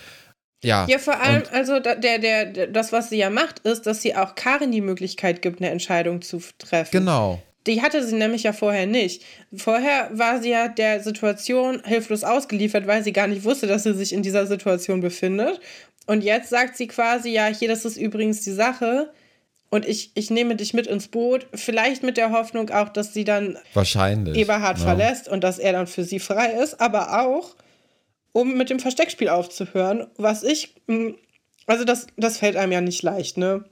Ja. 0.66 0.86
Ja, 0.90 0.98
vor 0.98 1.20
allem, 1.22 1.44
also 1.52 1.80
der, 1.80 1.96
der, 1.96 2.46
der, 2.46 2.68
das, 2.68 2.92
was 2.92 3.10
sie 3.10 3.18
ja 3.18 3.30
macht, 3.30 3.60
ist, 3.60 3.86
dass 3.86 4.02
sie 4.02 4.16
auch 4.16 4.36
Karin 4.36 4.72
die 4.72 4.82
Möglichkeit 4.82 5.42
gibt, 5.42 5.62
eine 5.62 5.70
Entscheidung 5.70 6.22
zu 6.22 6.42
treffen. 6.58 6.92
Genau. 6.92 7.42
Die 7.68 7.82
hatte 7.82 8.06
sie 8.06 8.16
nämlich 8.16 8.44
ja 8.44 8.54
vorher 8.54 8.86
nicht. 8.86 9.24
Vorher 9.56 10.10
war 10.14 10.42
sie 10.42 10.50
ja 10.50 10.68
der 10.68 11.02
Situation 11.02 11.82
hilflos 11.84 12.24
ausgeliefert, 12.24 12.86
weil 12.86 13.04
sie 13.04 13.14
gar 13.14 13.28
nicht 13.28 13.44
wusste, 13.44 13.66
dass 13.66 13.84
sie 13.84 13.94
sich 13.94 14.14
in 14.14 14.22
dieser 14.22 14.46
Situation 14.46 15.02
befindet. 15.02 15.60
Und 16.06 16.24
jetzt 16.24 16.50
sagt 16.50 16.78
sie 16.78 16.88
quasi, 16.88 17.30
ja, 17.30 17.48
hier, 17.48 17.68
das 17.68 17.84
ist 17.84 17.98
übrigens 17.98 18.42
die 18.42 18.52
Sache. 18.52 19.10
Und 19.72 19.88
ich, 19.88 20.12
ich 20.14 20.30
nehme 20.30 20.56
dich 20.56 20.76
mit 20.76 20.86
ins 20.86 21.08
Boot. 21.08 21.48
Vielleicht 21.54 22.04
mit 22.04 22.18
der 22.18 22.32
Hoffnung 22.32 22.70
auch, 22.70 22.90
dass 22.90 23.14
sie 23.14 23.24
dann 23.24 23.58
Wahrscheinlich. 23.74 24.38
Eberhard 24.38 24.78
ja. 24.78 24.86
verlässt 24.86 25.28
und 25.28 25.44
dass 25.44 25.58
er 25.58 25.74
dann 25.74 25.88
für 25.88 26.04
sie 26.04 26.20
frei 26.20 26.52
ist. 26.52 26.80
Aber 26.80 27.20
auch, 27.22 27.56
um 28.36 28.58
mit 28.58 28.70
dem 28.70 28.80
Versteckspiel 28.82 29.30
aufzuhören, 29.30 30.08
was 30.18 30.44
ich, 30.44 30.76
mh, 30.88 31.14
also 31.68 31.86
das, 31.86 32.08
das 32.18 32.38
fällt 32.38 32.58
einem 32.58 32.74
ja 32.74 32.82
nicht 32.82 33.02
leicht, 33.02 33.38
ne? 33.38 33.64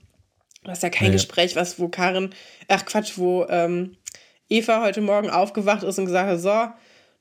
Das 0.63 0.77
ist 0.77 0.83
ja 0.83 0.89
kein 0.89 1.07
Nee. 1.09 1.15
Gespräch, 1.15 1.57
was, 1.57 1.79
wo 1.79 1.89
Karin, 1.89 2.29
ach 2.69 2.85
Quatsch, 2.85 3.17
wo 3.17 3.45
ähm, 3.49 3.97
Eva 4.47 4.81
heute 4.81 5.01
Morgen 5.01 5.29
aufgewacht 5.29 5.83
ist 5.83 5.99
und 5.99 6.05
gesagt 6.05 6.29
hat, 6.29 6.39
so, 6.39 6.73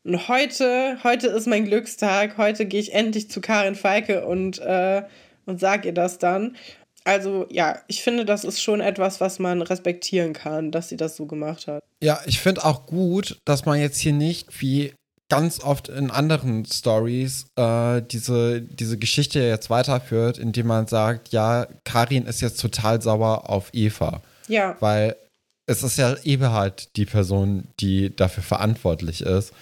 und 0.04 0.28
heute, 0.28 0.98
heute 1.02 1.26
ist 1.26 1.48
mein 1.48 1.64
Glückstag, 1.64 2.38
heute 2.38 2.64
gehe 2.64 2.80
ich 2.80 2.92
endlich 2.94 3.28
zu 3.28 3.40
Karin 3.40 3.74
Feike 3.74 4.24
und, 4.24 4.60
äh, 4.60 5.02
und 5.44 5.58
sag 5.58 5.84
ihr 5.84 5.94
das 5.94 6.18
dann. 6.18 6.56
Also 7.02 7.46
ja, 7.50 7.80
ich 7.88 8.04
finde, 8.04 8.24
das 8.24 8.44
ist 8.44 8.62
schon 8.62 8.80
etwas, 8.80 9.20
was 9.20 9.40
man 9.40 9.62
respektieren 9.62 10.32
kann, 10.32 10.70
dass 10.70 10.88
sie 10.88 10.96
das 10.96 11.16
so 11.16 11.26
gemacht 11.26 11.66
hat. 11.66 11.82
Ja, 12.00 12.20
ich 12.26 12.38
finde 12.38 12.64
auch 12.64 12.86
gut, 12.86 13.38
dass 13.44 13.64
man 13.64 13.80
jetzt 13.80 13.98
hier 13.98 14.12
nicht 14.12 14.60
wie 14.60 14.94
ganz 15.32 15.60
oft 15.60 15.88
in 15.88 16.10
anderen 16.10 16.66
Stories 16.66 17.46
äh, 17.56 18.02
diese, 18.02 18.60
diese 18.60 18.98
Geschichte 18.98 19.40
jetzt 19.40 19.70
weiterführt, 19.70 20.36
indem 20.36 20.66
man 20.66 20.86
sagt, 20.86 21.30
ja, 21.30 21.66
Karin 21.84 22.26
ist 22.26 22.42
jetzt 22.42 22.60
total 22.60 23.00
sauer 23.00 23.48
auf 23.48 23.70
Eva. 23.72 24.20
Ja. 24.46 24.76
Weil 24.80 25.16
es 25.64 25.82
ist 25.82 25.96
ja 25.96 26.14
Eberhard 26.22 26.94
die 26.96 27.06
Person, 27.06 27.68
die 27.80 28.14
dafür 28.14 28.42
verantwortlich 28.42 29.22
ist 29.22 29.54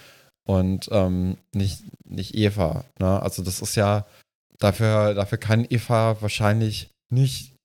und 0.45 0.89
ähm, 0.91 1.37
nicht, 1.55 1.83
nicht 2.03 2.35
Eva. 2.35 2.83
Ne? 2.99 3.21
Also 3.21 3.41
das 3.41 3.61
ist 3.61 3.75
ja, 3.75 4.05
dafür, 4.59 5.13
dafür 5.13 5.37
kann 5.37 5.65
Eva 5.69 6.17
wahrscheinlich 6.19 6.89
nicht 7.09 7.55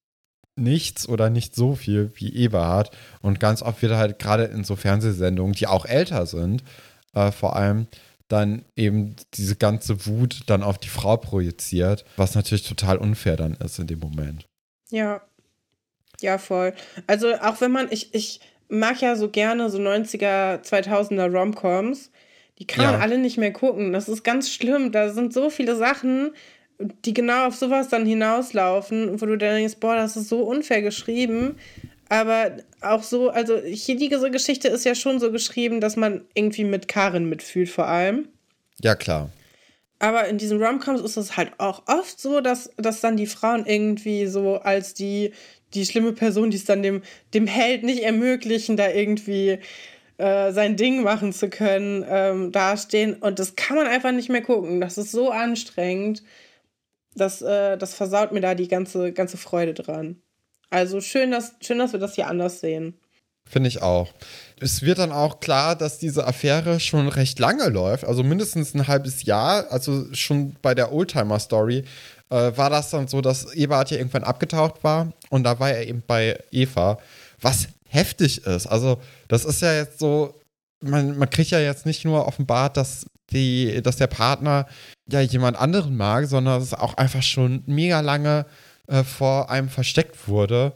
nichts 0.55 1.09
oder 1.09 1.29
nicht 1.29 1.57
so 1.57 1.75
viel 1.75 2.13
wie 2.15 2.33
Eberhard. 2.33 2.97
Und 3.21 3.41
ganz 3.41 3.63
oft 3.63 3.83
wird 3.83 3.95
halt 3.95 4.21
gerade 4.21 4.45
in 4.45 4.63
so 4.63 4.77
Fernsehsendungen, 4.77 5.55
die 5.55 5.67
auch 5.67 5.87
älter 5.87 6.25
sind, 6.27 6.63
äh, 7.17 7.33
vor 7.33 7.57
allem 7.57 7.87
dann 8.29 8.65
eben 8.77 9.17
diese 9.35 9.57
ganze 9.57 10.07
Wut 10.07 10.41
dann 10.47 10.63
auf 10.63 10.79
die 10.79 10.89
Frau 10.89 11.17
projiziert, 11.17 12.05
was 12.17 12.35
natürlich 12.35 12.67
total 12.69 12.99
unfair 12.99 13.37
dann 13.37 13.55
ist 13.55 13.79
in 13.79 13.87
dem 13.87 14.01
Moment. 14.01 14.47
Ja. 14.91 15.21
Ja, 16.21 16.39
voll. 16.39 16.73
Also 17.07 17.35
auch 17.35 17.61
wenn 17.61 17.71
man, 17.73 17.89
ich, 17.91 18.15
ich 18.15 18.41
mag 18.69 19.01
ja 19.01 19.17
so 19.17 19.29
gerne 19.29 19.71
so 19.71 19.79
90er, 19.79 20.63
2000er 20.65 21.31
Romcoms. 21.31 22.11
Die 22.59 22.67
kann 22.67 22.85
man 22.87 22.95
Ja. 22.95 23.01
alle 23.01 23.19
nicht 23.19 23.37
mehr 23.37 23.53
gucken. 23.53 23.93
Das 23.93 24.09
ist 24.09 24.25
ganz 24.25 24.51
schlimm. 24.51 24.91
Da 24.91 25.11
sind 25.13 25.33
so 25.35 25.51
viele 25.51 25.77
Sachen, 25.77 26.31
die 27.05 27.13
genau 27.15 27.47
auf 27.47 27.55
sowas 27.55 27.89
dann 27.89 28.07
hinauslaufen, 28.07 29.21
wo 29.21 29.27
du 29.27 29.37
dann 29.37 29.57
denkst, 29.57 29.77
boah, 29.79 29.95
das 29.95 30.17
ist 30.17 30.29
so 30.31 30.41
unfair 30.43 30.81
geschrieben. 30.83 31.57
Aber 32.09 32.57
auch 32.81 33.03
so, 33.03 33.31
also 33.31 33.59
hier 33.59 33.97
diese 33.97 34.31
Geschichte 34.31 34.69
ist 34.69 34.85
ja 34.85 34.95
schon 34.95 35.19
so 35.19 35.33
geschrieben, 35.33 35.81
dass 35.81 35.97
man 35.97 36.25
irgendwie 36.35 36.65
mit 36.65 36.89
Karin 36.89 37.29
mitfühlt 37.29 37.69
vor 37.69 37.87
allem. 37.87 38.29
Ja, 38.81 38.95
klar. 38.95 39.31
Aber 39.99 40.29
in 40.29 40.39
diesen 40.39 40.63
Romcoms 40.63 41.01
ist 41.01 41.17
es 41.17 41.37
halt 41.37 41.53
auch 41.59 41.83
oft 41.87 42.21
so, 42.21 42.41
dass, 42.41 42.71
dass 42.77 43.01
dann 43.01 43.17
die 43.17 43.27
Frauen 43.27 43.65
irgendwie 43.65 44.27
so 44.27 44.57
als 44.57 44.95
die, 44.95 45.33
die 45.75 45.87
schlimme 45.87 46.13
Person, 46.13 46.51
die 46.51 46.59
es 46.59 46.65
dann 46.65 46.83
dem, 46.83 47.03
dem 47.33 47.47
Held 47.47 47.83
nicht 47.83 48.03
ermöglichen, 48.03 48.77
da 48.77 48.91
irgendwie 48.91 49.59
äh, 50.19 50.53
sein 50.53 50.77
Ding 50.77 51.03
machen 51.03 51.33
zu 51.33 51.49
können, 51.49 52.05
ähm, 52.09 52.53
dastehen. 52.53 53.15
Und 53.15 53.39
das 53.39 53.57
kann 53.57 53.77
man 53.77 53.87
einfach 53.87 54.13
nicht 54.13 54.29
mehr 54.29 54.43
gucken. 54.43 54.81
Das 54.81 54.99
ist 54.99 55.13
so 55.13 55.31
anstrengend. 55.31 56.23
Das, 57.15 57.41
äh, 57.41 57.79
das 57.79 57.95
versaut 57.95 58.33
mir 58.33 58.41
da 58.41 58.55
die 58.55 58.69
ganze, 58.69 59.13
ganze 59.13 59.39
Freude 59.39 59.73
dran. 59.73 60.23
Also 60.71 61.01
schön 61.01 61.31
dass, 61.31 61.55
schön, 61.61 61.79
dass 61.79 61.93
wir 61.93 62.01
das 62.01 62.15
hier 62.15 62.29
anders 62.29 62.61
sehen. 62.61 62.95
Finde 63.49 63.69
ich 63.69 63.81
auch. 63.81 64.13
Es 64.61 64.83
wird 64.83 64.99
dann 64.99 65.13
auch 65.13 65.39
klar, 65.39 65.77
dass 65.77 65.99
diese 65.99 66.27
Affäre 66.27 66.81
schon 66.81 67.07
recht 67.07 67.39
lange 67.39 67.69
läuft, 67.69 68.05
also 68.05 68.25
mindestens 68.25 68.75
ein 68.75 68.89
halbes 68.89 69.23
Jahr. 69.25 69.71
Also 69.71 70.13
schon 70.15 70.57
bei 70.63 70.75
der 70.75 70.93
Oldtimer-Story 70.93 71.85
äh, 72.31 72.53
war 72.57 72.71
das 72.71 72.91
dann 72.91 73.07
so, 73.07 73.21
dass 73.21 73.55
Eberhard 73.55 73.91
ja 73.93 73.99
irgendwann 73.99 74.25
abgetaucht 74.25 74.83
war 74.83 75.13
und 75.31 75.45
da 75.45 75.61
war 75.61 75.71
er 75.71 75.87
eben 75.87 76.03
bei 76.05 76.39
Eva, 76.51 76.99
was 77.41 77.69
heftig 77.89 78.45
ist. 78.45 78.67
Also 78.67 78.99
das 79.29 79.45
ist 79.45 79.63
ja 79.63 79.73
jetzt 79.75 80.01
so, 80.01 80.35
man, 80.81 81.17
man 81.17 81.31
kriegt 81.31 81.51
ja 81.51 81.61
jetzt 81.61 81.87
nicht 81.87 82.05
nur 82.05 82.27
offenbart, 82.27 82.77
dass, 82.77 83.07
die, 83.31 83.81
dass 83.83 83.97
der 83.97 84.09
Partner 84.09 84.67
ja 85.09 85.21
jemand 85.21 85.57
anderen 85.57 85.97
mag, 85.97 86.27
sondern 86.27 86.61
es 86.61 86.75
auch 86.75 86.95
einfach 86.95 87.23
schon 87.23 87.63
mega 87.67 88.01
lange 88.01 88.47
äh, 88.89 89.05
vor 89.05 89.51
einem 89.51 89.69
versteckt 89.69 90.29
wurde. 90.29 90.73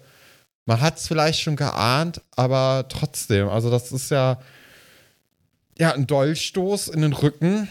Man 0.67 0.81
hat 0.81 0.99
es 0.99 1.09
vielleicht 1.09 1.41
schon 1.41 1.57
geahnt, 1.57 2.21
aber 2.37 2.87
trotzdem, 2.89 3.49
also 3.49 3.71
das 3.71 3.93
ist 3.93 4.11
ja, 4.11 4.41
ja 5.79 5.93
ein 5.93 6.07
Dolchstoß 6.07 6.89
in 6.89 7.03
den 7.03 7.13
Rücken, 7.13 7.69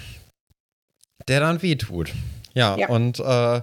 der 1.27 1.39
dann 1.39 1.61
wehtut. 1.61 2.11
Ja, 2.53 2.75
Ja. 2.77 2.89
und 2.89 3.19
äh, 3.19 3.61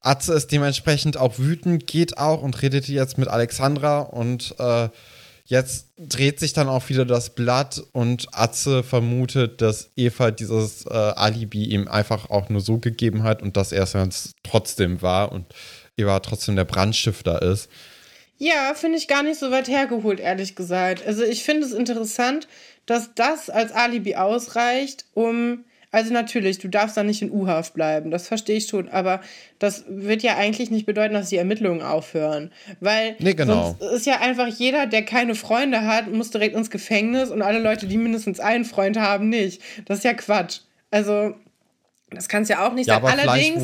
Atze 0.00 0.34
ist 0.34 0.52
dementsprechend 0.52 1.16
auch 1.16 1.38
wütend, 1.38 1.86
geht 1.86 2.18
auch 2.18 2.42
und 2.42 2.62
redet 2.62 2.86
jetzt 2.86 3.18
mit 3.18 3.28
Alexandra 3.28 4.00
und 4.00 4.54
äh, 4.58 4.88
jetzt 5.46 5.88
dreht 5.98 6.38
sich 6.38 6.52
dann 6.52 6.68
auch 6.68 6.88
wieder 6.88 7.04
das 7.04 7.34
Blatt 7.34 7.82
und 7.92 8.28
Atze 8.32 8.82
vermutet, 8.84 9.62
dass 9.62 9.90
Eva 9.96 10.30
dieses 10.30 10.86
äh, 10.86 10.90
Alibi 10.92 11.64
ihm 11.64 11.88
einfach 11.88 12.30
auch 12.30 12.48
nur 12.50 12.60
so 12.60 12.78
gegeben 12.78 13.22
hat 13.24 13.42
und 13.42 13.56
dass 13.56 13.72
er 13.72 13.84
es 13.84 13.94
ganz 13.94 14.32
trotzdem 14.44 15.02
war 15.02 15.32
und 15.32 15.46
Eva 15.96 16.20
trotzdem 16.20 16.56
der 16.56 16.64
Brandstifter 16.64 17.42
ist. 17.42 17.68
Ja, 18.38 18.74
finde 18.74 18.98
ich 18.98 19.08
gar 19.08 19.22
nicht 19.22 19.38
so 19.40 19.50
weit 19.50 19.68
hergeholt, 19.68 20.20
ehrlich 20.20 20.54
gesagt. 20.56 21.06
Also 21.06 21.22
ich 21.24 21.42
finde 21.42 21.66
es 21.66 21.72
interessant, 21.72 22.48
dass 22.84 23.14
das 23.14 23.48
als 23.48 23.72
Alibi 23.72 24.16
ausreicht, 24.16 25.06
um. 25.14 25.64
Also 25.92 26.12
natürlich, 26.12 26.58
du 26.58 26.68
darfst 26.68 26.96
da 26.98 27.02
nicht 27.04 27.22
in 27.22 27.30
U-Haft 27.30 27.72
bleiben, 27.72 28.10
das 28.10 28.28
verstehe 28.28 28.56
ich 28.58 28.66
schon, 28.66 28.90
aber 28.90 29.22
das 29.58 29.84
wird 29.88 30.22
ja 30.22 30.36
eigentlich 30.36 30.70
nicht 30.70 30.84
bedeuten, 30.84 31.14
dass 31.14 31.30
die 31.30 31.36
Ermittlungen 31.38 31.80
aufhören. 31.80 32.52
Weil 32.80 33.16
Nee, 33.18 33.32
genau. 33.32 33.76
sonst 33.78 33.94
ist 33.94 34.04
ja 34.06 34.20
einfach 34.20 34.48
jeder, 34.48 34.86
der 34.86 35.04
keine 35.06 35.34
Freunde 35.34 35.86
hat, 35.86 36.12
muss 36.12 36.30
direkt 36.30 36.54
ins 36.54 36.70
Gefängnis 36.70 37.30
und 37.30 37.40
alle 37.40 37.60
Leute, 37.60 37.86
die 37.86 37.96
mindestens 37.96 38.40
einen 38.40 38.66
Freund 38.66 38.98
haben, 38.98 39.30
nicht. 39.30 39.62
Das 39.86 39.98
ist 39.98 40.04
ja 40.04 40.12
Quatsch. 40.12 40.58
Also, 40.90 41.34
das 42.10 42.28
kann 42.28 42.42
es 42.42 42.50
ja 42.50 42.66
auch 42.66 42.74
nicht 42.74 42.88
Ja, 42.88 42.94
sein. 42.96 43.02
aber 43.02 43.12
vielleicht 43.12 43.28
Allerdings, 43.56 43.62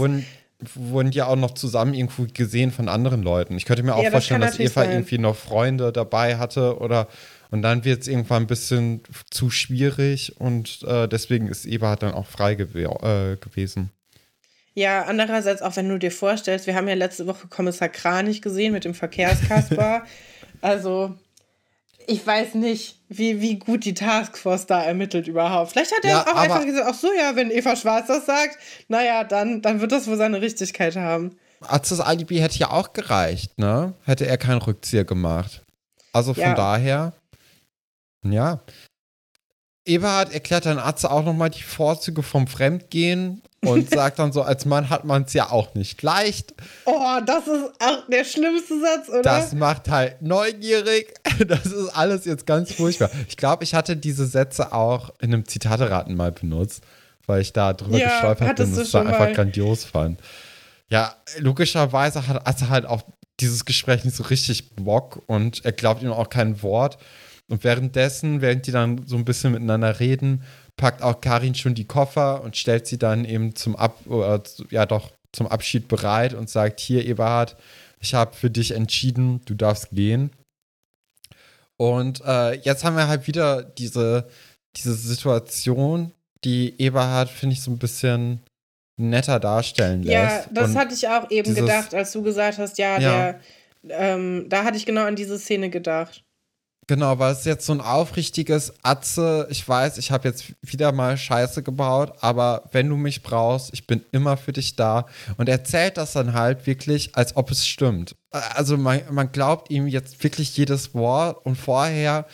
wurden, 0.74 1.10
die 1.10 1.22
auch 1.22 1.36
noch 1.36 1.52
zusammen 1.54 1.94
irgendwo 1.94 2.26
gesehen 2.32 2.70
von 2.70 2.88
anderen 2.88 3.22
Leuten. 3.22 3.56
Ich 3.56 3.64
könnte 3.64 3.82
mir 3.82 3.94
auch 3.94 3.98
Ja, 4.02 4.04
das 4.10 4.12
vorstellen, 4.26 4.40
kann 4.40 4.50
dass 4.50 4.60
Eva 4.60 4.82
sein. 4.84 4.92
irgendwie 4.92 5.18
noch 5.18 5.36
Freunde 5.36 5.92
dabei 5.92 6.38
hatte 6.38 6.78
oder 6.78 7.08
und 7.50 7.60
dann 7.60 7.84
wird 7.84 8.00
es 8.02 8.08
irgendwann 8.08 8.44
ein 8.44 8.46
bisschen 8.46 9.02
zu 9.30 9.50
schwierig 9.50 10.40
und 10.40 10.82
äh, 10.84 11.06
deswegen 11.06 11.48
ist 11.48 11.66
Eva 11.66 11.96
dann 11.96 12.14
auch 12.14 12.26
frei 12.26 12.54
gew 12.54 12.78
äh, 13.02 13.36
gewesen. 13.36 13.90
Ja, 14.74 15.02
andererseits 15.02 15.60
auch, 15.60 15.76
wenn 15.76 15.88
du 15.88 15.98
dir 15.98 16.10
vorstellst, 16.10 16.66
wir 16.66 16.74
haben 16.74 16.88
ja 16.88 16.94
letzte 16.94 17.26
Woche 17.26 17.46
Kommissar 17.48 17.90
Kranich 17.90 18.40
gesehen 18.40 18.72
mit 18.72 18.84
dem 18.86 18.94
Verkehrskasper. 18.94 20.04
also, 20.62 21.14
ich 22.06 22.26
weiß 22.26 22.54
nicht, 22.54 22.98
wie, 23.08 23.40
wie 23.40 23.58
gut 23.58 23.84
die 23.84 23.94
Taskforce 23.94 24.66
da 24.66 24.82
ermittelt 24.82 25.28
überhaupt. 25.28 25.72
Vielleicht 25.72 25.92
hat 25.94 26.04
er 26.04 26.10
Ja, 26.10 26.22
auch 26.22 26.36
einfach 26.36 26.64
gesagt, 26.64 26.86
ach 26.88 26.94
so, 26.94 27.08
ja, 27.12 27.36
wenn 27.36 27.50
Eva 27.50 27.76
Schwarz 27.76 28.06
das 28.08 28.26
sagt, 28.26 28.58
naja, 28.88 29.24
dann, 29.24 29.62
dann 29.62 29.80
wird 29.80 29.92
das 29.92 30.06
wohl 30.06 30.16
seine 30.16 30.40
Richtigkeit 30.40 30.96
haben. 30.96 31.36
Arztes 31.60 32.00
Alibi 32.00 32.38
hätte 32.38 32.58
ja 32.58 32.70
auch 32.70 32.92
gereicht, 32.92 33.56
ne? 33.58 33.94
Hätte 34.04 34.26
er 34.26 34.36
keinen 34.38 34.60
Rückzieher 34.62 35.04
gemacht. 35.04 35.62
Also 36.12 36.34
von 36.34 36.42
Ja. 36.42 36.54
daher, 36.54 37.12
ja. 38.24 38.60
Eberhard 39.84 40.32
erklärt 40.32 40.66
dann 40.66 40.78
Atze 40.78 41.10
auch 41.10 41.24
nochmal 41.24 41.50
die 41.50 41.62
Vorzüge 41.62 42.22
vom 42.22 42.46
Fremdgehen 42.46 43.42
und 43.64 43.90
sagt 43.94 44.18
dann 44.18 44.32
so, 44.32 44.42
als 44.42 44.64
Mann 44.64 44.90
hat 44.90 45.04
man 45.04 45.22
es 45.22 45.32
ja 45.32 45.50
auch 45.50 45.74
nicht 45.74 46.02
leicht. 46.02 46.54
Oh, 46.84 47.18
das 47.24 47.46
ist 47.46 47.64
auch 47.80 48.06
der 48.08 48.24
schlimmste 48.24 48.80
Satz, 48.80 49.08
oder? 49.08 49.22
Das 49.22 49.52
macht 49.52 49.88
halt 49.88 50.22
neugierig. 50.22 51.14
Das 51.46 51.66
ist 51.66 51.88
alles 51.96 52.24
jetzt 52.24 52.46
ganz 52.46 52.72
furchtbar. 52.72 53.10
Ich 53.26 53.36
glaube, 53.36 53.64
ich 53.64 53.74
hatte 53.74 53.96
diese 53.96 54.26
Sätze 54.26 54.72
auch 54.72 55.10
in 55.20 55.32
einem 55.32 55.48
Zitateraten 55.48 56.14
mal 56.14 56.30
benutzt, 56.30 56.84
weil 57.26 57.40
ich 57.40 57.52
da 57.52 57.72
drüber 57.72 57.98
Ja, 57.98 58.08
gestolpert 58.08 58.56
bin 58.56 58.66
und 58.66 58.78
es 58.78 58.90
da 58.92 59.00
einfach 59.00 59.32
grandios 59.32 59.84
fand. 59.84 60.20
Ja, 60.88 61.16
logischerweise 61.38 62.28
hat 62.28 62.46
Atze 62.46 62.68
halt 62.68 62.86
auch 62.86 63.02
dieses 63.40 63.64
Gespräch 63.64 64.04
nicht 64.04 64.16
so 64.16 64.24
richtig 64.24 64.76
Bock 64.76 65.22
und 65.26 65.64
er 65.64 65.72
glaubt 65.72 66.02
ihm 66.02 66.12
auch 66.12 66.28
kein 66.28 66.62
Wort. 66.62 66.98
Und 67.52 67.64
währenddessen, 67.64 68.40
während 68.40 68.66
die 68.66 68.72
dann 68.72 69.06
so 69.06 69.14
ein 69.14 69.26
bisschen 69.26 69.52
miteinander 69.52 70.00
reden, 70.00 70.42
packt 70.78 71.02
auch 71.02 71.20
Karin 71.20 71.54
schon 71.54 71.74
die 71.74 71.84
Koffer 71.84 72.42
und 72.42 72.56
stellt 72.56 72.86
sie 72.86 72.96
dann 72.96 73.26
eben 73.26 73.54
zum 73.54 73.76
Ab, 73.76 73.98
oder, 74.06 74.42
ja 74.70 74.86
doch, 74.86 75.12
zum 75.32 75.48
Abschied 75.48 75.86
bereit 75.86 76.32
und 76.32 76.48
sagt, 76.48 76.80
hier 76.80 77.04
Eberhard, 77.04 77.58
ich 78.00 78.14
habe 78.14 78.34
für 78.34 78.48
dich 78.48 78.70
entschieden, 78.70 79.42
du 79.44 79.52
darfst 79.52 79.90
gehen. 79.90 80.30
Und 81.76 82.22
äh, 82.24 82.54
jetzt 82.54 82.84
haben 82.84 82.96
wir 82.96 83.06
halt 83.06 83.26
wieder 83.26 83.62
diese, 83.62 84.30
diese 84.74 84.94
Situation, 84.94 86.10
die 86.44 86.80
Eberhard, 86.80 87.28
finde 87.28 87.52
ich, 87.52 87.60
so 87.60 87.70
ein 87.70 87.78
bisschen 87.78 88.40
netter 88.98 89.38
darstellen 89.40 90.04
lässt. 90.04 90.46
Ja, 90.46 90.46
das 90.50 90.70
und 90.70 90.78
hatte 90.78 90.94
ich 90.94 91.06
auch 91.06 91.30
eben 91.30 91.44
dieses, 91.44 91.60
gedacht, 91.60 91.94
als 91.94 92.12
du 92.12 92.22
gesagt 92.22 92.56
hast, 92.56 92.78
ja, 92.78 92.98
ja. 92.98 92.98
Der, 93.02 93.40
ähm, 93.90 94.46
da 94.48 94.64
hatte 94.64 94.78
ich 94.78 94.86
genau 94.86 95.04
an 95.04 95.16
diese 95.16 95.38
Szene 95.38 95.68
gedacht. 95.68 96.24
Genau, 96.88 97.18
weil 97.20 97.32
es 97.32 97.44
jetzt 97.44 97.64
so 97.64 97.72
ein 97.72 97.80
aufrichtiges 97.80 98.74
Atze, 98.82 99.46
ich 99.50 99.66
weiß, 99.66 99.98
ich 99.98 100.10
habe 100.10 100.28
jetzt 100.28 100.52
wieder 100.62 100.90
mal 100.90 101.16
Scheiße 101.16 101.62
gebaut, 101.62 102.14
aber 102.20 102.68
wenn 102.72 102.88
du 102.88 102.96
mich 102.96 103.22
brauchst, 103.22 103.72
ich 103.72 103.86
bin 103.86 104.04
immer 104.10 104.36
für 104.36 104.52
dich 104.52 104.74
da. 104.74 105.06
Und 105.36 105.48
er 105.48 105.58
erzählt 105.58 105.96
das 105.96 106.12
dann 106.12 106.32
halt 106.32 106.66
wirklich, 106.66 107.14
als 107.14 107.36
ob 107.36 107.52
es 107.52 107.68
stimmt. 107.68 108.16
Also 108.30 108.76
man, 108.76 109.00
man 109.12 109.30
glaubt 109.30 109.70
ihm 109.70 109.86
jetzt 109.86 110.22
wirklich 110.24 110.56
jedes 110.56 110.92
Wort 110.92 111.46
und 111.46 111.54
vorher 111.54 112.26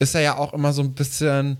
ist 0.00 0.16
er 0.16 0.22
ja 0.22 0.36
auch 0.36 0.52
immer 0.52 0.72
so 0.72 0.82
ein 0.82 0.94
bisschen 0.94 1.58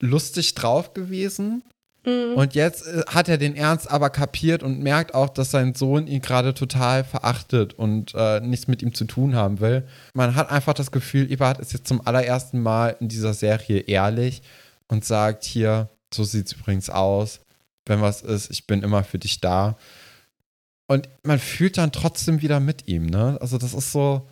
lustig 0.00 0.54
drauf 0.54 0.94
gewesen. 0.94 1.62
Mhm. 2.04 2.34
Und 2.34 2.54
jetzt 2.54 2.86
äh, 2.86 3.02
hat 3.08 3.28
er 3.28 3.38
den 3.38 3.56
Ernst 3.56 3.90
aber 3.90 4.10
kapiert 4.10 4.62
und 4.62 4.80
merkt 4.80 5.14
auch, 5.14 5.28
dass 5.28 5.50
sein 5.50 5.74
Sohn 5.74 6.06
ihn 6.06 6.20
gerade 6.20 6.54
total 6.54 7.04
verachtet 7.04 7.74
und 7.74 8.14
äh, 8.14 8.40
nichts 8.40 8.68
mit 8.68 8.82
ihm 8.82 8.94
zu 8.94 9.04
tun 9.04 9.34
haben 9.34 9.60
will. 9.60 9.86
Man 10.14 10.34
hat 10.34 10.50
einfach 10.50 10.74
das 10.74 10.90
Gefühl, 10.90 11.30
Eberhard 11.30 11.58
ist 11.58 11.72
jetzt 11.72 11.88
zum 11.88 12.06
allerersten 12.06 12.60
Mal 12.60 12.96
in 13.00 13.08
dieser 13.08 13.34
Serie 13.34 13.80
ehrlich 13.80 14.42
und 14.88 15.04
sagt 15.04 15.44
hier, 15.44 15.88
so 16.12 16.24
sieht 16.24 16.46
es 16.46 16.52
übrigens 16.52 16.90
aus. 16.90 17.40
Wenn 17.86 18.00
was 18.00 18.22
ist, 18.22 18.50
ich 18.50 18.66
bin 18.66 18.82
immer 18.82 19.02
für 19.02 19.18
dich 19.18 19.40
da. 19.40 19.76
Und 20.86 21.08
man 21.22 21.38
fühlt 21.38 21.78
dann 21.78 21.92
trotzdem 21.92 22.40
wieder 22.42 22.60
mit 22.60 22.88
ihm, 22.88 23.06
ne? 23.06 23.38
Also 23.40 23.58
das 23.58 23.74
ist 23.74 23.92
so, 23.92 24.26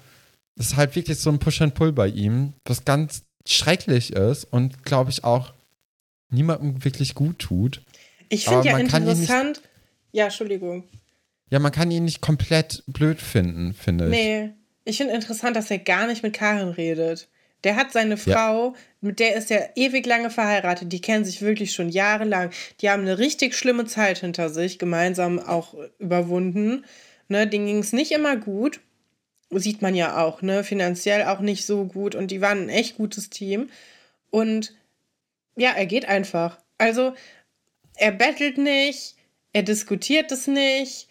das 0.56 0.68
ist 0.68 0.76
halt 0.76 0.94
wirklich 0.96 1.18
so 1.18 1.30
ein 1.30 1.38
Push 1.38 1.60
and 1.62 1.74
Pull 1.74 1.92
bei 1.92 2.08
ihm, 2.08 2.54
was 2.64 2.84
ganz 2.84 3.24
schrecklich 3.46 4.12
ist 4.12 4.44
und 4.44 4.82
glaube 4.84 5.10
ich 5.10 5.24
auch 5.24 5.52
niemandem 6.30 6.84
wirklich 6.84 7.14
gut 7.14 7.38
tut. 7.38 7.82
Ich 8.28 8.46
finde 8.46 8.68
ja 8.68 8.78
interessant. 8.78 9.58
Nicht, 9.58 9.68
ja, 10.12 10.24
Entschuldigung. 10.24 10.84
Ja, 11.50 11.58
man 11.58 11.72
kann 11.72 11.90
ihn 11.90 12.04
nicht 12.04 12.20
komplett 12.20 12.82
blöd 12.86 13.20
finden, 13.20 13.72
finde 13.72 14.06
ich. 14.06 14.10
Nee, 14.10 14.50
ich 14.84 14.96
finde 14.96 15.14
interessant, 15.14 15.56
dass 15.56 15.70
er 15.70 15.78
gar 15.78 16.06
nicht 16.06 16.22
mit 16.22 16.32
Karin 16.32 16.68
redet. 16.68 17.28
Der 17.64 17.76
hat 17.76 17.92
seine 17.92 18.16
Frau, 18.16 18.68
ja. 18.68 18.74
mit 19.00 19.18
der 19.18 19.34
ist 19.34 19.50
er 19.50 19.76
ewig 19.76 20.06
lange 20.06 20.30
verheiratet. 20.30 20.92
Die 20.92 21.00
kennen 21.00 21.24
sich 21.24 21.42
wirklich 21.42 21.72
schon 21.72 21.88
jahrelang. 21.88 22.50
Die 22.80 22.90
haben 22.90 23.02
eine 23.02 23.18
richtig 23.18 23.54
schlimme 23.54 23.86
Zeit 23.86 24.18
hinter 24.18 24.50
sich, 24.50 24.78
gemeinsam 24.78 25.38
auch 25.38 25.74
überwunden. 25.98 26.84
Ne, 27.28 27.46
denen 27.46 27.66
ging 27.66 27.78
es 27.78 27.92
nicht 27.92 28.12
immer 28.12 28.36
gut. 28.36 28.80
Sieht 29.50 29.82
man 29.82 29.94
ja 29.94 30.22
auch, 30.22 30.42
ne? 30.42 30.62
Finanziell 30.62 31.24
auch 31.24 31.40
nicht 31.40 31.66
so 31.66 31.84
gut. 31.84 32.14
Und 32.14 32.30
die 32.30 32.40
waren 32.40 32.62
ein 32.62 32.68
echt 32.68 32.96
gutes 32.96 33.30
Team. 33.30 33.68
Und 34.30 34.74
ja, 35.56 35.72
er 35.72 35.86
geht 35.86 36.06
einfach. 36.06 36.58
Also, 36.78 37.14
er 37.96 38.12
bettelt 38.12 38.58
nicht, 38.58 39.16
er 39.52 39.62
diskutiert 39.62 40.30
es 40.30 40.46
nicht, 40.46 41.08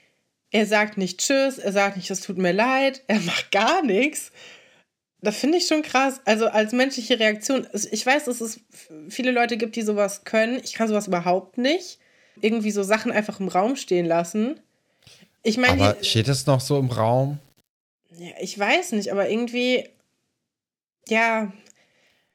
er 0.51 0.65
sagt 0.65 0.97
nicht 0.97 1.19
Tschüss, 1.19 1.57
er 1.57 1.71
sagt 1.71 1.97
nicht, 1.97 2.09
es 2.09 2.21
tut 2.21 2.37
mir 2.37 2.53
leid, 2.53 3.01
er 3.07 3.19
macht 3.21 3.51
gar 3.51 3.81
nichts. 3.81 4.31
Das 5.21 5.37
finde 5.37 5.57
ich 5.57 5.67
schon 5.67 5.81
krass. 5.81 6.21
Also 6.25 6.47
als 6.47 6.71
menschliche 6.71 7.19
Reaktion, 7.19 7.67
ich 7.73 8.05
weiß, 8.05 8.25
dass 8.25 8.41
es 8.41 8.59
viele 9.09 9.31
Leute 9.31 9.57
gibt, 9.57 9.75
die 9.75 9.81
sowas 9.81 10.23
können. 10.23 10.61
Ich 10.63 10.73
kann 10.73 10.87
sowas 10.87 11.07
überhaupt 11.07 11.57
nicht. 11.57 11.97
Irgendwie 12.41 12.69
so 12.69 12.83
Sachen 12.83 13.11
einfach 13.11 13.39
im 13.39 13.47
Raum 13.47 13.75
stehen 13.75 14.05
lassen. 14.05 14.59
Ich 15.41 15.57
meine. 15.57 15.81
Aber 15.81 16.03
steht 16.03 16.27
es 16.27 16.45
noch 16.45 16.61
so 16.61 16.77
im 16.77 16.91
Raum? 16.91 17.39
Ja, 18.11 18.31
ich 18.39 18.57
weiß 18.57 18.91
nicht, 18.91 19.11
aber 19.11 19.29
irgendwie, 19.29 19.89
ja, 21.07 21.51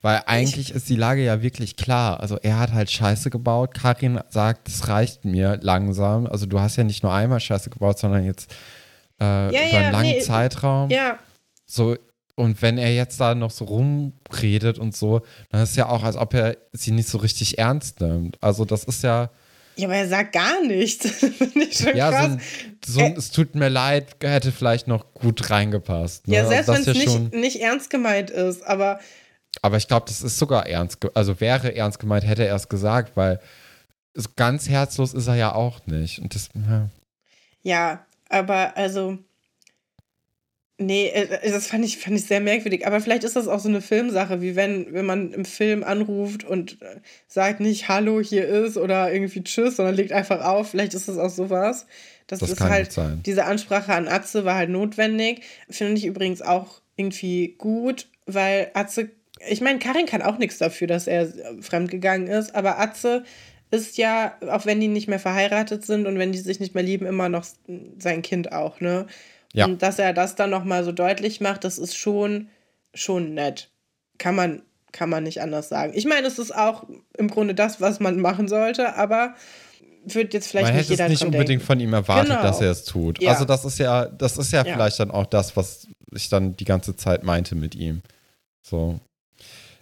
weil 0.02 0.22
eigentlich 0.26 0.70
ich, 0.70 0.74
ist 0.74 0.88
die 0.88 0.96
Lage 0.96 1.22
ja 1.22 1.42
wirklich 1.42 1.76
klar. 1.76 2.20
Also 2.20 2.36
er 2.36 2.58
hat 2.58 2.72
halt 2.72 2.90
Scheiße 2.90 3.28
gebaut. 3.30 3.74
Karin 3.74 4.20
sagt, 4.30 4.68
es 4.68 4.88
reicht 4.88 5.24
mir 5.24 5.58
langsam. 5.60 6.26
Also 6.26 6.46
du 6.46 6.58
hast 6.58 6.76
ja 6.76 6.84
nicht 6.84 7.02
nur 7.02 7.12
einmal 7.12 7.40
Scheiße 7.40 7.68
gebaut, 7.68 7.98
sondern 7.98 8.24
jetzt 8.24 8.50
äh, 9.20 9.24
ja, 9.24 9.48
über 9.48 9.58
ja, 9.58 9.78
einen 9.80 9.92
langen 9.92 10.10
nee, 10.10 10.20
Zeitraum. 10.20 10.88
Ja. 10.90 11.18
So, 11.66 11.96
und 12.34 12.62
wenn 12.62 12.78
er 12.78 12.94
jetzt 12.94 13.20
da 13.20 13.34
noch 13.34 13.50
so 13.50 13.66
rumredet 13.66 14.78
und 14.78 14.96
so, 14.96 15.20
dann 15.50 15.62
ist 15.62 15.70
es 15.70 15.76
ja 15.76 15.90
auch, 15.90 16.02
als 16.02 16.16
ob 16.16 16.32
er 16.32 16.56
sie 16.72 16.92
nicht 16.92 17.08
so 17.08 17.18
richtig 17.18 17.58
ernst 17.58 18.00
nimmt. 18.00 18.38
Also 18.40 18.64
das 18.64 18.84
ist 18.84 19.02
ja. 19.02 19.30
Ja, 19.76 19.86
aber 19.86 19.96
er 19.96 20.08
sagt 20.08 20.32
gar 20.32 20.64
nichts. 20.66 21.24
Ja, 21.94 22.10
krass. 22.10 22.20
so, 22.20 22.26
ein, 22.26 22.40
so 22.84 23.00
ein, 23.00 23.16
es 23.16 23.30
tut 23.30 23.54
mir 23.54 23.68
leid, 23.68 24.16
hätte 24.22 24.50
vielleicht 24.50 24.88
noch 24.88 25.14
gut 25.14 25.50
reingepasst. 25.50 26.26
Ne? 26.26 26.36
Ja, 26.36 26.46
selbst 26.46 26.68
also 26.68 26.86
wenn 26.86 26.96
es 26.96 27.04
ja 27.12 27.18
nicht, 27.18 27.34
nicht 27.34 27.60
ernst 27.60 27.90
gemeint 27.90 28.30
ist, 28.30 28.62
aber 28.66 28.98
aber 29.62 29.76
ich 29.76 29.88
glaube, 29.88 30.06
das 30.08 30.22
ist 30.22 30.38
sogar 30.38 30.66
ernst, 30.66 30.98
also 31.14 31.40
wäre 31.40 31.74
ernst 31.74 31.98
gemeint, 31.98 32.26
hätte 32.26 32.46
er 32.46 32.56
es 32.56 32.68
gesagt, 32.68 33.16
weil 33.16 33.40
ganz 34.36 34.68
herzlos 34.68 35.14
ist 35.14 35.26
er 35.26 35.36
ja 35.36 35.54
auch 35.54 35.86
nicht. 35.86 36.20
Und 36.20 36.34
das, 36.34 36.48
ja. 36.54 36.88
ja, 37.62 38.06
aber 38.28 38.76
also, 38.76 39.18
nee, 40.78 41.08
äh, 41.08 41.50
das 41.50 41.66
fand 41.66 41.84
ich, 41.84 41.98
fand 41.98 42.16
ich 42.16 42.26
sehr 42.26 42.40
merkwürdig. 42.40 42.86
Aber 42.86 43.00
vielleicht 43.00 43.24
ist 43.24 43.36
das 43.36 43.48
auch 43.48 43.60
so 43.60 43.68
eine 43.68 43.80
Filmsache, 43.80 44.40
wie 44.40 44.56
wenn, 44.56 44.92
wenn 44.92 45.06
man 45.06 45.32
im 45.32 45.44
Film 45.44 45.84
anruft 45.84 46.44
und 46.44 46.80
äh, 46.82 47.00
sagt 47.28 47.60
nicht 47.60 47.88
Hallo, 47.88 48.20
hier 48.20 48.48
ist 48.48 48.76
oder 48.76 49.12
irgendwie 49.12 49.44
Tschüss, 49.44 49.76
sondern 49.76 49.94
legt 49.94 50.12
einfach 50.12 50.44
auf. 50.44 50.70
Vielleicht 50.70 50.94
ist 50.94 51.08
das 51.08 51.18
auch 51.18 51.30
sowas. 51.30 51.86
Das, 52.26 52.40
das 52.40 52.50
ist 52.50 52.60
halt, 52.60 52.96
diese 53.26 53.44
Ansprache 53.44 53.92
an 53.92 54.08
Atze 54.08 54.44
war 54.44 54.54
halt 54.54 54.70
notwendig. 54.70 55.42
Finde 55.68 55.94
ich 55.94 56.06
übrigens 56.06 56.42
auch 56.42 56.80
irgendwie 56.96 57.56
gut, 57.58 58.06
weil 58.26 58.70
Atze 58.74 59.10
ich 59.48 59.60
meine, 59.60 59.78
Karin 59.78 60.06
kann 60.06 60.22
auch 60.22 60.38
nichts 60.38 60.58
dafür, 60.58 60.86
dass 60.86 61.06
er 61.06 61.32
fremdgegangen 61.60 62.26
ist, 62.26 62.54
aber 62.54 62.78
Atze 62.78 63.24
ist 63.70 63.96
ja, 63.96 64.34
auch 64.48 64.66
wenn 64.66 64.80
die 64.80 64.88
nicht 64.88 65.08
mehr 65.08 65.20
verheiratet 65.20 65.86
sind 65.86 66.06
und 66.06 66.18
wenn 66.18 66.32
die 66.32 66.38
sich 66.38 66.60
nicht 66.60 66.74
mehr 66.74 66.82
lieben, 66.82 67.06
immer 67.06 67.28
noch 67.28 67.44
sein 67.98 68.22
Kind 68.22 68.52
auch, 68.52 68.80
ne? 68.80 69.06
Ja. 69.52 69.64
Und 69.64 69.82
dass 69.82 69.98
er 69.98 70.12
das 70.12 70.34
dann 70.34 70.50
nochmal 70.50 70.84
so 70.84 70.92
deutlich 70.92 71.40
macht, 71.40 71.64
das 71.64 71.78
ist 71.78 71.96
schon, 71.96 72.48
schon 72.94 73.34
nett. 73.34 73.70
Kann 74.18 74.34
man, 74.34 74.62
kann 74.92 75.08
man 75.08 75.24
nicht 75.24 75.40
anders 75.40 75.68
sagen. 75.68 75.92
Ich 75.94 76.04
meine, 76.04 76.26
es 76.26 76.38
ist 76.38 76.54
auch 76.54 76.84
im 77.16 77.28
Grunde 77.28 77.54
das, 77.54 77.80
was 77.80 78.00
man 78.00 78.20
machen 78.20 78.48
sollte, 78.48 78.94
aber 78.96 79.34
wird 80.04 80.34
jetzt 80.34 80.48
vielleicht 80.48 80.68
man 80.68 80.76
nicht 80.76 80.90
jeder 80.90 81.04
es 81.04 81.10
nicht 81.10 81.24
unbedingt 81.24 81.48
denken. 81.48 81.64
von 81.64 81.80
ihm 81.80 81.92
erwartet, 81.92 82.30
genau. 82.30 82.42
dass 82.42 82.60
er 82.60 82.70
es 82.70 82.84
tut. 82.84 83.20
Ja. 83.20 83.32
Also 83.32 83.44
das 83.44 83.64
ist 83.64 83.78
ja, 83.78 84.06
das 84.06 84.38
ist 84.38 84.52
ja, 84.52 84.64
ja 84.64 84.72
vielleicht 84.72 84.98
dann 85.00 85.10
auch 85.10 85.26
das, 85.26 85.56
was 85.56 85.86
ich 86.12 86.28
dann 86.28 86.56
die 86.56 86.64
ganze 86.64 86.96
Zeit 86.96 87.22
meinte 87.22 87.54
mit 87.54 87.74
ihm. 87.74 88.02
So. 88.62 89.00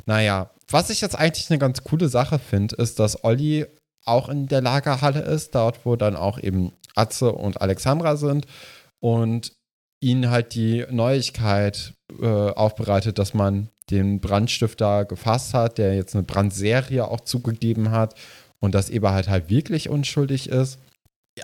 Naja, 0.09 0.51
was 0.71 0.89
ich 0.89 1.03
jetzt 1.03 1.19
eigentlich 1.19 1.51
eine 1.51 1.59
ganz 1.59 1.85
coole 1.85 2.09
Sache 2.09 2.39
finde, 2.39 2.77
ist, 2.77 2.99
dass 2.99 3.25
Olli 3.25 3.67
auch 4.07 4.31
in 4.31 4.47
der 4.47 4.63
Lagerhalle 4.63 5.21
ist, 5.21 5.55
dort 5.55 5.85
wo 5.85 5.97
dann 5.97 6.17
auch 6.17 6.39
eben 6.39 6.73
Atze 6.95 7.31
und 7.31 7.61
Alexandra 7.61 8.17
sind 8.17 8.47
und 9.01 9.53
ihnen 10.01 10.31
halt 10.31 10.55
die 10.55 10.87
Neuigkeit 10.91 11.93
äh, 12.23 12.27
aufbereitet, 12.27 13.19
dass 13.19 13.35
man 13.35 13.69
den 13.91 14.21
Brandstifter 14.21 15.05
gefasst 15.05 15.53
hat, 15.53 15.77
der 15.77 15.95
jetzt 15.95 16.15
eine 16.15 16.25
Brandserie 16.25 17.07
auch 17.07 17.21
zugegeben 17.21 17.91
hat 17.91 18.15
und 18.61 18.75
dass 18.75 18.89
Eberhard 18.89 19.29
halt 19.29 19.51
wirklich 19.51 19.91
unschuldig 19.91 20.49
ist. 20.49 20.79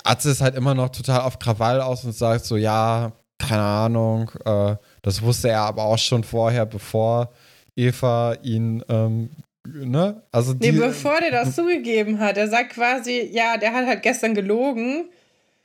Atze 0.05 0.31
ist 0.31 0.41
halt 0.41 0.55
immer 0.55 0.75
noch 0.75 0.89
total 0.89 1.21
auf 1.21 1.39
Krawall 1.39 1.83
aus 1.83 2.03
und 2.05 2.15
sagt 2.15 2.47
so, 2.47 2.57
ja, 2.57 3.12
keine 3.39 3.62
Ahnung, 3.62 4.31
äh, 4.47 4.77
das 5.03 5.21
wusste 5.21 5.51
er 5.51 5.61
aber 5.61 5.85
auch 5.85 5.99
schon 5.99 6.25
vorher, 6.25 6.65
bevor 6.65 7.31
Eva 7.77 8.37
ihn, 8.43 8.85
ähm, 8.89 9.31
ne? 9.66 10.22
Also 10.31 10.55
die, 10.55 10.72
nee, 10.72 10.79
bevor 10.79 11.20
der 11.20 11.31
das 11.31 11.55
zugegeben 11.57 12.18
hat. 12.18 12.37
Er 12.37 12.49
sagt 12.49 12.70
quasi, 12.70 13.29
ja, 13.33 13.57
der 13.57 13.72
hat 13.72 13.87
halt 13.87 14.03
gestern 14.03 14.35
gelogen. 14.35 15.07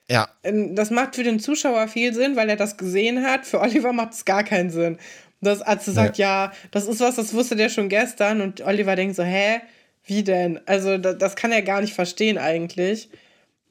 Ja. 0.10 0.28
Ähm, 0.44 0.76
das 0.76 0.90
macht 0.90 1.16
für 1.16 1.24
den 1.24 1.40
Zuschauer 1.40 1.88
viel 1.88 2.14
Sinn, 2.14 2.36
weil 2.36 2.50
er 2.50 2.56
das 2.56 2.78
gesehen 2.78 3.24
hat. 3.24 3.46
Für 3.46 3.62
Oliver 3.62 3.94
macht 3.94 4.14
es 4.14 4.26
gar 4.26 4.44
keinen 4.44 4.70
Sinn. 4.70 4.98
Das 5.42 5.62
Arzt 5.62 5.86
sagt, 5.86 6.18
ja. 6.18 6.46
ja, 6.46 6.52
das 6.72 6.88
ist 6.88 7.00
was, 7.00 7.16
das 7.16 7.34
wusste 7.34 7.56
der 7.56 7.70
schon 7.70 7.90
gestern. 7.90 8.42
Und 8.42 8.62
Oliver 8.62 8.96
denkt 8.96 9.16
so, 9.16 9.24
hä? 9.24 9.62
Wie 10.04 10.24
denn? 10.24 10.60
Also, 10.66 10.98
das, 10.98 11.18
das 11.18 11.36
kann 11.36 11.52
er 11.52 11.62
gar 11.62 11.82
nicht 11.82 11.94
verstehen 11.94 12.38
eigentlich. 12.38 13.10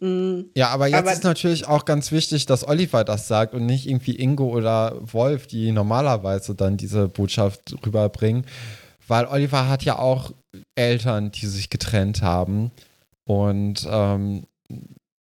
Mhm. 0.00 0.50
Ja, 0.54 0.68
aber 0.68 0.86
jetzt 0.86 0.98
aber 0.98 1.12
ist 1.12 1.24
natürlich 1.24 1.66
auch 1.66 1.84
ganz 1.84 2.12
wichtig, 2.12 2.46
dass 2.46 2.66
Oliver 2.66 3.04
das 3.04 3.28
sagt 3.28 3.54
und 3.54 3.66
nicht 3.66 3.88
irgendwie 3.88 4.16
Ingo 4.16 4.48
oder 4.48 4.96
Wolf, 5.00 5.46
die 5.46 5.72
normalerweise 5.72 6.54
dann 6.54 6.76
diese 6.76 7.08
Botschaft 7.08 7.74
rüberbringen. 7.84 8.44
Weil 9.06 9.26
Oliver 9.26 9.68
hat 9.68 9.84
ja 9.84 9.98
auch 9.98 10.32
Eltern, 10.74 11.32
die 11.32 11.46
sich 11.46 11.70
getrennt 11.70 12.22
haben. 12.22 12.70
Und 13.24 13.86
ähm, 13.90 14.44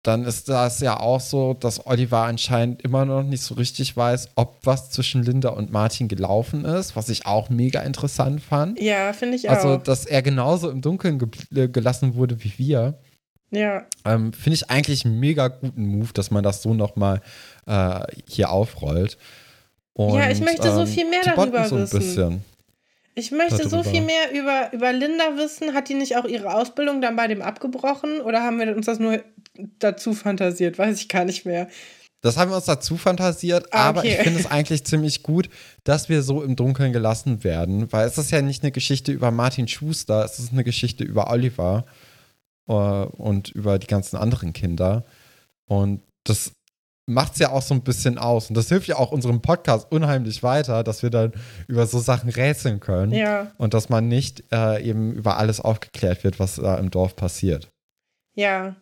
dann 0.03 0.23
ist 0.23 0.47
das 0.47 0.79
ja 0.79 0.99
auch 0.99 1.19
so, 1.19 1.53
dass 1.53 1.85
Oliver 1.85 2.23
anscheinend 2.23 2.81
immer 2.83 3.05
noch 3.05 3.23
nicht 3.23 3.41
so 3.41 3.55
richtig 3.55 3.97
weiß, 3.97 4.29
ob 4.35 4.57
was 4.63 4.91
zwischen 4.91 5.23
Linda 5.23 5.49
und 5.49 5.71
Martin 5.71 6.07
gelaufen 6.07 6.63
ist, 6.63 6.95
was 6.95 7.09
ich 7.09 7.25
auch 7.25 7.49
mega 7.49 7.81
interessant 7.81 8.41
fand. 8.41 8.79
Ja, 8.81 9.11
finde 9.11 9.35
ich 9.35 9.49
also, 9.49 9.67
auch. 9.67 9.71
Also, 9.71 9.83
dass 9.83 10.05
er 10.05 10.21
genauso 10.21 10.69
im 10.69 10.81
Dunkeln 10.81 11.19
ge 11.19 11.67
gelassen 11.67 12.15
wurde 12.15 12.41
wie 12.43 12.53
wir. 12.57 12.99
Ja. 13.51 13.85
Ähm, 14.05 14.33
Finde 14.33 14.55
ich 14.55 14.69
eigentlich 14.69 15.05
einen 15.05 15.19
mega 15.19 15.47
guten 15.47 15.85
Move, 15.85 16.13
dass 16.13 16.31
man 16.31 16.43
das 16.43 16.61
so 16.61 16.73
nochmal 16.73 17.21
äh, 17.65 18.01
hier 18.27 18.51
aufrollt. 18.51 19.17
Und, 19.93 20.15
ja, 20.15 20.29
ich 20.29 20.39
möchte 20.39 20.71
so 20.71 20.81
ähm, 20.81 20.87
viel 20.87 21.09
mehr 21.09 21.21
darüber 21.23 21.67
so 21.67 21.77
wissen. 21.91 22.43
Ich 23.15 23.31
möchte 23.31 23.67
so 23.67 23.83
viel 23.83 24.01
mehr 24.01 24.31
über, 24.31 24.71
über 24.71 24.93
Linda 24.93 25.35
wissen. 25.35 25.73
Hat 25.73 25.89
die 25.89 25.93
nicht 25.93 26.15
auch 26.15 26.25
ihre 26.25 26.53
Ausbildung 26.53 27.01
dann 27.01 27.17
bei 27.17 27.27
dem 27.27 27.41
abgebrochen? 27.41 28.21
Oder 28.21 28.43
haben 28.43 28.59
wir 28.59 28.73
uns 28.75 28.85
das 28.85 28.99
nur 28.99 29.21
dazu 29.79 30.13
fantasiert? 30.13 30.77
Weiß 30.77 31.01
ich 31.01 31.09
gar 31.09 31.25
nicht 31.25 31.45
mehr. 31.45 31.67
Das 32.21 32.37
haben 32.37 32.51
wir 32.51 32.55
uns 32.55 32.65
dazu 32.65 32.97
fantasiert, 32.97 33.67
Ah, 33.71 33.89
aber 33.89 34.01
okay. 34.01 34.09
ich 34.09 34.23
finde 34.23 34.39
es 34.41 34.51
eigentlich 34.51 34.83
ziemlich 34.83 35.23
gut, 35.23 35.49
dass 35.85 36.09
wir 36.09 36.21
so 36.21 36.43
im 36.43 36.57
Dunkeln 36.57 36.91
gelassen 36.91 37.45
werden, 37.45 37.91
weil 37.93 38.07
es 38.07 38.17
ist 38.17 38.31
ja 38.31 38.41
nicht 38.41 38.61
eine 38.61 38.73
Geschichte 38.73 39.13
über 39.13 39.31
Martin 39.31 39.69
Schuster, 39.69 40.25
es 40.25 40.37
ist 40.37 40.51
eine 40.51 40.65
Geschichte 40.65 41.05
über 41.05 41.29
Oliver 41.29 41.85
und 42.75 43.49
über 43.49 43.79
die 43.79 43.87
ganzen 43.87 44.17
anderen 44.17 44.53
Kinder. 44.53 45.03
Und 45.65 46.01
das 46.23 46.51
macht 47.07 47.33
es 47.33 47.39
ja 47.39 47.49
auch 47.51 47.63
so 47.63 47.73
ein 47.73 47.81
bisschen 47.81 48.17
aus. 48.19 48.49
Und 48.49 48.55
das 48.55 48.69
hilft 48.69 48.87
ja 48.87 48.97
auch 48.97 49.11
unserem 49.11 49.41
Podcast 49.41 49.91
unheimlich 49.91 50.43
weiter, 50.43 50.83
dass 50.83 51.01
wir 51.01 51.09
dann 51.09 51.33
über 51.67 51.87
so 51.87 51.99
Sachen 51.99 52.29
rätseln 52.29 52.79
können 52.79 53.11
Ja, 53.13 53.51
und 53.57 53.73
dass 53.73 53.89
man 53.89 54.07
nicht 54.07 54.43
äh, 54.51 54.83
eben 54.83 55.13
über 55.13 55.37
alles 55.37 55.59
aufgeklärt 55.59 56.23
wird, 56.23 56.39
was 56.39 56.55
da 56.55 56.77
im 56.77 56.91
Dorf 56.91 57.15
passiert. 57.15 57.69
ja. 58.35 58.75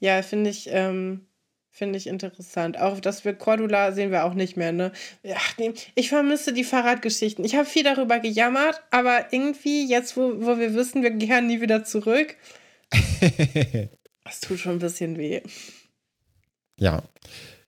Ja, 0.00 0.20
finde 0.20 0.50
ich, 0.50 0.68
ähm, 0.70 1.26
finde 1.70 1.96
ich 1.96 2.08
interessant. 2.08 2.78
Auch, 2.78 3.00
dass 3.00 3.24
wir 3.24 3.32
Cordula 3.32 3.92
sehen 3.92 4.10
wir 4.10 4.24
auch 4.24 4.34
nicht 4.34 4.54
mehr, 4.56 4.70
ne? 4.72 4.92
Ja, 5.22 5.36
nee, 5.56 5.72
ich 5.94 6.10
vermisse 6.10 6.52
die 6.52 6.64
Fahrradgeschichten. 6.64 7.42
Ich 7.42 7.54
habe 7.54 7.64
viel 7.64 7.84
darüber 7.84 8.18
gejammert, 8.18 8.82
aber 8.90 9.32
irgendwie, 9.32 9.88
jetzt, 9.88 10.16
wo, 10.18 10.34
wo 10.44 10.58
wir 10.58 10.74
wissen, 10.74 11.02
wir 11.02 11.16
kehren 11.16 11.46
nie 11.46 11.62
wieder 11.62 11.84
zurück, 11.84 12.36
das 14.24 14.40
tut 14.40 14.58
schon 14.58 14.72
ein 14.72 14.78
bisschen 14.78 15.18
weh. 15.18 15.42
Ja. 16.78 17.02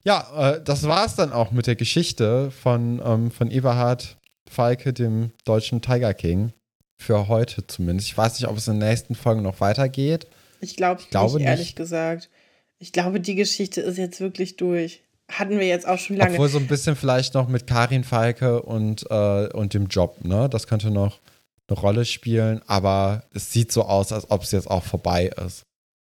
Ja, 0.05 0.53
äh, 0.53 0.63
das 0.63 0.85
war 0.85 1.05
es 1.05 1.17
dann 1.17 1.33
auch 1.33 1.51
mit 1.51 1.67
der 1.67 1.77
Geschichte 1.77 2.51
von, 2.51 3.03
ähm, 3.05 3.31
von 3.31 3.51
Eberhard 3.51 4.17
Falke, 4.49 4.93
dem 4.93 5.33
deutschen 5.45 5.83
Tiger 5.83 6.15
King. 6.15 6.53
Für 6.99 7.29
heute 7.29 7.67
zumindest. 7.67 8.09
Ich 8.09 8.17
weiß 8.17 8.41
nicht, 8.41 8.49
ob 8.49 8.57
es 8.57 8.69
in 8.69 8.81
den 8.81 8.89
nächsten 8.89 9.15
Folgen 9.15 9.43
noch 9.43 9.61
weitergeht. 9.61 10.27
Ich 10.61 10.77
glaube 10.77 11.03
glaube 11.11 11.37
nicht, 11.37 11.47
ehrlich 11.47 11.67
nicht. 11.67 11.77
gesagt. 11.77 12.31
Ich 12.79 12.93
glaube, 12.93 13.21
die 13.21 13.35
Geschichte 13.35 13.83
ist 13.83 13.99
jetzt 13.99 14.21
wirklich 14.21 14.57
durch. 14.57 15.03
Hatten 15.31 15.59
wir 15.59 15.67
jetzt 15.67 15.87
auch 15.87 15.99
schon 15.99 16.17
lange. 16.17 16.33
Obwohl 16.33 16.49
so 16.49 16.59
ein 16.59 16.69
bisschen 16.69 16.97
vielleicht 16.97 17.35
noch 17.35 17.49
mit 17.49 17.67
Karin 17.67 18.05
Falke 18.05 18.63
und, 18.63 19.05
äh, 19.11 19.49
und 19.49 19.75
dem 19.75 19.89
Job, 19.89 20.25
ne? 20.25 20.49
Das 20.49 20.67
könnte 20.67 20.91
noch 20.91 21.21
eine 21.69 21.79
Rolle 21.79 22.05
spielen, 22.05 22.63
aber 22.67 23.25
es 23.35 23.53
sieht 23.53 23.73
so 23.73 23.83
aus, 23.83 24.13
als 24.13 24.31
ob 24.31 24.43
es 24.43 24.53
jetzt 24.53 24.71
auch 24.71 24.85
vorbei 24.85 25.33
ist. 25.45 25.63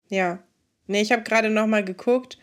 Ja. 0.08 0.38
Nee, 0.86 1.02
ich 1.02 1.12
habe 1.12 1.22
gerade 1.22 1.50
noch 1.50 1.66
mal 1.66 1.84
geguckt. 1.84 2.38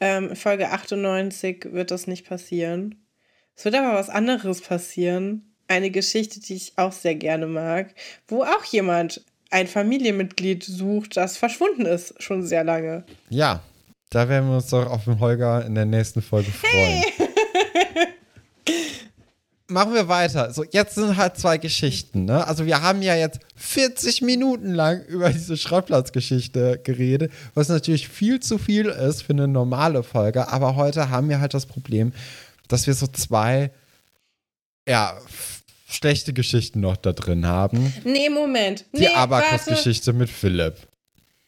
Ähm, 0.00 0.36
Folge 0.36 0.70
98 0.70 1.72
wird 1.72 1.90
das 1.90 2.06
nicht 2.06 2.26
passieren. 2.28 3.06
Es 3.54 3.64
wird 3.64 3.74
aber 3.74 3.94
was 3.94 4.10
anderes 4.10 4.60
passieren. 4.60 5.54
Eine 5.68 5.90
Geschichte, 5.90 6.40
die 6.40 6.54
ich 6.54 6.74
auch 6.76 6.92
sehr 6.92 7.14
gerne 7.14 7.46
mag, 7.46 7.94
wo 8.28 8.42
auch 8.42 8.64
jemand 8.64 9.24
ein 9.50 9.66
Familienmitglied 9.66 10.62
sucht, 10.62 11.16
das 11.16 11.36
verschwunden 11.36 11.86
ist, 11.86 12.22
schon 12.22 12.42
sehr 12.42 12.64
lange. 12.64 13.04
Ja, 13.30 13.62
da 14.10 14.28
werden 14.28 14.48
wir 14.48 14.56
uns 14.56 14.68
doch 14.68 14.90
auf 14.90 15.04
den 15.04 15.18
Holger 15.18 15.64
in 15.64 15.74
der 15.74 15.86
nächsten 15.86 16.22
Folge 16.22 16.50
freuen. 16.50 17.02
Machen 19.68 19.94
wir 19.94 20.06
weiter. 20.06 20.52
So, 20.52 20.64
jetzt 20.64 20.94
sind 20.94 21.16
halt 21.16 21.36
zwei 21.36 21.58
Geschichten, 21.58 22.24
ne? 22.24 22.46
Also 22.46 22.66
wir 22.66 22.82
haben 22.82 23.02
ja 23.02 23.16
jetzt 23.16 23.40
40 23.56 24.22
Minuten 24.22 24.72
lang 24.72 25.04
über 25.06 25.30
diese 25.30 25.56
Schrottplatzgeschichte 25.56 26.80
geredet, 26.84 27.32
was 27.54 27.68
natürlich 27.68 28.08
viel 28.08 28.38
zu 28.38 28.58
viel 28.58 28.86
ist 28.86 29.22
für 29.22 29.32
eine 29.32 29.48
normale 29.48 30.04
Folge, 30.04 30.48
aber 30.48 30.76
heute 30.76 31.10
haben 31.10 31.28
wir 31.28 31.40
halt 31.40 31.52
das 31.52 31.66
Problem, 31.66 32.12
dass 32.68 32.86
wir 32.86 32.94
so 32.94 33.08
zwei 33.08 33.72
ja, 34.88 35.18
schlechte 35.88 36.32
Geschichten 36.32 36.80
noch 36.80 36.96
da 36.96 37.12
drin 37.12 37.46
haben. 37.46 37.92
Nee, 38.04 38.28
Moment. 38.28 38.84
Die 38.92 39.00
nee. 39.00 39.08
Abakus-Geschichte 39.08 40.12
mit 40.12 40.30
Philipp. 40.30 40.76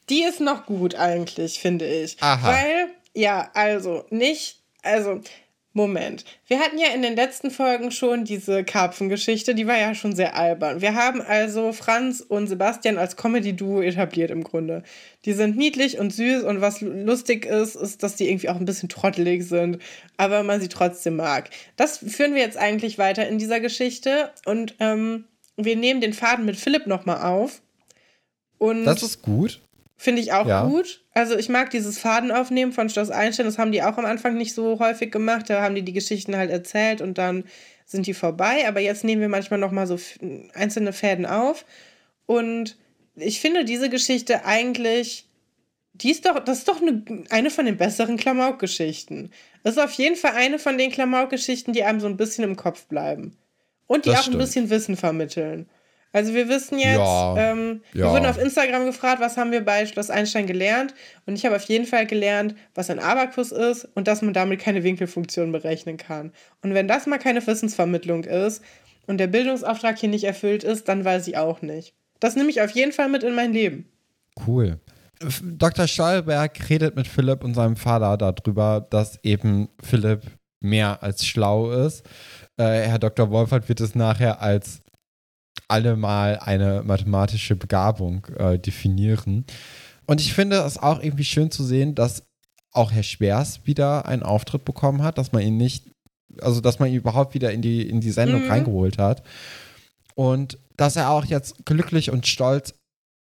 Die 0.09 0.25
ist 0.25 0.41
noch 0.41 0.67
gut 0.67 0.95
eigentlich, 0.95 1.61
finde 1.61 1.87
ich. 1.87 2.17
Aha. 2.21 2.49
Weil, 2.49 2.89
ja, 3.15 3.51
also 3.55 4.05
nicht, 4.11 4.57
also, 4.83 5.21
Moment. 5.79 6.25
Wir 6.49 6.59
hatten 6.59 6.77
ja 6.77 6.89
in 6.93 7.03
den 7.03 7.15
letzten 7.15 7.53
Folgen 7.53 7.93
schon 7.93 8.25
diese 8.25 8.65
Karpfengeschichte, 8.65 9.55
die 9.55 9.69
war 9.69 9.79
ja 9.79 9.95
schon 9.95 10.13
sehr 10.13 10.37
albern. 10.37 10.81
Wir 10.81 10.97
haben 10.97 11.23
also 11.23 11.73
Franz 11.73 12.21
und 12.21 12.49
Sebastian 12.49 12.99
als 12.99 13.17
Comedy-Duo 13.17 13.81
etabliert 13.81 14.33
im 14.33 14.43
Grunde. 14.43 14.83
Die 15.25 15.35
sind 15.35 15.57
niedlich 15.57 16.01
und 16.01 16.13
süß 16.13 16.43
und 16.43 16.61
was 16.61 16.81
lustig 16.81 17.47
ist, 17.47 17.77
ist, 17.77 18.03
dass 18.03 18.17
die 18.17 18.29
irgendwie 18.29 18.49
auch 18.49 18.57
ein 18.57 18.65
bisschen 18.65 18.89
trottelig 18.89 19.47
sind, 19.47 19.79
aber 20.17 20.43
man 20.43 20.61
sie 20.61 20.69
trotzdem 20.69 21.15
mag. 21.15 21.51
Das 21.77 21.99
führen 21.99 22.35
wir 22.35 22.43
jetzt 22.43 22.59
eigentlich 22.59 22.99
weiter 22.99 23.29
in 23.29 23.39
dieser 23.39 23.61
Geschichte 23.61 24.33
und 24.47 24.75
ähm, 24.81 25.27
wir 25.57 25.77
nehmen 25.77 26.01
den 26.01 26.13
Faden 26.13 26.45
mit 26.45 26.57
Philipp 26.57 26.89
nochmal 26.89 27.23
auf. 27.23 27.63
Und 28.59 28.85
Das 28.85 29.05
ist 29.05 29.23
gut. 29.23 29.61
Finde 30.01 30.23
ich 30.23 30.33
auch 30.33 30.47
Ja. 30.47 30.65
gut. 30.65 31.03
Also 31.13 31.37
ich 31.37 31.49
mag 31.49 31.71
dieses 31.71 31.99
Fadenaufnehmen 31.99 32.73
von 32.73 32.89
Schloss 32.89 33.11
Einstein. 33.11 33.47
Das 33.47 33.59
haben 33.59 33.73
die 33.73 33.83
auch 33.83 33.99
am 33.99 34.05
Anfang 34.07 34.37
nicht 34.37 34.55
so 34.55 34.79
häufig 34.79 35.11
gemacht. 35.11 35.51
Da 35.51 35.61
haben 35.61 35.75
die 35.75 35.83
die 35.83 35.93
Geschichten 35.93 36.37
halt 36.37 36.51
erzählt 36.51 37.01
und 37.01 37.19
dann 37.19 37.43
sind 37.85 38.07
die 38.07 38.15
vorbei. 38.15 38.69
Aber 38.69 38.79
jetzt 38.79 39.03
nehmen 39.03 39.21
wir 39.21 39.29
manchmal 39.29 39.59
noch 39.59 39.73
mal 39.73 39.89
so 39.89 39.99
einzelne 40.55 40.93
Fäden 40.93 41.27
auf. 41.27 41.65
Und 42.27 42.77
ich 43.17 43.41
finde 43.41 43.65
diese 43.65 43.91
Geschichte 43.91 44.45
eigentlich, 44.45 45.27
die 45.95 46.13
ist 46.13 46.25
doch, 46.27 46.39
das 46.45 46.59
ist 46.59 46.69
doch 46.69 46.81
eine, 46.81 47.03
eine 47.31 47.51
von 47.51 47.67
den 47.67 47.77
besseren 47.77 48.17
Klamauk-Geschichten. 48.17 49.33
Das 49.65 49.77
ist 49.77 49.83
auf 49.83 49.91
jeden 49.95 50.15
Fall 50.15 50.35
eine 50.37 50.61
von 50.61 50.79
den 50.79 50.93
Klamauk-Geschichten, 50.93 51.73
die 51.73 51.83
einem 51.83 51.99
so 51.99 52.07
ein 52.07 52.17
bisschen 52.17 52.45
im 52.45 52.55
Kopf 52.55 52.87
bleiben. 52.87 53.37
Und 53.89 54.05
die 54.05 54.11
Das 54.11 54.19
auch 54.21 54.23
stimmt. 54.23 54.37
ein 54.37 54.41
bisschen 54.41 54.71
Wissen 54.71 54.97
vermitteln. 54.97 55.69
Also 56.13 56.33
wir 56.33 56.49
wissen 56.49 56.79
jetzt, 56.79 56.97
Ja, 56.97 57.37
ähm, 57.37 57.83
wir 57.93 58.07
ja. 58.07 58.13
wurden 58.13 58.27
auf 58.27 58.39
Instagram 58.39 58.87
gefragt, 58.87 59.21
was 59.21 59.37
haben 59.37 59.53
wir 59.53 59.65
bei 59.65 59.85
Schloss 59.87 60.09
Einstein 60.11 60.47
gelernt? 60.47 60.95
Und 61.27 61.35
ich 61.35 61.45
habe 61.45 61.57
auf 61.57 61.65
jeden 61.65 61.85
Fall 61.85 62.07
gelernt, 62.07 62.55
was 62.75 62.89
ein 62.89 62.99
Abakus 62.99 63.53
ist 63.53 63.87
und 63.95 64.09
dass 64.09 64.23
man 64.23 64.33
damit 64.33 64.61
keine 64.61 64.83
Winkelfunktion 64.83 65.53
berechnen 65.53 65.99
kann. 65.99 66.33
Und 66.63 66.73
wenn 66.75 66.89
das 66.89 67.07
mal 67.07 67.19
keine 67.19 67.47
Wissensvermittlung 67.47 68.25
ist 68.25 68.63
und 69.07 69.19
der 69.19 69.27
Bildungsauftrag 69.27 69.99
hier 69.99 70.09
nicht 70.09 70.25
erfüllt 70.25 70.65
ist, 70.65 70.89
dann 70.89 71.05
weiß 71.05 71.29
ich 71.29 71.37
auch 71.37 71.61
nicht. 71.61 71.95
Das 72.21 72.37
nehme 72.37 72.51
ich 72.51 72.63
auf 72.63 72.71
jeden 72.71 72.93
Fall 72.93 73.09
mit 73.09 73.23
in 73.23 73.35
mein 73.35 73.53
Leben. 73.53 73.87
Cool. 74.47 74.81
Dr. 75.43 75.87
Stolberg 75.89 76.71
redet 76.71 76.97
mit 76.97 77.07
Philipp 77.07 77.45
und 77.45 77.55
seinem 77.55 77.77
Vater 77.77 78.17
darüber, 78.17 78.87
dass 78.89 79.23
eben 79.25 79.69
Philipp 79.83 80.23
mehr 80.61 81.03
als 81.03 81.27
schlau 81.27 81.71
ist. 81.71 82.05
Äh, 82.57 82.83
Herr 82.83 82.99
Dr. 82.99 83.31
Wolfert 83.31 83.69
wird 83.69 83.81
es 83.81 83.95
nachher 83.95 84.41
als 84.41 84.81
allemal 85.69 86.39
eine 86.39 86.83
mathematische 86.83 87.57
Begabung 87.57 88.27
äh, 88.39 88.59
definieren. 88.59 89.45
Und 90.07 90.21
ich 90.21 90.33
finde 90.33 90.57
es 90.57 90.79
auch 90.79 91.03
irgendwie 91.03 91.25
schön 91.25 91.51
zu 91.51 91.63
sehen, 91.63 91.95
dass 91.95 92.25
auch 92.73 92.93
Herr 92.93 93.03
Schwers 93.03 93.61
wieder 93.65 94.07
einen 94.07 94.23
Auftritt 94.23 94.65
bekommen 94.65 95.03
hat, 95.03 95.19
dass 95.19 95.33
man 95.33 95.43
ihn 95.43 95.57
nicht, 95.57 95.91
also 96.41 96.61
dass 96.61 96.79
man 96.79 96.89
ihn 96.89 96.97
überhaupt 96.97 97.35
wieder 97.35 97.53
in 97.53 97.63
die, 97.63 97.89
in 97.89 98.01
die 98.01 98.11
Sendung 98.11 98.45
Mhm. 98.45 98.51
reingeholt 98.51 98.99
hat. 98.99 99.23
Und 100.15 100.59
dass 100.77 100.97
er 100.97 101.11
auch 101.11 101.25
jetzt 101.25 101.65
glücklich 101.67 102.11
und 102.11 102.27
stolz 102.27 102.75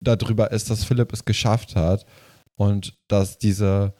darüber 0.03 0.51
ist, 0.51 0.71
dass 0.71 0.85
Philipp 0.85 1.13
es 1.13 1.25
geschafft 1.25 1.77
hat 1.77 2.05
und 2.57 2.95
dass 3.09 3.39
diese 3.39 3.95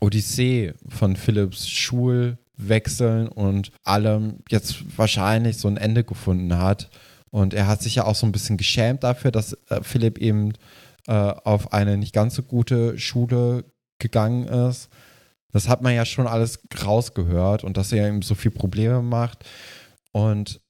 Odyssee 0.00 0.74
von 0.88 1.16
Philipps 1.16 1.68
Schulwechseln 2.60 3.28
und 3.28 3.72
allem 3.84 4.38
jetzt 4.48 4.96
wahrscheinlich 4.96 5.58
so 5.58 5.68
ein 5.68 5.76
Ende 5.76 6.04
gefunden 6.04 6.56
hat. 6.58 6.90
Und 7.30 7.54
er 7.54 7.66
hat 7.66 7.82
sich 7.82 7.94
ja 7.94 8.04
auch 8.04 8.14
so 8.14 8.26
ein 8.26 8.32
bisschen 8.32 8.56
geschämt 8.56 9.04
dafür, 9.04 9.30
dass 9.30 9.52
äh, 9.68 9.82
Philipp 9.82 10.18
eben 10.18 10.52
äh, 11.06 11.12
auf 11.12 11.72
eine 11.72 11.96
nicht 11.96 12.12
ganz 12.12 12.34
so 12.34 12.42
gute 12.42 12.98
Schule 12.98 13.64
gegangen 13.98 14.46
ist. 14.46 14.88
Das 15.52 15.68
hat 15.68 15.82
man 15.82 15.94
ja 15.94 16.04
schon 16.04 16.26
alles 16.26 16.60
rausgehört 16.84 17.64
und 17.64 17.76
dass 17.76 17.92
er 17.92 18.08
ihm 18.08 18.22
so 18.22 18.34
viel 18.34 18.50
Probleme 18.50 19.02
macht. 19.02 19.44
Und 20.12 20.60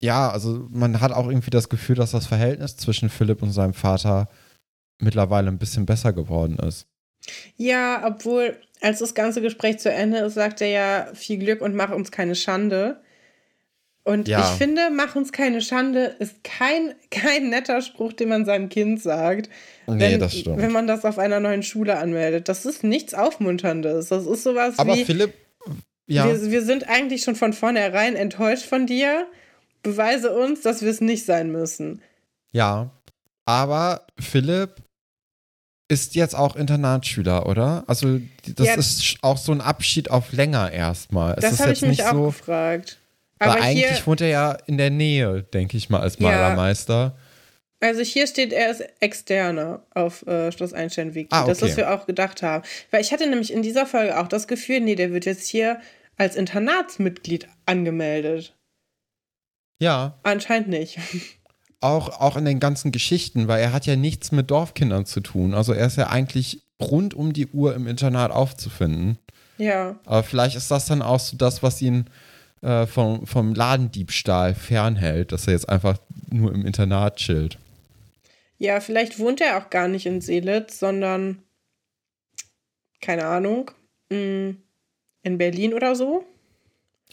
ja, 0.00 0.30
also 0.30 0.66
man 0.70 1.00
hat 1.00 1.12
auch 1.12 1.28
irgendwie 1.28 1.50
das 1.50 1.68
Gefühl, 1.68 1.96
dass 1.96 2.12
das 2.12 2.26
Verhältnis 2.26 2.76
zwischen 2.76 3.10
Philipp 3.10 3.42
und 3.42 3.52
seinem 3.52 3.74
Vater 3.74 4.28
mittlerweile 5.00 5.48
ein 5.48 5.58
bisschen 5.58 5.86
besser 5.86 6.12
geworden 6.12 6.56
ist. 6.58 6.86
Ja, 7.56 8.06
obwohl, 8.06 8.56
als 8.80 8.98
das 9.00 9.14
ganze 9.14 9.40
Gespräch 9.42 9.78
zu 9.78 9.90
Ende 9.90 10.18
ist, 10.18 10.34
sagt 10.34 10.60
er 10.60 10.68
ja 10.68 11.08
viel 11.14 11.38
Glück 11.38 11.60
und 11.60 11.74
mach 11.74 11.90
uns 11.90 12.10
keine 12.10 12.34
Schande. 12.34 13.00
Und 14.04 14.26
Ja. 14.26 14.40
ich 14.40 14.58
finde, 14.58 14.88
mach 14.90 15.16
uns 15.16 15.32
keine 15.32 15.60
Schande 15.60 16.16
ist 16.18 16.42
kein, 16.42 16.94
kein 17.10 17.50
netter 17.50 17.82
Spruch, 17.82 18.12
den 18.14 18.30
man 18.30 18.44
seinem 18.46 18.68
Kind 18.70 19.02
sagt. 19.02 19.50
Nee, 19.86 20.12
wenn, 20.12 20.20
das 20.20 20.34
stimmt. 20.38 20.58
Wenn 20.58 20.72
man 20.72 20.86
das 20.86 21.04
auf 21.04 21.18
einer 21.18 21.40
neuen 21.40 21.62
Schule 21.62 21.98
anmeldet. 21.98 22.48
Das 22.48 22.64
ist 22.64 22.84
nichts 22.84 23.12
Aufmunterndes. 23.14 24.08
Das 24.08 24.26
ist 24.26 24.42
sowas 24.44 24.78
Aber 24.78 24.94
wie, 24.96 25.04
Philipp, 25.04 25.34
ja, 26.06 26.24
wir, 26.26 26.50
wir 26.50 26.62
sind 26.62 26.88
eigentlich 26.88 27.22
schon 27.22 27.34
von 27.36 27.52
vornherein 27.52 28.16
enttäuscht 28.16 28.64
von 28.64 28.86
dir. 28.86 29.26
Beweise 29.82 30.34
uns, 30.34 30.62
dass 30.62 30.80
wir 30.82 30.90
es 30.90 31.00
nicht 31.00 31.24
sein 31.26 31.50
müssen. 31.52 32.00
ja. 32.52 32.90
Aber 33.44 34.06
Philipp 34.20 34.74
ist 35.88 36.14
jetzt 36.14 36.34
auch 36.34 36.54
Internatsschüler, 36.54 37.46
oder? 37.46 37.84
Also 37.86 38.20
das 38.46 38.66
ja, 38.66 38.74
ist 38.74 39.16
auch 39.22 39.38
so 39.38 39.52
ein 39.52 39.60
Abschied 39.60 40.10
auf 40.10 40.32
länger 40.32 40.70
erstmal. 40.70 41.34
Das 41.36 41.60
habe 41.60 41.72
ich 41.72 41.82
mich 41.82 42.04
auch 42.04 42.12
so, 42.12 42.24
gefragt. 42.26 42.98
Aber 43.38 43.54
weil 43.54 43.62
eigentlich 43.62 44.06
wohnt 44.06 44.20
er 44.20 44.28
ja 44.28 44.52
in 44.66 44.78
der 44.78 44.90
Nähe, 44.90 45.42
denke 45.42 45.76
ich 45.76 45.88
mal, 45.88 46.00
als 46.00 46.18
Malermeister. 46.18 47.16
Ja. 47.16 47.18
Also 47.80 48.00
hier 48.00 48.26
steht, 48.26 48.52
er 48.52 48.70
ist 48.70 48.82
externer 49.00 49.82
auf 49.94 50.26
äh, 50.26 50.50
Schloss 50.50 50.72
Einstein 50.72 51.14
Wiki. 51.14 51.28
Ah, 51.30 51.42
okay. 51.42 51.50
Das, 51.50 51.62
was 51.62 51.76
wir 51.76 51.94
auch 51.94 52.06
gedacht 52.06 52.42
haben. 52.42 52.64
Weil 52.90 53.00
ich 53.00 53.12
hatte 53.12 53.28
nämlich 53.28 53.52
in 53.52 53.62
dieser 53.62 53.86
Folge 53.86 54.18
auch 54.18 54.26
das 54.26 54.48
Gefühl, 54.48 54.80
nee, 54.80 54.96
der 54.96 55.12
wird 55.12 55.26
jetzt 55.26 55.46
hier 55.46 55.80
als 56.16 56.34
Internatsmitglied 56.34 57.48
angemeldet. 57.66 58.56
Ja. 59.80 60.18
Anscheinend 60.24 60.68
nicht. 60.68 60.98
Auch, 61.80 62.20
auch 62.20 62.36
in 62.36 62.44
den 62.44 62.60
ganzen 62.60 62.90
Geschichten, 62.90 63.46
weil 63.46 63.60
er 63.62 63.72
hat 63.72 63.86
ja 63.86 63.94
nichts 63.94 64.32
mit 64.32 64.50
Dorfkindern 64.50 65.06
zu 65.06 65.20
tun. 65.20 65.54
Also 65.54 65.72
er 65.72 65.86
ist 65.86 65.96
ja 65.96 66.08
eigentlich 66.08 66.62
rund 66.80 67.14
um 67.14 67.32
die 67.32 67.46
Uhr 67.46 67.74
im 67.74 67.86
Internat 67.86 68.32
aufzufinden. 68.32 69.18
Ja. 69.58 69.96
Aber 70.04 70.22
vielleicht 70.22 70.56
ist 70.56 70.70
das 70.70 70.86
dann 70.86 71.02
auch 71.02 71.20
so 71.20 71.36
das, 71.36 71.62
was 71.62 71.80
ihn 71.80 72.06
äh, 72.62 72.86
vom, 72.86 73.26
vom 73.26 73.54
Ladendiebstahl 73.54 74.54
fernhält, 74.54 75.32
dass 75.32 75.46
er 75.46 75.52
jetzt 75.52 75.68
einfach 75.68 75.98
nur 76.30 76.52
im 76.52 76.66
Internat 76.66 77.16
chillt. 77.16 77.58
Ja, 78.58 78.80
vielleicht 78.80 79.18
wohnt 79.20 79.40
er 79.40 79.58
auch 79.58 79.70
gar 79.70 79.86
nicht 79.86 80.06
in 80.06 80.20
Seelitz, 80.20 80.80
sondern 80.80 81.42
keine 83.00 83.26
Ahnung, 83.26 83.70
mm, 84.10 84.50
in 85.22 85.38
Berlin 85.38 85.74
oder 85.74 85.94
so. 85.94 86.24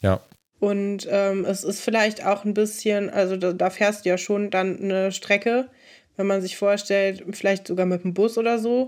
Ja. 0.02 0.20
Und 0.60 1.08
ähm, 1.10 1.46
es 1.46 1.64
ist 1.64 1.82
vielleicht 1.82 2.26
auch 2.26 2.46
ein 2.46 2.54
bisschen, 2.54 3.10
also 3.10 3.36
da, 3.36 3.54
da, 3.54 3.70
fährst 3.70 4.06
du 4.06 4.10
ja 4.10 4.18
schon 4.18 4.50
dann 4.50 4.82
eine 4.82 5.12
Strecke, 5.12 5.70
wenn 6.16 6.28
man 6.28 6.42
sich 6.42 6.58
vorstellt, 6.58 7.24
vielleicht 7.32 7.68
sogar 7.68 7.86
mit 7.86 8.04
dem 8.04 8.14
Bus 8.14 8.38
oder 8.38 8.58
so. 8.58 8.88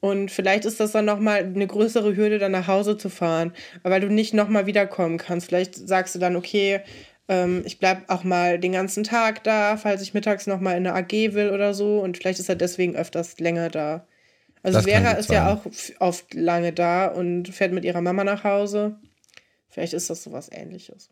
Und 0.00 0.30
vielleicht 0.30 0.66
ist 0.66 0.80
das 0.80 0.92
dann 0.92 1.06
nochmal 1.06 1.38
eine 1.38 1.66
größere 1.66 2.14
Hürde, 2.14 2.38
dann 2.38 2.52
nach 2.52 2.68
Hause 2.68 2.98
zu 2.98 3.08
fahren, 3.08 3.52
weil 3.82 4.00
du 4.00 4.08
nicht 4.08 4.34
nochmal 4.34 4.66
wiederkommen 4.66 5.16
kannst. 5.16 5.48
Vielleicht 5.48 5.74
sagst 5.74 6.14
du 6.14 6.18
dann, 6.18 6.36
okay, 6.36 6.82
ähm, 7.26 7.62
ich 7.64 7.78
bleibe 7.78 8.02
auch 8.08 8.22
mal 8.22 8.58
den 8.58 8.72
ganzen 8.72 9.02
Tag 9.02 9.42
da, 9.44 9.76
falls 9.78 10.02
ich 10.02 10.12
mittags 10.12 10.46
nochmal 10.46 10.76
in 10.76 10.86
eine 10.86 10.94
AG 10.94 11.34
will 11.34 11.50
oder 11.50 11.72
so. 11.74 12.00
Und 12.00 12.18
vielleicht 12.18 12.38
ist 12.38 12.50
er 12.50 12.54
deswegen 12.54 12.96
öfters 12.96 13.40
länger 13.40 13.70
da. 13.70 14.06
Also 14.62 14.78
das 14.78 14.86
Vera 14.86 15.12
ist 15.12 15.28
sein. 15.28 15.36
ja 15.36 15.52
auch 15.52 15.66
oft 16.00 16.34
lange 16.34 16.72
da 16.72 17.06
und 17.06 17.48
fährt 17.48 17.72
mit 17.72 17.84
ihrer 17.84 18.00
Mama 18.00 18.24
nach 18.24 18.44
Hause. 18.44 18.96
Vielleicht 19.74 19.92
ist 19.92 20.08
das 20.08 20.22
sowas 20.22 20.48
ähnliches. 20.52 21.08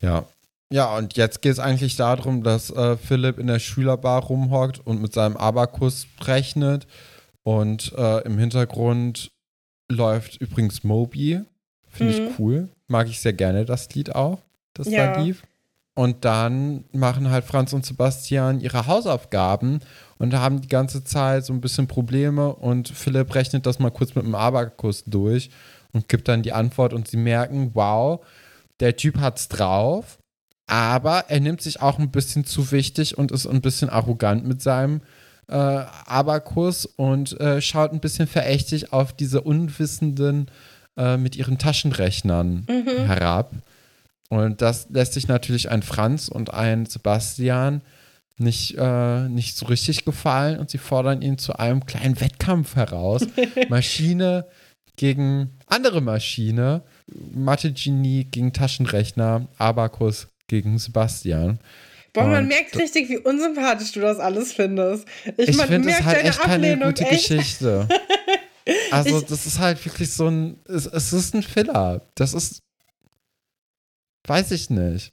Ja. 0.00 0.24
Ja, 0.72 0.96
und 0.96 1.18
jetzt 1.18 1.42
geht 1.42 1.52
es 1.52 1.58
eigentlich 1.58 1.94
darum, 1.94 2.42
dass 2.42 2.70
äh, 2.70 2.96
Philipp 2.96 3.38
in 3.38 3.46
der 3.46 3.58
Schülerbar 3.58 4.24
rumhockt 4.24 4.80
und 4.84 5.02
mit 5.02 5.12
seinem 5.12 5.36
Abakus 5.36 6.06
rechnet. 6.22 6.86
Und 7.42 7.92
äh, 7.92 8.22
im 8.22 8.38
Hintergrund 8.38 9.30
läuft 9.88 10.40
übrigens 10.40 10.82
Moby. 10.82 11.42
Finde 11.88 12.20
mhm. 12.20 12.26
ich 12.26 12.38
cool. 12.38 12.68
Mag 12.88 13.06
ich 13.06 13.20
sehr 13.20 13.34
gerne 13.34 13.66
das 13.66 13.94
Lied 13.94 14.14
auch, 14.14 14.38
das 14.72 14.88
ja. 14.88 15.14
da 15.14 15.20
lief. 15.20 15.42
Und 15.94 16.24
dann 16.24 16.84
machen 16.92 17.30
halt 17.30 17.44
Franz 17.44 17.74
und 17.74 17.84
Sebastian 17.84 18.60
ihre 18.60 18.86
Hausaufgaben 18.86 19.80
und 20.16 20.34
haben 20.34 20.62
die 20.62 20.68
ganze 20.68 21.04
Zeit 21.04 21.44
so 21.44 21.52
ein 21.52 21.60
bisschen 21.60 21.86
Probleme 21.86 22.54
und 22.54 22.88
Philipp 22.88 23.34
rechnet 23.34 23.66
das 23.66 23.78
mal 23.78 23.90
kurz 23.90 24.14
mit 24.14 24.24
dem 24.24 24.34
Abakus 24.34 25.04
durch 25.04 25.50
und 25.92 26.08
gibt 26.08 26.28
dann 26.28 26.42
die 26.42 26.52
Antwort 26.52 26.92
und 26.92 27.08
sie 27.08 27.16
merken, 27.16 27.70
wow, 27.74 28.24
der 28.80 28.96
Typ 28.96 29.18
hat's 29.18 29.48
drauf, 29.48 30.18
aber 30.66 31.26
er 31.28 31.40
nimmt 31.40 31.62
sich 31.62 31.80
auch 31.80 31.98
ein 31.98 32.10
bisschen 32.10 32.44
zu 32.44 32.72
wichtig 32.72 33.16
und 33.16 33.32
ist 33.32 33.46
ein 33.46 33.60
bisschen 33.60 33.88
arrogant 33.88 34.44
mit 34.46 34.60
seinem 34.60 35.00
äh, 35.48 35.54
Abakus 35.54 36.86
und 36.86 37.40
äh, 37.40 37.60
schaut 37.60 37.92
ein 37.92 38.00
bisschen 38.00 38.26
verächtlich 38.26 38.92
auf 38.92 39.12
diese 39.12 39.42
Unwissenden 39.42 40.50
äh, 40.96 41.16
mit 41.16 41.36
ihren 41.36 41.58
Taschenrechnern 41.58 42.66
mhm. 42.68 43.06
herab. 43.06 43.52
Und 44.28 44.60
das 44.60 44.88
lässt 44.90 45.12
sich 45.12 45.28
natürlich 45.28 45.70
ein 45.70 45.82
Franz 45.82 46.28
und 46.28 46.52
ein 46.52 46.86
Sebastian 46.86 47.82
nicht, 48.38 48.76
äh, 48.76 49.28
nicht 49.28 49.56
so 49.56 49.66
richtig 49.66 50.04
gefallen 50.04 50.58
und 50.58 50.68
sie 50.68 50.78
fordern 50.78 51.22
ihn 51.22 51.38
zu 51.38 51.58
einem 51.58 51.86
kleinen 51.86 52.20
Wettkampf 52.20 52.76
heraus. 52.76 53.22
Maschine 53.68 54.46
gegen 54.96 55.58
andere 55.66 56.00
Maschine, 56.00 56.82
Mathe-Genie 57.32 58.24
gegen 58.24 58.52
Taschenrechner, 58.52 59.48
Abakus 59.58 60.28
gegen 60.48 60.78
Sebastian. 60.78 61.58
Boah, 62.12 62.24
man 62.24 62.44
und 62.44 62.48
merkt 62.48 62.76
richtig, 62.78 63.10
wie 63.10 63.18
unsympathisch 63.18 63.92
du 63.92 64.00
das 64.00 64.18
alles 64.18 64.52
findest. 64.54 65.06
Ich, 65.36 65.50
ich 65.50 65.62
finde 65.62 65.90
das 65.90 66.02
halt 66.02 66.24
echt 66.24 66.40
keine 66.40 66.78
gute 66.78 67.04
echt. 67.04 67.28
Geschichte. 67.28 67.88
Also, 68.90 69.20
ich, 69.20 69.26
das 69.26 69.46
ist 69.46 69.60
halt 69.60 69.84
wirklich 69.84 70.12
so 70.12 70.26
ein. 70.26 70.58
Es, 70.64 70.86
es 70.86 71.12
ist 71.12 71.34
ein 71.36 71.44
Filler. 71.44 72.02
Das 72.16 72.34
ist. 72.34 72.62
Weiß 74.26 74.50
ich 74.50 74.70
nicht. 74.70 75.12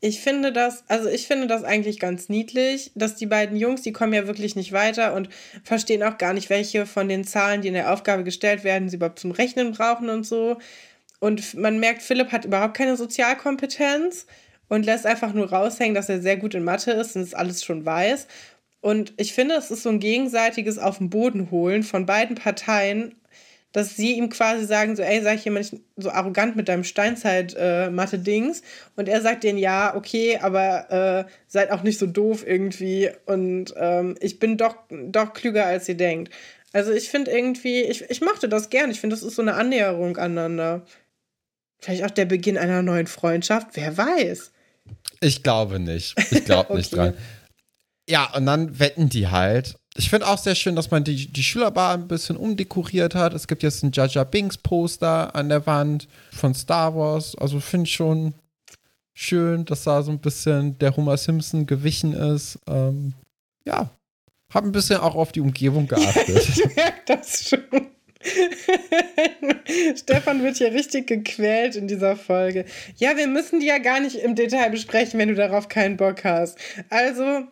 Ich 0.00 0.20
finde 0.20 0.52
das, 0.52 0.84
also 0.88 1.08
ich 1.08 1.26
finde 1.26 1.46
das 1.46 1.64
eigentlich 1.64 1.98
ganz 1.98 2.28
niedlich, 2.28 2.92
dass 2.94 3.16
die 3.16 3.26
beiden 3.26 3.56
Jungs, 3.56 3.82
die 3.82 3.92
kommen 3.92 4.12
ja 4.12 4.26
wirklich 4.26 4.54
nicht 4.54 4.72
weiter 4.72 5.14
und 5.14 5.30
verstehen 5.64 6.02
auch 6.02 6.18
gar 6.18 6.34
nicht, 6.34 6.50
welche 6.50 6.84
von 6.84 7.08
den 7.08 7.24
Zahlen, 7.24 7.62
die 7.62 7.68
in 7.68 7.74
der 7.74 7.92
Aufgabe 7.92 8.22
gestellt 8.22 8.62
werden, 8.62 8.88
sie 8.88 8.96
überhaupt 8.96 9.18
zum 9.18 9.30
Rechnen 9.30 9.72
brauchen 9.72 10.10
und 10.10 10.26
so. 10.26 10.58
Und 11.18 11.54
man 11.54 11.80
merkt, 11.80 12.02
Philipp 12.02 12.30
hat 12.30 12.44
überhaupt 12.44 12.76
keine 12.76 12.96
Sozialkompetenz 12.96 14.26
und 14.68 14.84
lässt 14.84 15.06
einfach 15.06 15.32
nur 15.32 15.50
raushängen, 15.50 15.94
dass 15.94 16.08
er 16.10 16.20
sehr 16.20 16.36
gut 16.36 16.54
in 16.54 16.64
Mathe 16.64 16.92
ist 16.92 17.16
und 17.16 17.22
das 17.22 17.34
alles 17.34 17.64
schon 17.64 17.86
weiß. 17.86 18.26
Und 18.80 19.14
ich 19.16 19.32
finde, 19.32 19.54
es 19.54 19.70
ist 19.70 19.82
so 19.82 19.88
ein 19.88 20.00
gegenseitiges 20.00 20.78
Auf 20.78 20.98
den 20.98 21.10
Boden 21.10 21.50
holen 21.50 21.82
von 21.82 22.06
beiden 22.06 22.36
Parteien 22.36 23.14
dass 23.72 23.94
sie 23.94 24.16
ihm 24.16 24.30
quasi 24.30 24.64
sagen, 24.64 24.96
so, 24.96 25.02
ey, 25.02 25.20
sag 25.22 25.34
ich 25.34 25.44
jemand 25.44 25.70
so 25.96 26.10
arrogant 26.10 26.56
mit 26.56 26.68
deinem 26.68 26.84
Steinzeit-Mathe-Dings. 26.84 28.60
Äh, 28.60 28.64
und 28.96 29.08
er 29.08 29.20
sagt 29.20 29.44
denen, 29.44 29.58
ja, 29.58 29.94
okay, 29.94 30.38
aber 30.40 31.26
äh, 31.26 31.30
seid 31.46 31.70
auch 31.70 31.82
nicht 31.82 31.98
so 31.98 32.06
doof 32.06 32.46
irgendwie. 32.46 33.10
Und 33.26 33.74
ähm, 33.76 34.16
ich 34.20 34.38
bin 34.38 34.56
doch, 34.56 34.76
doch 34.88 35.34
klüger, 35.34 35.66
als 35.66 35.88
ihr 35.88 35.96
denkt. 35.96 36.32
Also 36.72 36.92
ich 36.92 37.10
finde 37.10 37.30
irgendwie, 37.30 37.82
ich, 37.82 38.02
ich 38.08 38.20
mochte 38.20 38.48
das 38.48 38.70
gern. 38.70 38.90
Ich 38.90 39.00
finde, 39.00 39.14
das 39.16 39.22
ist 39.22 39.36
so 39.36 39.42
eine 39.42 39.54
Annäherung 39.54 40.16
aneinander. 40.16 40.84
Vielleicht 41.78 42.04
auch 42.04 42.10
der 42.10 42.24
Beginn 42.24 42.58
einer 42.58 42.82
neuen 42.82 43.06
Freundschaft, 43.06 43.68
wer 43.74 43.96
weiß. 43.96 44.52
Ich 45.20 45.42
glaube 45.42 45.78
nicht. 45.80 46.14
Ich 46.30 46.44
glaube 46.44 46.74
nicht 46.76 46.92
okay. 46.92 47.12
dran. 47.12 47.16
Ja, 48.08 48.32
und 48.34 48.46
dann 48.46 48.78
wetten 48.78 49.08
die 49.08 49.28
halt 49.28 49.76
ich 49.96 50.10
finde 50.10 50.26
auch 50.26 50.38
sehr 50.38 50.54
schön, 50.54 50.76
dass 50.76 50.90
man 50.90 51.04
die, 51.04 51.26
die 51.26 51.42
Schülerbar 51.42 51.94
ein 51.94 52.08
bisschen 52.08 52.36
umdekoriert 52.36 53.14
hat. 53.14 53.34
Es 53.34 53.46
gibt 53.46 53.62
jetzt 53.62 53.82
ein 53.82 53.92
Jaja 53.92 54.24
Binks 54.24 54.58
Poster 54.58 55.34
an 55.34 55.48
der 55.48 55.66
Wand 55.66 56.08
von 56.32 56.54
Star 56.54 56.94
Wars. 56.94 57.36
Also 57.36 57.60
finde 57.60 57.86
ich 57.86 57.94
schon 57.94 58.34
schön, 59.14 59.64
dass 59.64 59.84
da 59.84 60.02
so 60.02 60.12
ein 60.12 60.18
bisschen 60.18 60.78
der 60.78 60.96
Homer 60.96 61.16
Simpson 61.16 61.66
gewichen 61.66 62.12
ist. 62.12 62.58
Ähm, 62.68 63.14
ja, 63.66 63.90
habe 64.52 64.68
ein 64.68 64.72
bisschen 64.72 64.98
auch 64.98 65.14
auf 65.14 65.32
die 65.32 65.40
Umgebung 65.40 65.86
geachtet. 65.88 66.48
ich 66.48 66.76
merke 66.76 67.02
das 67.06 67.48
schon. 67.48 67.60
Stefan 69.96 70.42
wird 70.42 70.56
hier 70.56 70.72
richtig 70.72 71.06
gequält 71.06 71.76
in 71.76 71.86
dieser 71.86 72.16
Folge. 72.16 72.64
Ja, 72.96 73.16
wir 73.16 73.28
müssen 73.28 73.60
die 73.60 73.66
ja 73.66 73.78
gar 73.78 74.00
nicht 74.00 74.16
im 74.16 74.34
Detail 74.34 74.70
besprechen, 74.70 75.18
wenn 75.18 75.28
du 75.28 75.34
darauf 75.34 75.68
keinen 75.68 75.96
Bock 75.96 76.24
hast. 76.24 76.58
Also, 76.90 77.46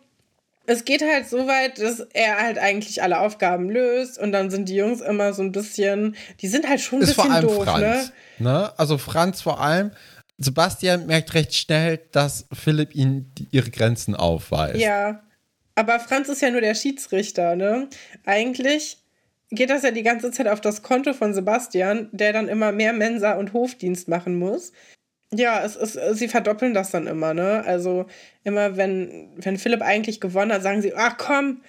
es 0.67 0.85
geht 0.85 1.01
halt 1.01 1.27
so 1.27 1.47
weit, 1.47 1.79
dass 1.79 1.99
er 2.13 2.37
halt 2.37 2.57
eigentlich 2.57 3.01
alle 3.03 3.19
Aufgaben 3.19 3.69
löst 3.69 4.17
und 4.17 4.31
dann 4.31 4.49
sind 4.49 4.69
die 4.69 4.75
Jungs 4.75 5.01
immer 5.01 5.33
so 5.33 5.41
ein 5.41 5.51
bisschen, 5.51 6.15
die 6.41 6.47
sind 6.47 6.67
halt 6.67 6.81
schon 6.81 6.99
ein 6.99 7.03
ist 7.03 7.09
bisschen 7.09 7.25
vor 7.25 7.33
allem 7.33 7.47
doof, 7.47 7.63
Franz, 7.65 8.11
ne? 8.39 8.51
ne? 8.51 8.79
Also 8.79 8.97
Franz 8.97 9.41
vor 9.41 9.61
allem. 9.61 9.91
Sebastian 10.37 11.05
merkt 11.05 11.33
recht 11.33 11.55
schnell, 11.55 11.99
dass 12.11 12.45
Philipp 12.51 12.93
ihnen 12.93 13.31
ihre 13.51 13.71
Grenzen 13.71 14.15
aufweist. 14.15 14.79
Ja, 14.79 15.23
aber 15.75 15.99
Franz 15.99 16.27
ist 16.29 16.41
ja 16.41 16.51
nur 16.51 16.61
der 16.61 16.75
Schiedsrichter, 16.75 17.55
ne? 17.55 17.87
Eigentlich 18.25 18.97
geht 19.51 19.69
das 19.69 19.83
ja 19.83 19.91
die 19.91 20.03
ganze 20.03 20.31
Zeit 20.31 20.47
auf 20.47 20.59
das 20.59 20.81
Konto 20.81 21.13
von 21.13 21.33
Sebastian, 21.33 22.09
der 22.11 22.33
dann 22.33 22.49
immer 22.49 22.71
mehr 22.71 22.93
Mensa 22.93 23.33
und 23.33 23.53
Hofdienst 23.53 24.07
machen 24.07 24.37
muss. 24.37 24.73
Ja, 25.35 25.63
es 25.63 25.75
ist, 25.75 25.99
sie 26.17 26.27
verdoppeln 26.27 26.73
das 26.73 26.91
dann 26.91 27.07
immer, 27.07 27.33
ne? 27.33 27.63
Also 27.65 28.05
immer, 28.43 28.77
wenn, 28.77 29.29
wenn 29.37 29.57
Philipp 29.57 29.81
eigentlich 29.81 30.21
gewonnen 30.21 30.51
hat, 30.51 30.63
sagen 30.63 30.81
sie, 30.81 30.93
ach 30.95 31.17
komm, 31.17 31.61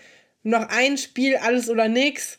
noch 0.42 0.68
ein 0.68 0.98
Spiel, 0.98 1.36
alles 1.36 1.68
oder 1.68 1.88
nix. 1.88 2.38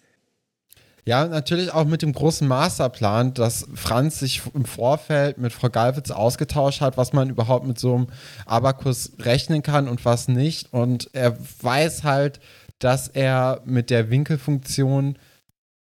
Ja, 1.08 1.26
natürlich 1.26 1.74
auch 1.74 1.86
mit 1.86 2.02
dem 2.02 2.12
großen 2.12 2.46
Masterplan, 2.46 3.34
dass 3.34 3.66
Franz 3.76 4.20
sich 4.20 4.42
im 4.54 4.66
Vorfeld 4.66 5.38
mit 5.38 5.54
Frau 5.54 5.70
Galwitz 5.70 6.12
ausgetauscht 6.12 6.82
hat, 6.82 6.98
was 6.98 7.14
man 7.14 7.30
überhaupt 7.30 7.66
mit 7.66 7.80
so 7.80 7.96
einem 7.96 8.08
Abakus 8.46 9.14
rechnen 9.20 9.64
kann 9.64 9.88
und 9.88 10.04
was 10.04 10.28
nicht. 10.28 10.74
Und 10.74 11.10
er 11.14 11.38
weiß 11.62 12.04
halt, 12.04 12.42
dass 12.80 13.08
er 13.08 13.62
mit 13.64 13.90
der 13.90 14.10
Winkelfunktion 14.10 15.18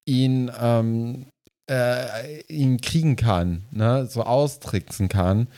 ihn 0.07 0.51
ähm, 0.61 1.27
äh, 1.73 2.43
ihn 2.49 2.81
kriegen 2.81 3.17
kann, 3.17 3.65
ne? 3.71 4.07
so 4.07 4.23
austricksen 4.23 5.09
kann. 5.09 5.49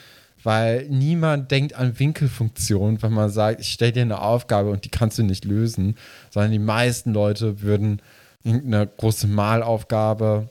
weil 0.43 0.87
niemand 0.91 1.51
denkt 1.51 1.75
an 1.75 1.99
Winkelfunktion, 1.99 3.03
wenn 3.03 3.12
man 3.12 3.31
sagt, 3.31 3.61
ich 3.61 3.73
stelle 3.73 3.93
dir 3.93 4.03
eine 4.03 4.21
Aufgabe 4.21 4.71
und 4.71 4.85
die 4.85 4.91
kannst 4.91 5.19
du 5.19 5.23
nicht 5.23 5.47
lösen, 5.47 5.97
sondern 6.31 6.53
die 6.53 6.59
meisten 6.59 7.15
Leute 7.15 7.62
würden 7.62 8.03
irgendeine 8.43 8.87
große 8.87 9.27
Malaufgabe 9.27 10.51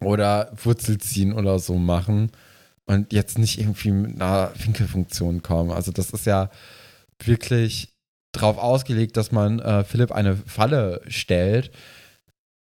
oder 0.00 0.52
Wurzel 0.56 0.98
ziehen 0.98 1.32
oder 1.32 1.60
so 1.60 1.76
machen 1.76 2.32
und 2.86 3.12
jetzt 3.12 3.38
nicht 3.38 3.60
irgendwie 3.60 3.92
mit 3.92 4.20
einer 4.20 4.50
Winkelfunktion 4.58 5.42
kommen. 5.42 5.70
Also 5.70 5.92
das 5.92 6.10
ist 6.10 6.26
ja 6.26 6.50
wirklich 7.22 7.94
darauf 8.32 8.58
ausgelegt, 8.58 9.16
dass 9.16 9.30
man 9.30 9.60
äh, 9.60 9.84
Philipp 9.84 10.10
eine 10.10 10.36
Falle 10.36 11.00
stellt. 11.06 11.70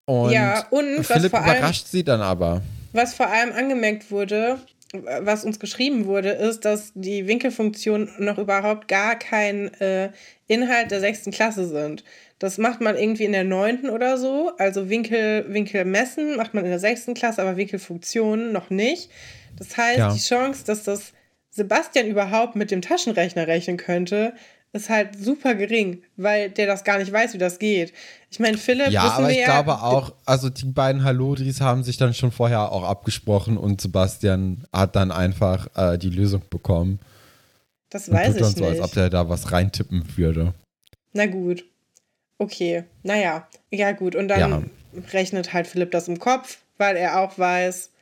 Und, 0.06 0.32
ja, 0.32 0.66
und 0.70 1.04
Philipp 1.04 1.32
überrascht 1.32 1.84
allem, 1.84 1.90
sie 1.90 2.04
dann 2.04 2.20
aber. 2.20 2.62
Was 2.92 3.14
vor 3.14 3.28
allem 3.28 3.52
angemerkt 3.52 4.10
wurde, 4.10 4.58
was 4.92 5.44
uns 5.44 5.58
geschrieben 5.58 6.06
wurde, 6.06 6.30
ist, 6.30 6.64
dass 6.64 6.92
die 6.94 7.26
Winkelfunktionen 7.26 8.10
noch 8.18 8.38
überhaupt 8.38 8.86
gar 8.86 9.18
kein 9.18 9.72
äh, 9.80 10.10
Inhalt 10.46 10.90
der 10.90 11.00
sechsten 11.00 11.30
Klasse 11.30 11.66
sind. 11.66 12.04
Das 12.38 12.58
macht 12.58 12.80
man 12.80 12.96
irgendwie 12.96 13.24
in 13.24 13.32
der 13.32 13.44
neunten 13.44 13.88
oder 13.88 14.18
so. 14.18 14.52
Also 14.58 14.88
Winkel, 14.88 15.46
Winkel 15.48 15.84
messen 15.84 16.36
macht 16.36 16.54
man 16.54 16.64
in 16.64 16.70
der 16.70 16.78
sechsten 16.78 17.14
Klasse, 17.14 17.42
aber 17.42 17.56
Winkelfunktionen 17.56 18.52
noch 18.52 18.70
nicht. 18.70 19.10
Das 19.56 19.76
heißt, 19.76 19.98
ja. 19.98 20.12
die 20.12 20.20
Chance, 20.20 20.64
dass 20.64 20.84
das 20.84 21.12
Sebastian 21.50 22.06
überhaupt 22.06 22.56
mit 22.56 22.70
dem 22.70 22.82
Taschenrechner 22.82 23.46
rechnen 23.46 23.76
könnte, 23.76 24.34
ist 24.74 24.90
halt 24.90 25.16
super 25.16 25.54
gering, 25.54 26.02
weil 26.16 26.50
der 26.50 26.66
das 26.66 26.82
gar 26.82 26.98
nicht 26.98 27.12
weiß, 27.12 27.32
wie 27.32 27.38
das 27.38 27.58
geht. 27.58 27.92
Ich 28.28 28.40
meine, 28.40 28.58
Philipp. 28.58 28.90
Ja, 28.90 29.12
aber 29.12 29.30
ich 29.30 29.38
ja, 29.38 29.44
glaube 29.46 29.80
auch, 29.80 30.12
also 30.26 30.50
die 30.50 30.66
beiden 30.66 31.04
Hallodris 31.04 31.60
haben 31.60 31.84
sich 31.84 31.96
dann 31.96 32.12
schon 32.12 32.32
vorher 32.32 32.72
auch 32.72 32.82
abgesprochen 32.82 33.56
und 33.56 33.80
Sebastian 33.80 34.66
hat 34.72 34.96
dann 34.96 35.12
einfach 35.12 35.68
äh, 35.76 35.96
die 35.96 36.10
Lösung 36.10 36.42
bekommen. 36.50 36.98
Das 37.88 38.10
weiß 38.10 38.28
und 38.28 38.32
tut 38.32 38.42
dann 38.42 38.50
ich 38.50 38.56
so, 38.56 38.64
nicht. 38.64 38.80
als 38.80 38.90
ob 38.90 38.94
der 38.94 39.10
da 39.10 39.28
was 39.28 39.52
reintippen 39.52 40.04
würde. 40.16 40.52
Na 41.12 41.26
gut. 41.26 41.64
Okay. 42.38 42.82
Naja. 43.04 43.46
Ja, 43.70 43.92
gut. 43.92 44.16
Und 44.16 44.26
dann 44.26 44.40
ja. 44.40 44.62
rechnet 45.12 45.52
halt 45.52 45.68
Philipp 45.68 45.92
das 45.92 46.08
im 46.08 46.18
Kopf, 46.18 46.58
weil 46.78 46.96
er 46.96 47.20
auch 47.20 47.38
weiß, 47.38 47.92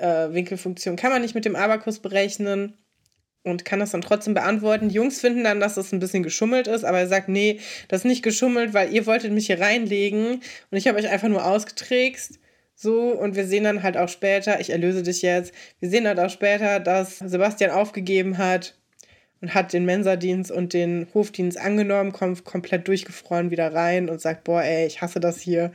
äh, 0.00 0.32
Winkelfunktion 0.32 0.96
kann 0.96 1.12
man 1.12 1.20
nicht 1.20 1.34
mit 1.34 1.44
dem 1.44 1.56
Abakus 1.56 1.98
berechnen 1.98 2.78
und 3.44 3.64
kann 3.64 3.78
das 3.78 3.92
dann 3.92 4.00
trotzdem 4.00 4.34
beantworten. 4.34 4.88
Die 4.88 4.94
Jungs 4.94 5.20
finden 5.20 5.44
dann, 5.44 5.60
dass 5.60 5.74
das 5.74 5.92
ein 5.92 6.00
bisschen 6.00 6.22
geschummelt 6.22 6.66
ist, 6.66 6.84
aber 6.84 6.98
er 6.98 7.06
sagt, 7.06 7.28
nee, 7.28 7.60
das 7.88 8.00
ist 8.00 8.06
nicht 8.06 8.22
geschummelt, 8.22 8.74
weil 8.74 8.92
ihr 8.92 9.06
wolltet 9.06 9.32
mich 9.32 9.46
hier 9.46 9.60
reinlegen 9.60 10.40
und 10.70 10.78
ich 10.78 10.88
habe 10.88 10.98
euch 10.98 11.08
einfach 11.08 11.28
nur 11.28 11.44
ausgetrickst. 11.44 12.40
So, 12.74 13.12
und 13.12 13.36
wir 13.36 13.46
sehen 13.46 13.64
dann 13.64 13.84
halt 13.84 13.96
auch 13.96 14.08
später, 14.08 14.58
ich 14.58 14.70
erlöse 14.70 15.04
dich 15.04 15.22
jetzt, 15.22 15.52
wir 15.78 15.88
sehen 15.88 16.08
halt 16.08 16.18
auch 16.18 16.30
später, 16.30 16.80
dass 16.80 17.18
Sebastian 17.18 17.70
aufgegeben 17.70 18.36
hat 18.38 18.74
und 19.40 19.54
hat 19.54 19.72
den 19.72 19.84
Mensadienst 19.84 20.50
und 20.50 20.72
den 20.72 21.06
Hofdienst 21.14 21.58
angenommen, 21.58 22.12
kommt 22.12 22.44
komplett 22.44 22.88
durchgefroren 22.88 23.50
wieder 23.50 23.72
rein 23.72 24.08
und 24.08 24.20
sagt, 24.20 24.42
boah, 24.44 24.62
ey, 24.62 24.86
ich 24.86 25.02
hasse 25.02 25.20
das 25.20 25.40
hier. 25.40 25.72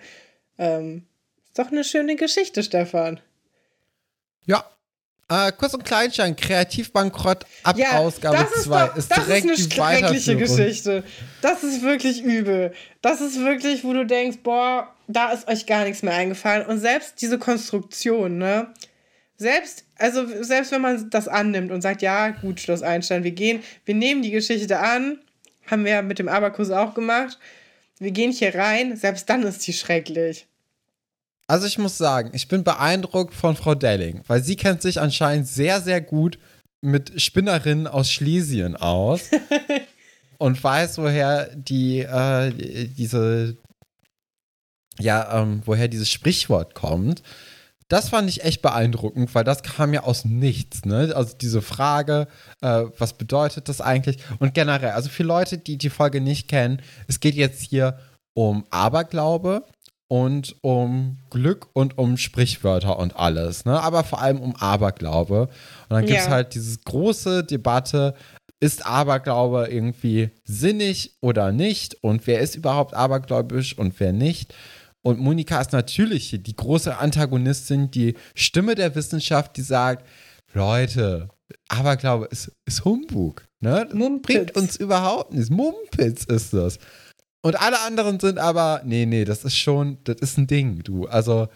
Ähm, 0.57 1.05
ist 1.45 1.59
doch 1.59 1.71
eine 1.71 1.83
schöne 1.83 2.15
Geschichte, 2.15 2.63
Stefan. 2.63 3.21
Ja, 4.45 4.65
äh, 5.29 5.51
Kurz 5.51 5.73
und 5.73 5.85
Kleinstein, 5.85 6.35
Kreativbankrott 6.35 7.45
ab 7.63 7.77
ja, 7.77 7.99
Ausgabe 7.99 8.47
2 8.63 8.87
ist, 8.87 8.97
ist, 8.97 9.15
direkt 9.15 9.49
das 9.49 9.59
ist 9.59 9.79
eine 9.79 9.97
schreckliche 9.99 10.35
Geschichte. 10.35 11.03
Das 11.41 11.63
ist 11.63 11.83
wirklich 11.83 12.23
übel. 12.23 12.73
Das 13.01 13.21
ist 13.21 13.39
wirklich, 13.39 13.83
wo 13.83 13.93
du 13.93 14.05
denkst, 14.05 14.39
boah, 14.43 14.93
da 15.07 15.31
ist 15.31 15.47
euch 15.47 15.65
gar 15.65 15.85
nichts 15.85 16.03
mehr 16.03 16.13
eingefallen. 16.13 16.65
Und 16.65 16.79
selbst 16.79 17.21
diese 17.21 17.37
Konstruktion, 17.37 18.37
ne? 18.37 18.73
Selbst, 19.37 19.85
also 19.97 20.25
selbst 20.43 20.71
wenn 20.71 20.81
man 20.81 21.09
das 21.09 21.27
annimmt 21.27 21.71
und 21.71 21.81
sagt, 21.81 22.01
ja, 22.01 22.29
gut, 22.29 22.59
Schloss 22.59 22.81
Einstein, 22.81 23.23
wir 23.23 23.31
gehen, 23.31 23.63
wir 23.85 23.95
nehmen 23.95 24.21
die 24.21 24.31
Geschichte 24.31 24.79
an, 24.79 25.19
haben 25.67 25.85
wir 25.85 26.01
mit 26.01 26.19
dem 26.19 26.27
Abakus 26.27 26.71
auch 26.71 26.93
gemacht, 26.93 27.37
wir 27.99 28.11
gehen 28.11 28.31
hier 28.31 28.53
rein, 28.55 28.97
selbst 28.97 29.29
dann 29.29 29.43
ist 29.43 29.65
die 29.65 29.73
schrecklich. 29.73 30.47
Also 31.49 31.65
ich 31.65 31.79
muss 31.79 31.97
sagen, 31.97 32.29
ich 32.33 32.47
bin 32.47 32.63
beeindruckt 32.63 33.33
von 33.33 33.55
Frau 33.55 33.73
Delling, 33.73 34.21
weil 34.27 34.43
sie 34.43 34.55
kennt 34.55 34.83
sich 34.83 35.01
anscheinend 35.01 35.47
sehr, 35.47 35.81
sehr 35.81 35.99
gut 35.99 36.37
mit 36.79 37.19
Spinnerinnen 37.19 37.87
aus 37.87 38.11
Schlesien 38.11 38.75
aus 38.75 39.31
und 40.37 40.63
weiß, 40.63 40.99
woher 40.99 41.49
die, 41.55 42.01
äh, 42.01 42.51
diese, 42.95 43.57
ja, 44.99 45.41
ähm, 45.41 45.63
woher 45.65 45.87
dieses 45.87 46.11
Sprichwort 46.11 46.75
kommt. 46.75 47.23
Das 47.87 48.09
fand 48.09 48.29
ich 48.29 48.43
echt 48.43 48.61
beeindruckend, 48.61 49.33
weil 49.33 49.43
das 49.43 49.63
kam 49.63 49.91
ja 49.91 50.03
aus 50.03 50.25
nichts, 50.25 50.85
ne? 50.85 51.11
Also 51.15 51.35
diese 51.35 51.63
Frage, 51.63 52.27
äh, 52.61 52.83
was 52.99 53.13
bedeutet 53.13 53.69
das 53.69 53.81
eigentlich? 53.81 54.19
Und 54.37 54.53
generell, 54.53 54.91
also 54.91 55.09
für 55.09 55.23
Leute, 55.23 55.57
die 55.57 55.79
die 55.79 55.89
Folge 55.89 56.21
nicht 56.21 56.47
kennen, 56.47 56.79
es 57.07 57.19
geht 57.19 57.33
jetzt 57.33 57.63
hier 57.63 57.97
um 58.35 58.65
Aberglaube 58.69 59.65
und 60.09 60.55
um 60.61 61.17
Glück 61.29 61.67
und 61.73 61.97
um 61.97 62.17
Sprichwörter 62.17 62.97
und 62.99 63.15
alles, 63.15 63.63
ne? 63.63 63.79
Aber 63.81 64.03
vor 64.03 64.21
allem 64.21 64.41
um 64.41 64.55
Aberglaube. 64.55 65.43
Und 65.43 65.49
dann 65.89 66.05
gibt 66.05 66.19
es 66.19 66.25
ja. 66.25 66.31
halt 66.31 66.55
diese 66.55 66.79
große 66.79 67.43
Debatte, 67.43 68.15
ist 68.59 68.85
Aberglaube 68.85 69.67
irgendwie 69.69 70.31
sinnig 70.43 71.15
oder 71.21 71.51
nicht? 71.51 72.03
Und 72.03 72.27
wer 72.27 72.39
ist 72.39 72.55
überhaupt 72.55 72.93
abergläubisch 72.93 73.77
und 73.77 73.99
wer 73.99 74.11
nicht? 74.11 74.53
Und 75.01 75.19
Monika 75.19 75.61
ist 75.61 75.71
natürlich 75.71 76.37
die 76.41 76.55
große 76.55 76.97
Antagonistin, 76.97 77.89
die 77.91 78.15
Stimme 78.35 78.75
der 78.75 78.95
Wissenschaft, 78.95 79.55
die 79.55 79.61
sagt, 79.61 80.05
Leute, 80.53 81.29
Aberglaube 81.69 82.25
ist, 82.31 82.51
ist 82.65 82.83
Humbug. 82.83 83.47
Ne? 83.61 83.87
Bringt 84.23 84.55
uns 84.55 84.75
überhaupt 84.75 85.33
nichts. 85.33 85.49
Mumpitz 85.49 86.25
ist 86.25 86.53
das. 86.53 86.79
Und 87.41 87.59
alle 87.59 87.79
anderen 87.81 88.19
sind 88.19 88.37
aber, 88.37 88.81
nee, 88.83 89.05
nee, 89.05 89.25
das 89.25 89.45
ist 89.45 89.55
schon, 89.55 89.97
das 90.03 90.17
ist 90.17 90.37
ein 90.37 90.47
Ding, 90.47 90.83
du. 90.83 91.07
Also, 91.07 91.47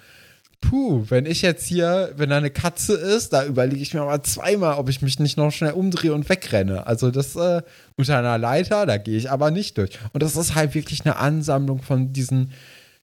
puh, 0.61 1.05
wenn 1.09 1.25
ich 1.25 1.41
jetzt 1.41 1.65
hier, 1.65 2.13
wenn 2.15 2.29
da 2.29 2.37
eine 2.37 2.51
Katze 2.51 2.93
ist, 2.93 3.33
da 3.33 3.45
überlege 3.45 3.81
ich 3.81 3.93
mir 3.93 4.05
mal 4.05 4.23
zweimal, 4.23 4.77
ob 4.77 4.89
ich 4.89 5.01
mich 5.01 5.19
nicht 5.19 5.35
noch 5.37 5.51
schnell 5.51 5.73
umdrehe 5.73 6.13
und 6.13 6.29
wegrenne. 6.29 6.87
Also, 6.87 7.11
das 7.11 7.35
äh, 7.35 7.61
unter 7.97 8.17
einer 8.17 8.37
Leiter, 8.37 8.85
da 8.85 8.97
gehe 8.97 9.17
ich 9.17 9.29
aber 9.29 9.51
nicht 9.51 9.77
durch. 9.77 9.99
Und 10.13 10.23
das 10.23 10.37
ist 10.37 10.55
halt 10.55 10.73
wirklich 10.73 11.05
eine 11.05 11.17
Ansammlung 11.17 11.81
von 11.81 12.13
diesen 12.13 12.51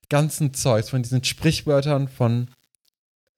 ganzen 0.09 0.55
Zeugs, 0.55 0.91
von 0.91 1.03
diesen 1.03 1.23
Sprichwörtern 1.23 2.09
von 2.09 2.49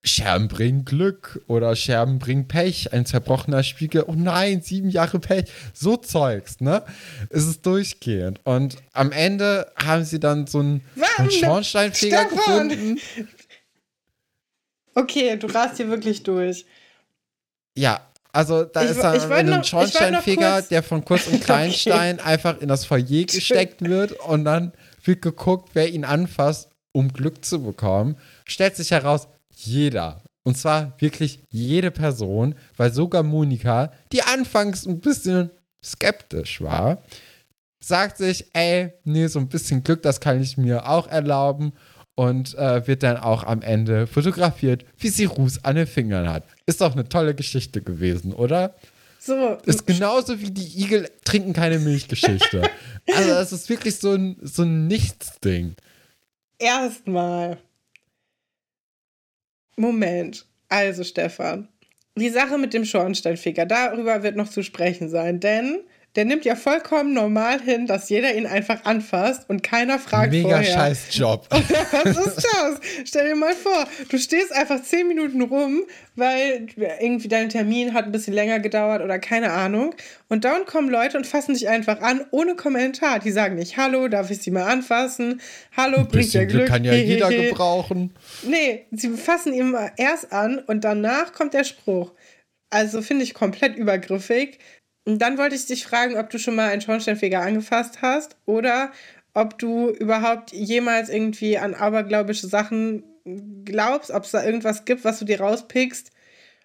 Scherben 0.05 0.49
bringen 0.49 0.85
Glück 0.85 1.41
oder 1.47 1.77
Scherben 1.77 2.19
bringen 2.19 2.49
Pech, 2.49 2.93
ein 2.93 3.07
zerbrochener 3.07 3.63
Spiegel, 3.63 4.05
oh 4.09 4.15
nein, 4.17 4.61
sieben 4.61 4.91
Jahre 4.91 5.21
Pech, 5.21 5.45
so 5.73 5.97
Zeugs, 5.97 6.61
ne? 6.61 6.83
Es 7.31 7.47
ist 7.47 7.65
durchgehend. 7.65 8.41
Und 8.43 8.77
am 8.93 9.13
Ende 9.13 9.71
haben 9.77 10.05
sie 10.05 10.19
dann 10.19 10.49
so 10.49 10.59
einen, 10.59 10.83
einen 11.19 11.31
Schornsteinfeger 11.31 12.27
Stefan. 12.27 12.69
gefunden. 12.69 13.01
Okay, 14.95 15.37
du 15.37 15.47
rast 15.47 15.77
hier 15.77 15.89
wirklich 15.89 16.23
durch. 16.25 16.67
Ja, 17.77 18.05
also 18.33 18.65
da 18.65 18.83
ich, 18.83 18.91
ist 18.91 19.03
dann 19.03 19.53
ein 19.53 19.65
Schornsteinfeger, 19.65 20.63
der 20.63 20.83
von 20.83 21.05
Kurz 21.05 21.29
und 21.29 21.41
Kleinstein 21.45 22.17
okay. 22.19 22.25
einfach 22.29 22.61
in 22.61 22.69
das 22.69 22.85
Foyer 22.85 23.25
gesteckt 23.25 23.83
wird 23.83 24.13
und 24.13 24.45
dann 24.45 24.73
wird 25.05 25.23
geguckt, 25.23 25.71
wer 25.75 25.89
ihn 25.89 26.05
anfasst, 26.05 26.71
um 26.93 27.13
Glück 27.13 27.45
zu 27.45 27.63
bekommen. 27.63 28.17
Stellt 28.45 28.77
sich 28.77 28.91
heraus, 28.91 29.29
jeder. 29.65 30.23
Und 30.45 30.57
zwar 30.57 30.95
wirklich 30.99 31.41
jede 31.51 31.91
Person, 31.91 32.55
weil 32.77 32.93
sogar 32.93 33.23
Monika, 33.23 33.93
die 34.13 34.23
anfangs 34.23 34.87
ein 34.87 35.01
bisschen 35.01 35.51
skeptisch 35.85 36.61
war, 36.61 37.03
sagt 37.81 38.19
sich, 38.19 38.47
ey, 38.53 38.93
nee, 39.05 39.27
so 39.27 39.39
ein 39.39 39.49
bisschen 39.49 39.83
Glück, 39.85 40.03
das 40.03 40.21
kann 40.21 40.41
ich 40.41 40.57
mir 40.57 40.89
auch 40.89 41.07
erlauben 41.09 41.73
und 42.15 42.55
äh, 42.57 42.87
wird 42.87 43.03
dann 43.03 43.17
auch 43.17 43.45
am 43.45 43.63
Ende 43.63 44.07
fotografiert, 44.07 44.85
wie 44.99 45.09
sie 45.09 45.25
Ruß 45.25 45.65
an 45.65 45.77
den 45.77 45.87
Fingern 45.87 46.29
hat. 46.29 46.45
Ist 46.67 46.81
doch 46.81 46.93
eine 46.93 47.09
tolle 47.09 47.35
Geschichte 47.35 47.83
gewesen, 47.83 48.33
oder? 48.33 48.75
So. 49.19 49.59
Ist 49.67 49.87
genauso 49.87 50.41
wie 50.41 50.51
die 50.51 50.83
Igel 50.83 51.09
trinken 51.25 51.53
keine 51.53 51.79
Milchgeschichte. 51.79 52.63
also, 53.17 53.31
es 53.31 53.53
ist 53.53 53.69
wirklich 53.69 53.97
so 53.97 54.13
ein, 54.15 54.37
so 54.43 54.63
ein 54.63 54.89
Nichtsding. 54.89 55.77
Erstmal 56.59 57.59
Moment. 59.77 60.47
Also, 60.69 61.05
Stefan, 61.05 61.69
die 62.17 62.31
Sache 62.31 62.59
mit 62.59 62.75
dem 62.75 62.85
Schornsteinfeger, 62.85 63.67
darüber 63.67 64.23
wird 64.23 64.37
noch 64.37 64.49
zu 64.49 64.63
sprechen 64.63 65.09
sein, 65.09 65.41
denn 65.41 65.81
der 66.15 66.27
nimmt 66.27 66.45
ja 66.45 66.57
vollkommen 66.57 67.15
normal 67.15 67.61
hin, 67.61 67.87
dass 67.87 68.11
jeder 68.11 68.35
ihn 68.35 68.47
einfach 68.47 68.85
anfasst 68.85 69.49
und 69.49 69.63
keiner 69.63 69.99
fragt 69.99 70.31
Mega 70.31 70.49
vorher. 70.49 70.61
Mega 70.61 70.73
scheiß 70.75 71.07
Job. 71.17 71.47
Was 71.51 72.17
ist 72.27 72.37
das? 72.37 72.81
Stell 73.05 73.29
dir 73.29 73.35
mal 73.35 73.55
vor, 73.55 73.87
du 74.11 74.19
stehst 74.19 74.53
einfach 74.53 74.83
zehn 74.83 75.09
Minuten 75.09 75.41
rum, 75.41 75.85
weil 76.15 76.67
irgendwie 77.01 77.29
dein 77.29 77.49
Termin 77.49 77.95
hat 77.95 78.05
ein 78.05 78.13
bisschen 78.13 78.35
länger 78.35 78.61
gedauert 78.61 79.03
oder 79.03 79.19
keine 79.19 79.53
Ahnung. 79.53 79.95
Und 80.29 80.45
dann 80.45 80.67
kommen 80.67 80.91
Leute 80.91 81.17
und 81.17 81.27
fassen 81.27 81.55
dich 81.55 81.69
einfach 81.71 82.03
an, 82.03 82.27
ohne 82.31 82.57
Kommentar. 82.57 83.19
Die 83.19 83.31
sagen 83.31 83.55
nicht, 83.55 83.79
hallo, 83.79 84.09
darf 84.09 84.31
ich 84.31 84.43
sie 84.43 84.51
mal 84.51 84.71
anfassen? 84.71 85.41
Hallo, 85.75 85.99
ein 85.99 86.09
bringt 86.09 86.35
dir 86.35 86.45
Glück. 86.45 86.67
Glück 86.67 86.69
kann 86.69 86.85
ja 86.85 86.93
jeder 86.93 87.31
gebrauchen. 87.31 88.13
Nee, 88.43 88.85
sie 88.91 89.09
fassen 89.11 89.55
ihn 89.55 89.75
erst 89.97 90.31
an 90.31 90.59
und 90.59 90.85
danach 90.85 91.33
kommt 91.33 91.55
der 91.55 91.65
Spruch. 91.65 92.13
Also 92.69 93.03
finde 93.03 93.25
ich 93.25 93.33
komplett 93.35 93.77
übergriffig. 93.77 94.59
Und 95.05 95.19
dann 95.19 95.39
wollte 95.39 95.57
ich 95.57 95.67
dich 95.67 95.85
fragen, 95.85 96.17
ob 96.17 96.31
du 96.31 96.39
schon 96.39 96.55
mal 96.55 96.71
einen 96.71 96.81
Schornsteinfeger 96.81 97.41
angefasst 97.41 98.03
hast 98.03 98.37
oder 98.47 98.93
ob 99.35 99.59
du 99.59 99.91
überhaupt 99.91 100.53
jemals 100.53 101.09
irgendwie 101.09 101.59
an 101.59 101.75
aberglaubische 101.75 102.47
Sachen 102.47 103.03
glaubst, 103.65 104.11
ob 104.11 104.25
es 104.25 104.31
da 104.33 104.45
irgendwas 104.45 104.85
gibt, 104.85 105.05
was 105.05 105.19
du 105.19 105.25
dir 105.25 105.41
rauspickst, 105.41 106.11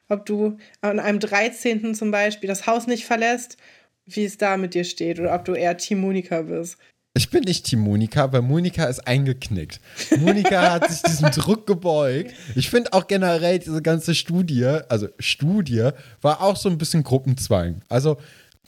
ob 0.10 0.26
du 0.26 0.58
an 0.82 1.00
einem 1.00 1.20
13. 1.20 1.96
zum 1.96 2.12
Beispiel 2.12 2.48
das 2.48 2.68
Haus 2.68 2.88
nicht 2.88 3.06
verlässt, 3.06 3.58
wie 4.06 4.26
es 4.26 4.38
da 4.38 4.58
mit 4.58 4.74
dir 4.74 4.84
steht 4.84 5.20
oder 5.20 5.34
ob 5.34 5.46
du 5.46 5.54
eher 5.54 5.78
Team 5.78 6.00
Monika 6.02 6.42
bist. 6.44 6.78
Ich 7.18 7.32
bin 7.32 7.44
nicht 7.44 7.66
Team 7.66 7.80
Monika, 7.80 8.32
weil 8.32 8.44
Monika 8.44 8.86
ist 8.86 9.08
eingeknickt. 9.08 9.80
Monika 10.20 10.74
hat 10.74 10.90
sich 10.90 11.02
diesem 11.02 11.32
Druck 11.32 11.66
gebeugt. 11.66 12.32
Ich 12.56 12.70
finde 12.70 12.94
auch 12.94 13.08
generell 13.08 13.58
diese 13.58 13.82
ganze 13.82 14.14
Studie, 14.14 14.66
also 14.88 15.08
Studie, 15.18 15.90
war 16.22 16.42
auch 16.42 16.56
so 16.56 16.70
ein 16.70 16.78
bisschen 16.78 17.04
Gruppenzwang. 17.04 17.82
Also 17.90 18.18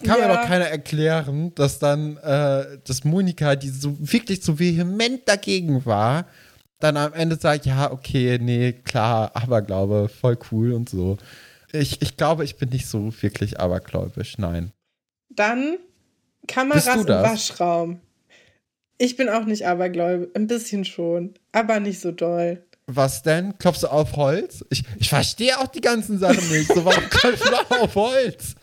kann 0.04 0.20
ja. 0.20 0.28
mir 0.28 0.34
doch 0.34 0.48
keiner 0.48 0.66
erklären, 0.66 1.54
dass 1.54 1.78
dann, 1.78 2.18
äh, 2.18 2.80
dass 2.84 3.04
Monika, 3.04 3.56
die 3.56 3.70
so 3.70 3.96
wirklich 4.00 4.44
so 4.44 4.58
vehement 4.58 5.28
dagegen 5.28 5.86
war, 5.86 6.26
dann 6.80 6.98
am 6.98 7.14
Ende 7.14 7.36
sagt, 7.36 7.68
ja, 7.68 7.92
okay, 7.92 8.40
nee, 8.42 8.72
klar, 8.72 9.36
Aberglaube, 9.36 10.10
voll 10.10 10.40
cool 10.52 10.74
und 10.74 10.90
so. 10.90 11.18
Ich, 11.72 12.02
ich 12.02 12.18
glaube, 12.18 12.46
ich 12.46 12.58
bin 12.58 12.70
nicht 12.70 12.88
so 12.88 13.14
wirklich 13.22 13.60
abergläubisch, 13.60 14.40
nein. 14.40 14.72
Dann 15.30 15.78
Kameras 16.48 16.88
im 16.88 17.08
Waschraum. 17.08 18.02
Ich 19.00 19.16
bin 19.16 19.30
auch 19.30 19.46
nicht 19.46 19.66
abergläubig. 19.66 20.30
Ein 20.36 20.46
bisschen 20.48 20.86
schon. 20.86 21.34
Aber 21.54 21.80
nicht 21.80 22.02
so 22.02 22.12
doll. 22.12 22.62
Was 22.86 23.24
denn? 23.24 23.58
Klopfst 23.58 23.84
du 23.84 23.88
auf 23.88 24.16
Holz? 24.18 24.66
Ich, 24.70 24.84
ich 25.00 25.10
verstehe 25.10 25.58
auch 25.58 25.68
die 25.68 25.82
ganzen 25.82 26.20
Sachen 26.20 26.48
nicht. 26.50 26.68
So, 26.74 26.84
warum 26.84 27.04
klopfst 27.10 27.50
du 27.50 27.76
auf 27.82 27.96
Holz? 27.96 28.56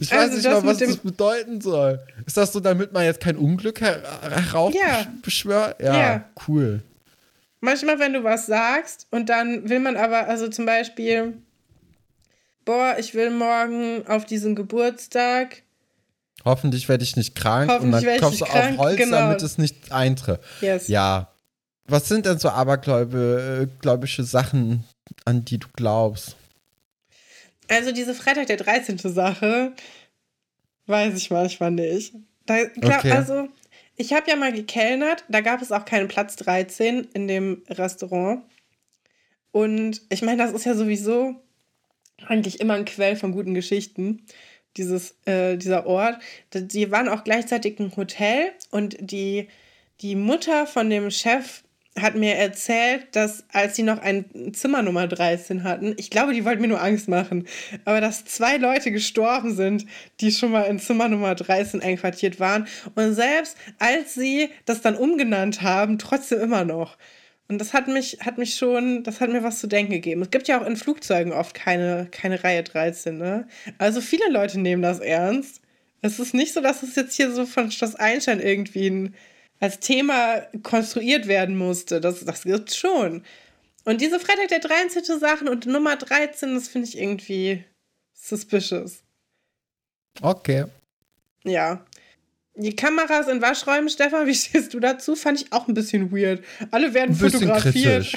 Ich 0.00 0.10
weiß 0.10 0.30
also 0.30 0.36
nicht 0.36 0.44
mal, 0.44 0.64
was 0.64 0.78
das 0.78 0.96
bedeuten 0.98 1.60
soll. 1.62 2.00
Ist 2.26 2.36
das 2.36 2.52
so, 2.52 2.60
damit 2.60 2.92
man 2.92 3.04
jetzt 3.04 3.20
kein 3.20 3.36
Unglück 3.36 3.80
her 3.80 4.02
heraufbeschwört? 4.20 5.80
Ja. 5.80 5.86
Ja, 5.86 6.00
ja, 6.00 6.24
cool. 6.46 6.82
Manchmal, 7.60 7.98
wenn 7.98 8.12
du 8.12 8.24
was 8.24 8.46
sagst 8.46 9.06
und 9.10 9.30
dann 9.30 9.68
will 9.68 9.78
man 9.78 9.96
aber, 9.96 10.28
also 10.28 10.48
zum 10.48 10.66
Beispiel, 10.66 11.34
boah, 12.64 12.96
ich 12.98 13.14
will 13.14 13.30
morgen 13.30 14.06
auf 14.06 14.26
diesen 14.26 14.54
Geburtstag 14.54 15.62
Hoffentlich 16.44 16.88
werde 16.88 17.04
ich 17.04 17.16
nicht 17.16 17.34
krank 17.34 17.70
und 17.80 17.92
dann 17.92 18.02
klopfst 18.18 18.40
du 18.40 18.44
auf 18.44 18.76
Holz, 18.78 18.96
genau. 18.96 19.18
damit 19.18 19.42
es 19.42 19.58
nicht 19.58 19.92
eintritt. 19.92 20.40
Yes. 20.60 20.88
Ja. 20.88 21.32
Was 21.86 22.08
sind 22.08 22.26
denn 22.26 22.38
so 22.38 22.48
abergläubische 22.48 24.24
Sachen, 24.24 24.84
an 25.24 25.44
die 25.44 25.58
du 25.58 25.68
glaubst? 25.74 26.36
Also 27.68 27.92
diese 27.92 28.14
Freitag 28.14 28.46
der 28.46 28.56
13. 28.56 28.98
Sache, 28.98 29.72
weiß 30.86 31.16
ich 31.16 31.30
manchmal 31.30 31.70
nicht. 31.70 32.14
Da, 32.46 32.66
klar, 32.66 32.98
okay. 32.98 33.12
Also 33.12 33.48
ich 33.96 34.12
habe 34.12 34.28
ja 34.28 34.36
mal 34.36 34.52
gekellnert, 34.52 35.24
da 35.28 35.40
gab 35.40 35.62
es 35.62 35.72
auch 35.72 35.84
keinen 35.84 36.08
Platz 36.08 36.36
13 36.36 37.08
in 37.14 37.28
dem 37.28 37.62
Restaurant. 37.68 38.42
Und 39.50 40.00
ich 40.08 40.22
meine, 40.22 40.42
das 40.42 40.52
ist 40.52 40.64
ja 40.64 40.74
sowieso 40.74 41.34
eigentlich 42.26 42.60
immer 42.60 42.74
ein 42.74 42.84
Quell 42.84 43.16
von 43.16 43.32
guten 43.32 43.54
Geschichten 43.54 44.24
dieses, 44.76 45.16
äh, 45.24 45.56
dieser 45.56 45.86
Ort. 45.86 46.18
Die 46.54 46.90
waren 46.90 47.08
auch 47.08 47.24
gleichzeitig 47.24 47.78
ein 47.78 47.94
Hotel 47.96 48.52
und 48.70 48.96
die, 49.00 49.48
die 50.00 50.16
Mutter 50.16 50.66
von 50.66 50.90
dem 50.90 51.10
Chef 51.10 51.62
hat 52.00 52.14
mir 52.14 52.36
erzählt, 52.36 53.08
dass 53.12 53.44
als 53.52 53.76
sie 53.76 53.82
noch 53.82 53.98
ein 53.98 54.24
Zimmer 54.54 54.82
Nummer 54.82 55.06
13 55.06 55.62
hatten, 55.62 55.94
ich 55.98 56.08
glaube, 56.08 56.32
die 56.32 56.44
wollten 56.44 56.62
mir 56.62 56.68
nur 56.68 56.82
Angst 56.82 57.06
machen, 57.06 57.46
aber 57.84 58.00
dass 58.00 58.24
zwei 58.24 58.56
Leute 58.56 58.90
gestorben 58.92 59.54
sind, 59.54 59.84
die 60.20 60.32
schon 60.32 60.52
mal 60.52 60.62
in 60.62 60.78
Zimmer 60.78 61.08
Nummer 61.08 61.34
13 61.34 61.82
einquartiert 61.82 62.40
waren 62.40 62.66
und 62.94 63.12
selbst 63.12 63.58
als 63.78 64.14
sie 64.14 64.48
das 64.64 64.80
dann 64.80 64.96
umgenannt 64.96 65.60
haben, 65.60 65.98
trotzdem 65.98 66.40
immer 66.40 66.64
noch. 66.64 66.96
Und 67.48 67.58
das 67.58 67.72
hat 67.72 67.88
mich, 67.88 68.18
hat 68.20 68.38
mich 68.38 68.54
schon, 68.54 69.02
das 69.02 69.20
hat 69.20 69.30
mir 69.30 69.42
was 69.42 69.60
zu 69.60 69.66
denken 69.66 69.92
gegeben. 69.92 70.22
Es 70.22 70.30
gibt 70.30 70.48
ja 70.48 70.60
auch 70.60 70.66
in 70.66 70.76
Flugzeugen 70.76 71.32
oft 71.32 71.54
keine, 71.54 72.08
keine 72.10 72.42
Reihe 72.42 72.62
13, 72.62 73.18
ne? 73.18 73.46
Also 73.78 74.00
viele 74.00 74.30
Leute 74.30 74.58
nehmen 74.58 74.82
das 74.82 75.00
ernst. 75.00 75.60
Es 76.00 76.18
ist 76.18 76.34
nicht 76.34 76.52
so, 76.52 76.60
dass 76.60 76.82
es 76.82 76.96
jetzt 76.96 77.14
hier 77.14 77.30
so 77.32 77.46
von 77.46 77.70
Schloss 77.70 77.94
Einstein 77.94 78.40
irgendwie 78.40 78.88
ein, 78.88 79.14
als 79.60 79.80
Thema 79.80 80.40
konstruiert 80.62 81.28
werden 81.28 81.56
musste. 81.56 82.00
Das, 82.00 82.24
das 82.24 82.42
gibt 82.44 82.74
schon. 82.74 83.22
Und 83.84 84.00
diese 84.00 84.20
Freitag 84.20 84.48
der 84.48 84.60
13. 84.60 85.04
Sachen 85.18 85.48
und 85.48 85.66
Nummer 85.66 85.96
13, 85.96 86.54
das 86.54 86.68
finde 86.68 86.88
ich 86.88 86.98
irgendwie 86.98 87.64
suspicious. 88.14 89.02
Okay. 90.20 90.64
Ja. 91.44 91.84
Die 92.54 92.76
Kameras 92.76 93.28
in 93.28 93.40
Waschräumen, 93.40 93.88
Stefan, 93.88 94.26
wie 94.26 94.34
stehst 94.34 94.74
du 94.74 94.80
dazu? 94.80 95.16
Fand 95.16 95.40
ich 95.40 95.52
auch 95.52 95.68
ein 95.68 95.74
bisschen 95.74 96.12
weird. 96.12 96.44
Alle 96.70 96.92
werden 96.94 97.14
fotografiert. 97.14 98.12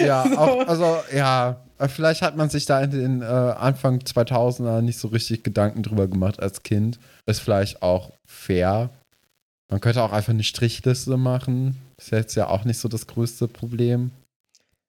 ja, 0.00 0.26
so. 0.28 0.38
auch, 0.38 0.68
also 0.68 0.98
ja, 1.14 1.64
vielleicht 1.88 2.22
hat 2.22 2.36
man 2.36 2.50
sich 2.50 2.66
da 2.66 2.82
in 2.82 2.90
den 2.90 3.22
äh, 3.22 3.24
Anfang 3.24 4.00
2000er 4.00 4.82
nicht 4.82 4.98
so 4.98 5.08
richtig 5.08 5.42
Gedanken 5.42 5.82
drüber 5.82 6.06
gemacht 6.08 6.40
als 6.40 6.62
Kind. 6.62 6.98
Ist 7.26 7.40
vielleicht 7.40 7.82
auch 7.82 8.12
fair. 8.26 8.90
Man 9.70 9.80
könnte 9.80 10.02
auch 10.02 10.12
einfach 10.12 10.32
eine 10.32 10.44
Strichliste 10.44 11.16
machen. 11.16 11.76
Ist 11.96 12.10
jetzt 12.10 12.34
ja 12.34 12.48
auch 12.48 12.64
nicht 12.64 12.78
so 12.78 12.88
das 12.88 13.06
größte 13.06 13.48
Problem. 13.48 14.10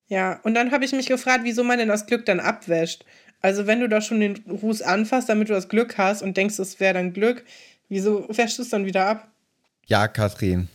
Ja, 0.07 0.39
und 0.43 0.55
dann 0.55 0.71
habe 0.71 0.85
ich 0.85 0.91
mich 0.91 1.07
gefragt, 1.07 1.41
wieso 1.43 1.63
man 1.63 1.77
denn 1.77 1.87
das 1.87 2.07
Glück 2.07 2.25
dann 2.25 2.39
abwäscht. 2.39 3.05
Also, 3.41 3.67
wenn 3.67 3.79
du 3.79 3.87
da 3.87 4.01
schon 4.01 4.19
den 4.19 4.37
Ruß 4.49 4.81
anfasst, 4.81 5.29
damit 5.29 5.49
du 5.49 5.53
das 5.53 5.69
Glück 5.69 5.97
hast 5.97 6.21
und 6.21 6.35
denkst, 6.35 6.59
es 6.59 6.79
wäre 6.79 6.95
dann 6.95 7.13
Glück, 7.13 7.45
Wieso 7.89 8.25
wäschst 8.29 8.57
du 8.59 8.61
es 8.61 8.69
dann 8.69 8.85
wieder 8.85 9.05
ab? 9.05 9.27
Ja, 9.87 10.07
Kathrin. 10.07 10.69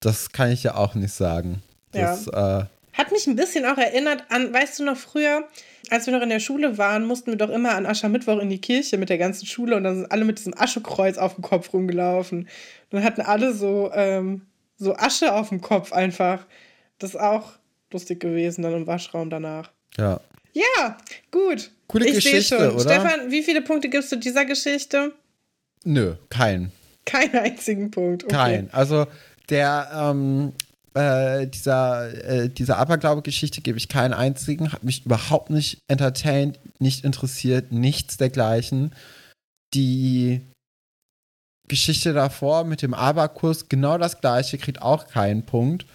Das 0.00 0.30
kann 0.30 0.50
ich 0.50 0.64
ja 0.64 0.74
auch 0.74 0.94
nicht 0.94 1.12
sagen. 1.14 1.62
Das, 1.92 2.26
ja. 2.26 2.60
äh, 2.60 2.64
Hat 2.92 3.12
mich 3.12 3.26
ein 3.26 3.36
bisschen 3.36 3.64
auch 3.64 3.78
erinnert 3.78 4.24
an, 4.28 4.52
weißt 4.52 4.78
du 4.78 4.84
noch 4.84 4.96
früher, 4.96 5.48
als 5.90 6.06
wir 6.06 6.14
noch 6.14 6.22
in 6.22 6.28
der 6.28 6.40
Schule 6.40 6.76
waren, 6.78 7.06
mussten 7.06 7.30
wir 7.30 7.38
doch 7.38 7.48
immer 7.48 7.74
an 7.74 7.86
Aschermittwoch 7.86 8.38
in 8.38 8.50
die 8.50 8.60
Kirche 8.60 8.98
mit 8.98 9.08
der 9.08 9.18
ganzen 9.18 9.46
Schule 9.46 9.76
und 9.76 9.84
dann 9.84 9.96
sind 9.96 10.12
alle 10.12 10.24
mit 10.24 10.38
diesem 10.38 10.54
Aschekreuz 10.56 11.16
auf 11.16 11.36
dem 11.36 11.42
Kopf 11.42 11.72
rumgelaufen. 11.72 12.40
Und 12.40 12.48
dann 12.90 13.04
hatten 13.04 13.22
alle 13.22 13.54
so, 13.54 13.90
ähm, 13.94 14.42
so 14.76 14.94
Asche 14.96 15.32
auf 15.32 15.48
dem 15.48 15.60
Kopf 15.60 15.92
einfach. 15.92 16.46
Das 16.98 17.10
ist 17.10 17.20
auch 17.20 17.52
lustig 17.90 18.20
gewesen 18.20 18.62
dann 18.62 18.74
im 18.74 18.86
Waschraum 18.86 19.30
danach. 19.30 19.70
Ja. 19.96 20.20
Ja, 20.52 20.98
gut. 21.30 21.70
Coole 21.86 22.06
ich 22.06 22.14
Geschichte, 22.16 22.74
oder? 22.74 22.80
Stefan, 22.80 23.30
wie 23.30 23.42
viele 23.42 23.62
Punkte 23.62 23.88
gibst 23.88 24.10
du 24.12 24.16
dieser 24.16 24.44
Geschichte? 24.44 25.12
Nö, 25.84 26.14
kein. 26.30 26.72
Keinen 27.04 27.36
einzigen 27.36 27.90
Punkt. 27.90 28.24
Okay. 28.24 28.34
Kein. 28.34 28.72
Also 28.72 29.06
der, 29.48 29.88
ähm, 29.94 30.52
äh, 30.94 31.46
dieser, 31.46 32.12
äh, 32.24 32.48
dieser 32.48 32.78
Aberglaube-Geschichte 32.78 33.60
gebe 33.60 33.78
ich 33.78 33.88
keinen 33.88 34.12
einzigen, 34.12 34.72
hat 34.72 34.84
mich 34.84 35.06
überhaupt 35.06 35.50
nicht 35.50 35.78
entertained, 35.88 36.58
nicht 36.78 37.04
interessiert, 37.04 37.72
nichts 37.72 38.16
dergleichen. 38.16 38.94
Die 39.74 40.40
Geschichte 41.68 42.12
davor 42.12 42.64
mit 42.64 42.82
dem 42.82 42.94
Aberkurs, 42.94 43.68
genau 43.68 43.98
das 43.98 44.20
gleiche, 44.20 44.58
kriegt 44.58 44.82
auch 44.82 45.06
keinen 45.06 45.44
Punkt. 45.44 45.86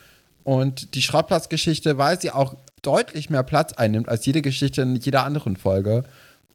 Und 0.43 0.95
die 0.95 1.01
Schrottplatzgeschichte, 1.01 1.97
weil 1.97 2.19
sie 2.19 2.31
auch 2.31 2.55
deutlich 2.81 3.29
mehr 3.29 3.43
Platz 3.43 3.73
einnimmt 3.73 4.09
als 4.09 4.25
jede 4.25 4.41
Geschichte 4.41 4.81
in 4.81 4.95
jeder 4.95 5.23
anderen 5.23 5.57
Folge, 5.57 6.03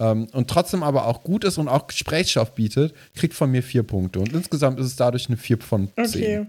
ähm, 0.01 0.29
und 0.33 0.49
trotzdem 0.49 0.83
aber 0.83 1.07
auch 1.07 1.23
gut 1.23 1.45
ist 1.45 1.59
und 1.59 1.69
auch 1.69 1.87
Gesprächsstoff 1.87 2.55
bietet, 2.55 2.95
kriegt 3.15 3.35
von 3.35 3.51
mir 3.51 3.63
vier 3.63 3.83
Punkte. 3.83 4.21
Und 4.21 4.33
insgesamt 4.33 4.79
ist 4.81 4.87
es 4.87 4.97
dadurch 4.97 5.29
eine 5.29 5.37
vier 5.37 5.59
von 5.59 5.89
zehn. 6.05 6.41
Okay. 6.41 6.47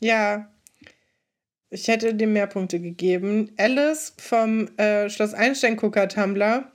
Ja. 0.00 0.48
Ich 1.70 1.86
hätte 1.86 2.14
dem 2.14 2.32
mehr 2.32 2.46
Punkte 2.46 2.80
gegeben. 2.80 3.50
Alice 3.58 4.14
vom 4.16 4.68
äh, 4.78 5.10
Schloss 5.10 5.34
Einstein-Gucker 5.34 6.08
Tumblr, 6.08 6.70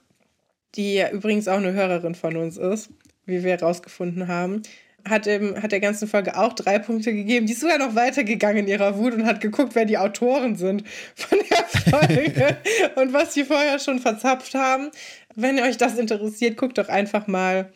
die 0.75 0.95
ja 0.95 1.09
übrigens 1.09 1.47
auch 1.47 1.57
eine 1.57 1.73
Hörerin 1.73 2.15
von 2.15 2.37
uns 2.37 2.57
ist, 2.57 2.89
wie 3.25 3.43
wir 3.43 3.51
herausgefunden 3.51 4.27
haben, 4.27 4.61
hat, 5.07 5.27
im, 5.27 5.61
hat 5.61 5.71
der 5.71 5.79
ganzen 5.79 6.07
Folge 6.07 6.37
auch 6.37 6.53
drei 6.53 6.79
Punkte 6.79 7.13
gegeben. 7.13 7.45
Die 7.45 7.53
ist 7.53 7.61
sogar 7.61 7.77
noch 7.77 7.95
weitergegangen 7.95 8.59
in 8.59 8.67
ihrer 8.67 8.97
Wut 8.97 9.13
und 9.13 9.25
hat 9.25 9.41
geguckt, 9.41 9.75
wer 9.75 9.85
die 9.85 9.97
Autoren 9.97 10.55
sind 10.55 10.83
von 11.15 11.39
der 11.49 11.63
Folge 11.65 12.57
und 12.95 13.13
was 13.13 13.33
sie 13.33 13.43
vorher 13.43 13.79
schon 13.79 13.99
verzapft 13.99 14.53
haben. 14.53 14.91
Wenn 15.35 15.59
euch 15.59 15.77
das 15.77 15.97
interessiert, 15.97 16.57
guckt 16.57 16.77
doch 16.77 16.89
einfach 16.89 17.27
mal 17.27 17.71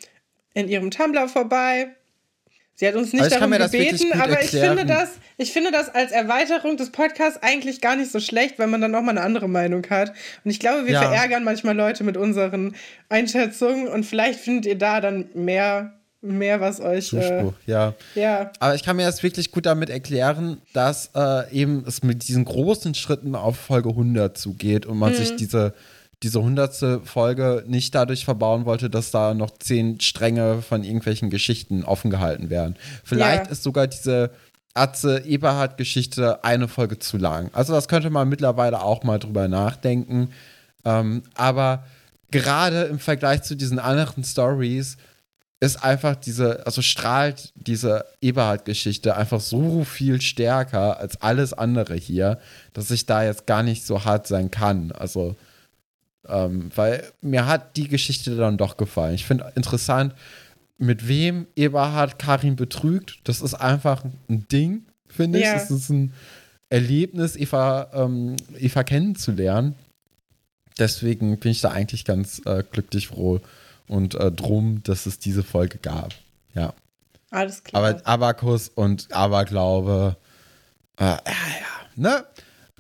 in 0.54 0.70
ihrem 0.70 0.92
Tumblr 0.92 1.28
vorbei. 1.28 1.90
Sie 2.80 2.88
hat 2.88 2.94
uns 2.94 3.12
nicht 3.12 3.32
darum 3.32 3.50
gebeten, 3.50 4.14
aber 4.22 4.40
ich 4.40 4.52
finde, 4.52 4.86
das, 4.86 5.14
ich 5.38 5.52
finde 5.52 5.72
das 5.72 5.90
als 5.90 6.12
Erweiterung 6.12 6.78
des 6.78 6.92
Podcasts 6.92 7.42
eigentlich 7.42 7.82
gar 7.82 7.96
nicht 7.96 8.12
so 8.12 8.20
schlecht, 8.20 8.60
weil 8.60 8.68
man 8.68 8.82
dann 8.82 8.94
auch 8.94 9.02
mal 9.02 9.12
eine 9.12 9.22
andere 9.22 9.50
Meinung 9.50 9.84
hat. 9.90 10.10
Und 10.44 10.52
ich 10.52 10.60
glaube, 10.60 10.86
wir 10.86 10.94
ja. 10.94 11.02
verärgern 11.02 11.44
manchmal 11.44 11.76
Leute 11.76 12.04
mit 12.04 12.18
unseren 12.18 12.76
Einschätzungen 13.10 13.88
und 13.88 14.06
vielleicht 14.06 14.40
findet 14.40 14.68
ihr 14.68 14.78
da 14.78 15.02
dann 15.02 15.28
mehr 15.34 15.97
mehr, 16.22 16.60
was 16.60 16.80
euch. 16.80 17.08
Zuspruch, 17.08 17.54
äh, 17.66 17.72
ja. 17.72 17.94
ja. 18.16 18.52
Aber 18.60 18.76
ich 18.76 18.84
kann 18.84 18.96
mir 18.96 19.06
das 19.06 19.24
wirklich 19.24 19.52
gut 19.52 19.66
damit 19.66 19.90
erklären, 19.90 20.62
dass 20.74 21.12
äh, 21.16 21.52
eben 21.52 21.84
es 21.88 22.04
mit 22.04 22.28
diesen 22.28 22.46
großen 22.46 22.94
Schritten 22.96 23.36
auf 23.36 23.58
Folge 23.58 23.90
100 23.90 24.38
zugeht 24.38 24.86
und 24.86 24.98
man 24.98 25.14
mhm. 25.14 25.18
sich 25.18 25.36
diese, 25.36 25.74
diese 26.24 26.40
100. 26.40 27.06
Folge 27.06 27.64
nicht 27.68 27.94
dadurch 27.94 28.26
verbauen 28.26 28.66
wollte, 28.66 28.90
dass 28.90 29.12
da 29.12 29.34
noch 29.34 29.52
zehn 29.58 30.00
Stränge 30.00 30.62
von 30.62 30.84
irgendwelchen 30.84 31.30
Geschichten 31.30 31.84
offen 31.84 32.10
gehalten 32.10 32.50
werden. 32.50 32.76
Vielleicht 33.04 33.46
ja. 33.46 33.52
ist 33.52 33.64
sogar 33.64 33.88
diese 33.88 34.32
Atze 34.74 35.24
Eberhard-Geschichte 35.26 36.44
eine 36.44 36.68
Folge 36.68 37.00
zu 37.00 37.18
lang. 37.18 37.50
Also, 37.54 37.74
das 37.74 37.88
könnte 37.88 38.10
man 38.10 38.30
mittlerweile 38.30 38.82
auch 38.82 39.04
mal 39.04 39.18
drüber 39.18 39.48
nachdenken. 39.48 40.30
Ähm, 40.86 41.24
aber 41.34 41.84
gerade 42.32 42.84
im 42.84 43.00
Vergleich 43.00 43.42
zu 43.44 43.56
diesen 43.56 43.80
anderen 43.80 44.24
Stories 44.24 44.98
ist 45.60 45.84
einfach 45.84 46.16
diese, 46.16 46.66
also 46.66 46.82
strahlt 46.82 47.52
diese 47.56 48.06
Eberhard-Geschichte 48.22 49.16
einfach 49.16 49.42
so 49.42 49.84
viel 49.84 50.22
stärker 50.22 51.00
als 51.00 51.22
alles 51.22 51.54
andere 51.54 51.96
hier, 51.96 52.40
dass 52.74 52.92
ich 52.92 53.06
da 53.08 53.24
jetzt 53.24 53.48
gar 53.48 53.64
nicht 53.64 53.86
so 53.86 54.06
hart 54.06 54.28
sein 54.28 54.52
kann. 54.52 54.92
Also, 54.92 55.36
ähm, 56.28 56.70
weil 56.76 57.04
mir 57.22 57.48
hat 57.48 57.76
die 57.76 57.88
Geschichte 57.88 58.36
dann 58.36 58.58
doch 58.58 58.78
gefallen. 58.78 59.16
Ich 59.16 59.26
finde 59.26 59.52
interessant, 59.56 60.14
mit 60.78 61.08
wem 61.08 61.48
Eberhard 61.56 62.20
Karin 62.20 62.56
betrügt. 62.56 63.20
Das 63.24 63.42
ist 63.42 63.56
einfach 63.56 64.04
ein 64.30 64.48
Ding, 64.50 64.86
finde 65.08 65.40
ich. 65.40 65.46
Ja. 65.46 65.54
Das 65.54 65.72
ist 65.72 65.90
ein 65.90 66.14
Erlebnis, 66.70 67.36
Eva, 67.36 67.90
ähm, 67.94 68.36
Eva 68.60 68.84
kennenzulernen. 68.84 69.74
Deswegen 70.78 71.40
bin 71.40 71.52
ich 71.52 71.62
da 71.62 71.72
eigentlich 71.72 72.06
ganz 72.06 72.44
äh, 72.46 72.64
glücklich 72.72 73.08
froh 73.08 73.42
und 73.88 74.16
äh, 74.16 74.32
drum, 74.32 74.82
dass 74.84 75.06
es 75.06 75.20
diese 75.20 75.44
Folge 75.44 75.78
gab. 75.78 76.14
Ja. 76.54 76.74
Alles 77.30 77.64
klar. 77.64 77.84
Aber 77.84 78.06
Abakus 78.06 78.70
und 78.70 79.12
Aberglaube, 79.14 80.18
äh, 80.98 81.04
ja, 81.04 81.18
ja, 81.26 81.26
ne? 81.96 82.26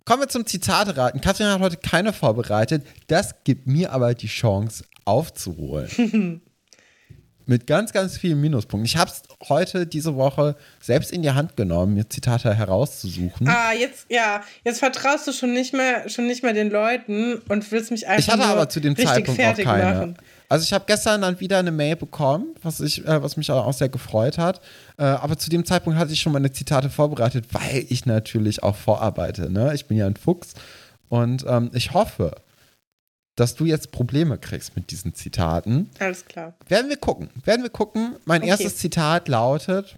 Kommen 0.05 0.21
wir 0.21 0.29
zum 0.29 0.45
Zitate-Raten. 0.45 1.19
Katrin 1.19 1.47
hat 1.47 1.59
heute 1.59 1.75
keine 1.75 2.13
vorbereitet. 2.13 2.85
Das 3.07 3.43
gibt 3.43 3.67
mir 3.67 3.91
aber 3.91 4.13
die 4.13 4.27
Chance, 4.27 4.85
aufzuholen. 5.03 6.41
mit 7.47 7.65
ganz, 7.65 7.93
ganz 7.93 8.17
vielen 8.17 8.39
Minuspunkten. 8.41 8.85
Ich 8.85 8.97
habe 8.97 9.09
es 9.09 9.23
heute, 9.49 9.87
diese 9.87 10.15
Woche, 10.15 10.55
selbst 10.81 11.11
in 11.11 11.21
die 11.21 11.31
Hand 11.31 11.55
genommen, 11.55 11.93
mir 11.93 12.07
Zitate 12.09 12.53
herauszusuchen. 12.53 13.47
Ah, 13.47 13.71
jetzt, 13.71 14.05
ja, 14.09 14.43
jetzt 14.65 14.79
vertraust 14.79 15.27
du 15.27 15.31
schon 15.31 15.53
nicht 15.53 15.73
mehr, 15.73 16.09
schon 16.09 16.27
nicht 16.27 16.43
mehr 16.43 16.53
den 16.53 16.69
Leuten 16.69 17.37
und 17.47 17.71
willst 17.71 17.91
mich 17.91 18.07
einfach 18.07 18.19
Ich 18.19 18.29
hatte 18.29 18.43
aber 18.43 18.69
zu 18.69 18.81
dem 18.81 18.95
Zeitpunkt 18.95 19.41
auch 19.41 19.57
keine. 19.57 19.95
Machen. 19.95 20.17
Also 20.49 20.63
ich 20.63 20.73
habe 20.73 20.85
gestern 20.87 21.21
dann 21.21 21.39
wieder 21.39 21.59
eine 21.59 21.71
Mail 21.71 21.97
bekommen, 21.97 22.55
was, 22.61 22.79
ich, 22.79 23.05
äh, 23.05 23.21
was 23.21 23.35
mich 23.35 23.51
auch 23.51 23.73
sehr 23.73 23.89
gefreut 23.89 24.37
hat. 24.37 24.61
Äh, 24.97 25.03
aber 25.03 25.37
zu 25.37 25.49
dem 25.49 25.65
Zeitpunkt 25.65 25.99
hatte 25.99 26.13
ich 26.13 26.21
schon 26.21 26.31
meine 26.33 26.51
Zitate 26.51 26.89
vorbereitet, 26.89 27.47
weil 27.51 27.85
ich 27.89 28.05
natürlich 28.05 28.63
auch 28.63 28.75
vorarbeite. 28.75 29.51
Ne? 29.51 29.73
Ich 29.75 29.87
bin 29.87 29.97
ja 29.97 30.07
ein 30.07 30.15
Fuchs 30.15 30.53
und 31.09 31.45
ähm, 31.47 31.71
ich 31.73 31.93
hoffe, 31.93 32.35
dass 33.35 33.55
du 33.55 33.65
jetzt 33.65 33.91
Probleme 33.91 34.37
kriegst 34.37 34.75
mit 34.75 34.89
diesen 34.91 35.13
Zitaten. 35.13 35.89
Alles 35.99 36.25
klar. 36.25 36.55
Werden 36.67 36.89
wir 36.89 36.97
gucken. 36.97 37.29
Werden 37.43 37.63
wir 37.63 37.69
gucken. 37.69 38.15
Mein 38.25 38.41
okay. 38.41 38.49
erstes 38.49 38.77
Zitat 38.77 39.27
lautet: 39.27 39.97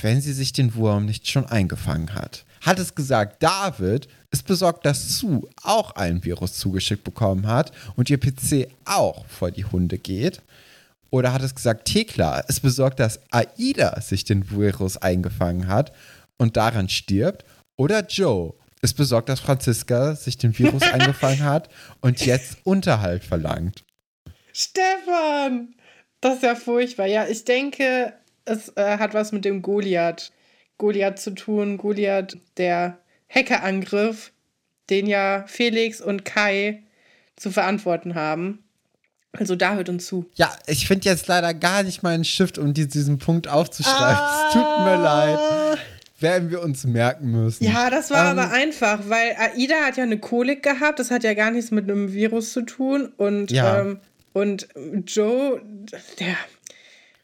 Wenn 0.00 0.20
sie 0.20 0.32
sich 0.32 0.52
den 0.52 0.74
Wurm 0.74 1.06
nicht 1.06 1.28
schon 1.28 1.46
eingefangen 1.46 2.14
hat. 2.14 2.44
Hat 2.62 2.78
es 2.78 2.94
gesagt, 2.94 3.42
David 3.42 4.08
ist 4.30 4.46
besorgt, 4.46 4.86
dass 4.86 5.18
Sue 5.18 5.48
auch 5.62 5.92
ein 5.92 6.24
Virus 6.24 6.54
zugeschickt 6.54 7.04
bekommen 7.04 7.46
hat 7.46 7.72
und 7.96 8.10
ihr 8.10 8.18
PC 8.18 8.68
auch 8.84 9.26
vor 9.26 9.50
die 9.50 9.64
Hunde 9.64 9.98
geht? 9.98 10.42
Oder 11.10 11.32
hat 11.32 11.42
es 11.42 11.54
gesagt, 11.54 11.86
Tekla 11.86 12.38
ist 12.40 12.60
besorgt, 12.60 13.00
dass 13.00 13.20
Aida 13.32 14.00
sich 14.00 14.24
den 14.24 14.50
Virus 14.50 14.96
eingefangen 14.96 15.66
hat 15.66 15.92
und 16.38 16.56
daran 16.56 16.88
stirbt? 16.88 17.44
Oder 17.76 18.06
Joe 18.06 18.54
ist 18.82 18.96
besorgt, 18.96 19.28
dass 19.28 19.40
Franziska 19.40 20.14
sich 20.14 20.38
den 20.38 20.56
Virus 20.56 20.82
eingefangen 20.92 21.42
hat 21.42 21.68
und 22.00 22.24
jetzt 22.24 22.58
Unterhalt 22.64 23.24
verlangt. 23.24 23.84
Stefan! 24.52 25.74
Das 26.20 26.36
ist 26.36 26.42
ja 26.42 26.54
furchtbar. 26.54 27.06
Ja, 27.06 27.26
ich 27.26 27.44
denke, 27.44 28.12
es 28.44 28.68
äh, 28.76 28.98
hat 28.98 29.14
was 29.14 29.32
mit 29.32 29.44
dem 29.44 29.62
Goliath. 29.62 30.32
Goliath 30.78 31.18
zu 31.18 31.34
tun. 31.34 31.78
Goliath, 31.78 32.36
der 32.56 32.98
Hackerangriff, 33.32 34.32
den 34.90 35.06
ja 35.06 35.44
Felix 35.46 36.00
und 36.00 36.24
Kai 36.24 36.82
zu 37.36 37.50
verantworten 37.50 38.14
haben. 38.14 38.64
Also 39.32 39.54
da 39.54 39.74
hört 39.74 39.88
uns 39.88 40.06
zu. 40.06 40.26
Ja, 40.34 40.52
ich 40.66 40.88
finde 40.88 41.08
jetzt 41.08 41.28
leider 41.28 41.54
gar 41.54 41.84
nicht 41.84 42.02
meinen 42.02 42.24
Stift, 42.24 42.58
um 42.58 42.74
diesen 42.74 43.18
Punkt 43.18 43.46
aufzuschreiben. 43.46 44.16
Ah. 44.16 44.46
Es 44.48 44.52
tut 44.52 44.84
mir 44.84 44.96
leid 44.96 45.78
werden 46.20 46.50
wir 46.50 46.62
uns 46.62 46.84
merken 46.84 47.30
müssen. 47.30 47.64
Ja, 47.64 47.90
das 47.90 48.10
war 48.10 48.32
ähm, 48.32 48.38
aber 48.38 48.52
einfach, 48.52 49.00
weil 49.08 49.34
Aida 49.38 49.86
hat 49.86 49.96
ja 49.96 50.04
eine 50.04 50.18
Kolik 50.18 50.62
gehabt, 50.62 50.98
das 50.98 51.10
hat 51.10 51.24
ja 51.24 51.34
gar 51.34 51.50
nichts 51.50 51.70
mit 51.70 51.90
einem 51.90 52.12
Virus 52.12 52.52
zu 52.52 52.62
tun. 52.62 53.12
Und, 53.16 53.50
ja. 53.50 53.80
ähm, 53.80 54.00
und 54.32 54.68
Joe, 55.06 55.60
der, 56.18 56.36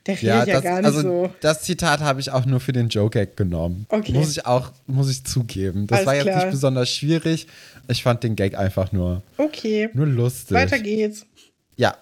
der 0.07 0.15
redet 0.15 0.23
ja, 0.23 0.39
das, 0.39 0.49
ja 0.49 0.61
gar 0.61 0.77
nicht 0.77 0.87
also, 0.87 1.01
so. 1.03 1.35
Das 1.41 1.63
Zitat 1.63 2.01
habe 2.01 2.21
ich 2.21 2.31
auch 2.31 2.47
nur 2.47 2.61
für 2.61 2.73
den 2.73 2.89
Joe-Gag 2.89 3.37
genommen. 3.37 3.87
Okay. 3.89 4.13
Muss 4.13 4.31
ich 4.31 4.47
auch, 4.47 4.71
muss 4.87 5.11
ich 5.11 5.25
zugeben. 5.25 5.87
Das 5.87 5.99
Alles 5.99 6.07
war 6.07 6.15
jetzt 6.15 6.25
klar. 6.25 6.37
nicht 6.45 6.51
besonders 6.51 6.91
schwierig. 6.91 7.47
Ich 7.89 8.03
fand 8.03 8.23
den 8.23 8.37
Gag 8.37 8.57
einfach 8.57 8.93
nur, 8.93 9.23
okay. 9.37 9.89
nur 9.95 10.07
lustig. 10.07 10.57
Weiter 10.57 10.79
geht's. 10.79 11.27
Ja. 11.77 11.97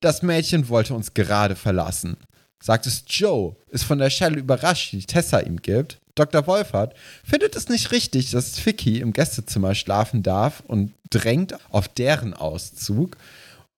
Das 0.00 0.22
Mädchen 0.22 0.68
wollte 0.68 0.94
uns 0.94 1.14
gerade 1.14 1.54
verlassen. 1.54 2.16
Sagt 2.60 2.86
es 2.86 3.04
Joe, 3.06 3.56
ist 3.70 3.84
von 3.84 3.98
der 3.98 4.10
Shell 4.10 4.38
überrascht, 4.38 4.92
die 4.92 5.04
Tessa 5.04 5.40
ihm 5.40 5.62
gibt. 5.62 5.98
Dr. 6.14 6.46
Wolfert 6.46 6.94
findet 7.24 7.56
es 7.56 7.68
nicht 7.68 7.90
richtig, 7.90 8.30
dass 8.32 8.64
Vicky 8.64 9.00
im 9.00 9.12
Gästezimmer 9.12 9.74
schlafen 9.74 10.22
darf 10.22 10.62
und 10.66 10.92
drängt 11.10 11.54
auf 11.70 11.88
deren 11.88 12.34
Auszug. 12.34 13.16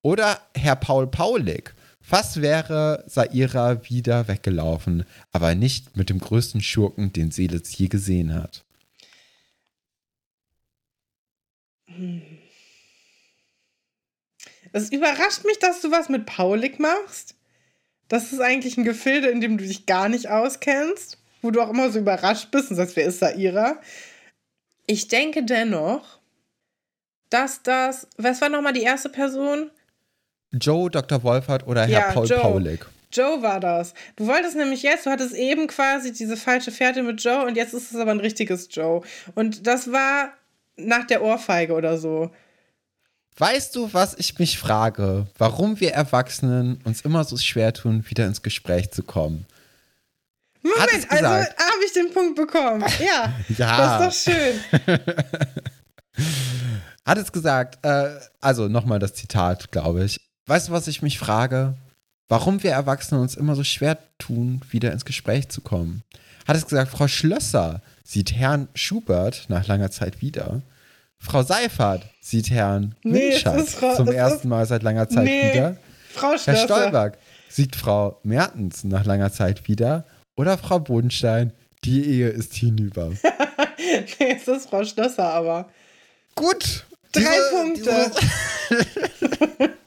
Oder 0.03 0.38
Herr 0.55 0.76
Paul 0.76 1.07
Paulik. 1.07 1.74
Fast 2.07 2.42
wäre 2.42 3.02
Saira 3.07 3.88
wieder 3.88 4.28
weggelaufen, 4.28 5.05
aber 5.32 5.55
nicht 5.55 5.96
mit 5.96 6.11
dem 6.11 6.18
größten 6.18 6.61
Schurken, 6.61 7.12
den 7.12 7.30
Seelitz 7.30 7.76
je 7.76 7.88
gesehen 7.88 8.34
hat. 8.34 8.64
Es 14.72 14.90
überrascht 14.92 15.44
mich, 15.44 15.59
dass 15.59 15.80
du 15.80 15.90
was 15.90 16.09
mit 16.09 16.26
Paulik 16.26 16.78
machst. 16.78 17.36
Das 18.09 18.32
ist 18.32 18.40
eigentlich 18.40 18.76
ein 18.76 18.84
Gefilde, 18.84 19.28
in 19.28 19.40
dem 19.40 19.57
du 19.57 19.64
dich 19.64 19.86
gar 19.86 20.09
nicht 20.09 20.28
auskennst 20.28 21.18
wo 21.44 21.50
du 21.50 21.61
auch 21.61 21.68
immer 21.68 21.90
so 21.90 21.98
überrascht 21.98 22.50
bist 22.50 22.70
und 22.70 22.76
sagst, 22.76 22.96
wer 22.96 23.05
ist 23.05 23.18
Saira? 23.18 23.78
Ich 24.86 25.09
denke 25.09 25.44
dennoch, 25.44 26.18
dass 27.28 27.62
das, 27.62 28.09
was 28.16 28.40
war 28.40 28.48
nochmal 28.48 28.72
die 28.72 28.82
erste 28.82 29.11
Person? 29.11 29.70
Joe, 30.61 30.90
Dr. 30.90 31.22
Wolfert 31.22 31.66
oder 31.66 31.82
Herr 31.82 32.09
ja, 32.09 32.12
Paul 32.12 32.26
Joe. 32.26 32.38
Paulik. 32.38 32.86
Joe 33.12 33.42
war 33.42 33.61
das. 33.61 33.94
Du 34.16 34.26
wolltest 34.26 34.57
nämlich 34.57 34.82
jetzt, 34.82 35.07
du 35.07 35.11
hattest 35.11 35.34
eben 35.34 35.66
quasi 35.68 36.12
diese 36.12 36.36
falsche 36.36 36.72
Fährte 36.72 37.02
mit 37.02 37.22
Joe 37.22 37.46
und 37.46 37.57
jetzt 37.57 37.72
ist 37.72 37.92
es 37.92 37.96
aber 37.96 38.11
ein 38.11 38.20
richtiges 38.20 38.68
Joe. 38.70 39.02
Und 39.34 39.66
das 39.66 39.92
war 39.92 40.32
nach 40.76 41.07
der 41.07 41.22
Ohrfeige 41.22 41.74
oder 41.74 41.96
so. 41.98 42.30
Weißt 43.36 43.74
du, 43.74 43.92
was 43.92 44.14
ich 44.14 44.38
mich 44.38 44.59
frage? 44.59 45.26
Warum 45.38 45.80
wir 45.80 45.92
Erwachsenen 45.92 46.80
uns 46.84 47.00
immer 47.00 47.24
so 47.24 47.36
schwer 47.36 47.72
tun, 47.72 48.05
wieder 48.09 48.26
ins 48.26 48.42
Gespräch 48.42 48.90
zu 48.92 49.02
kommen? 49.02 49.46
Moment, 50.62 51.11
also 51.11 51.26
habe 51.26 51.84
ich 51.84 51.92
den 51.92 52.12
Punkt 52.12 52.36
bekommen. 52.36 52.84
Ja, 52.98 53.34
ja. 53.59 53.98
das 54.00 54.16
ist 54.16 54.26
doch 54.26 54.32
schön. 54.32 54.61
Hat 57.05 57.18
es 57.18 57.32
gesagt, 57.32 57.84
äh, 57.84 58.18
also 58.40 58.68
nochmal 58.68 58.98
das 58.98 59.14
Zitat, 59.14 59.70
glaube 59.72 60.05
ich. 60.05 60.20
Weißt 60.47 60.68
du, 60.68 60.72
was 60.72 60.88
ich 60.88 61.01
mich 61.01 61.18
frage? 61.18 61.74
Warum 62.28 62.62
wir 62.62 62.72
Erwachsene 62.72 63.20
uns 63.20 63.34
immer 63.34 63.55
so 63.55 63.64
schwer 63.64 63.99
tun, 64.18 64.61
wieder 64.70 64.92
ins 64.92 65.05
Gespräch 65.05 65.49
zu 65.49 65.61
kommen? 65.61 66.03
Hat 66.47 66.57
es 66.57 66.66
gesagt, 66.66 66.90
Frau 66.90 67.09
Schlösser 67.09 67.80
sieht 68.03 68.32
Herrn 68.32 68.68
Schubert 68.74 69.47
nach 69.49 69.66
langer 69.66 69.90
Zeit 69.90 70.20
wieder. 70.20 70.61
Frau 71.18 71.42
Seifert 71.42 72.05
sieht 72.20 72.51
Herrn 72.51 72.95
nee, 73.03 73.32
Winscheid 73.32 73.66
zum 73.97 74.09
ersten 74.09 74.49
Mal 74.49 74.66
seit 74.66 74.82
langer 74.82 75.09
Zeit 75.09 75.24
nee, 75.24 75.53
wieder. 75.53 75.76
Frau 76.12 76.36
Schlösser. 76.36 76.53
Herr 76.53 76.64
Stolberg 76.64 77.18
sieht 77.49 77.76
Frau 77.76 78.18
Mertens 78.22 78.84
nach 78.84 79.07
langer 79.07 79.32
Zeit 79.32 79.66
wieder. 79.68 80.05
Oder 80.36 80.59
Frau 80.59 80.78
Bodenstein, 80.78 81.53
die 81.84 82.05
Ehe 82.05 82.28
ist 82.28 82.53
hinüber. 82.55 83.11
nee, 84.18 84.36
es 84.36 84.47
ist 84.49 84.68
Frau 84.68 84.84
Schlösser, 84.84 85.32
aber. 85.32 85.70
Gut. 86.34 86.84
Drei 87.12 87.22
diese, 87.22 87.51
Punkte. 87.51 88.11
Diese 88.68 89.70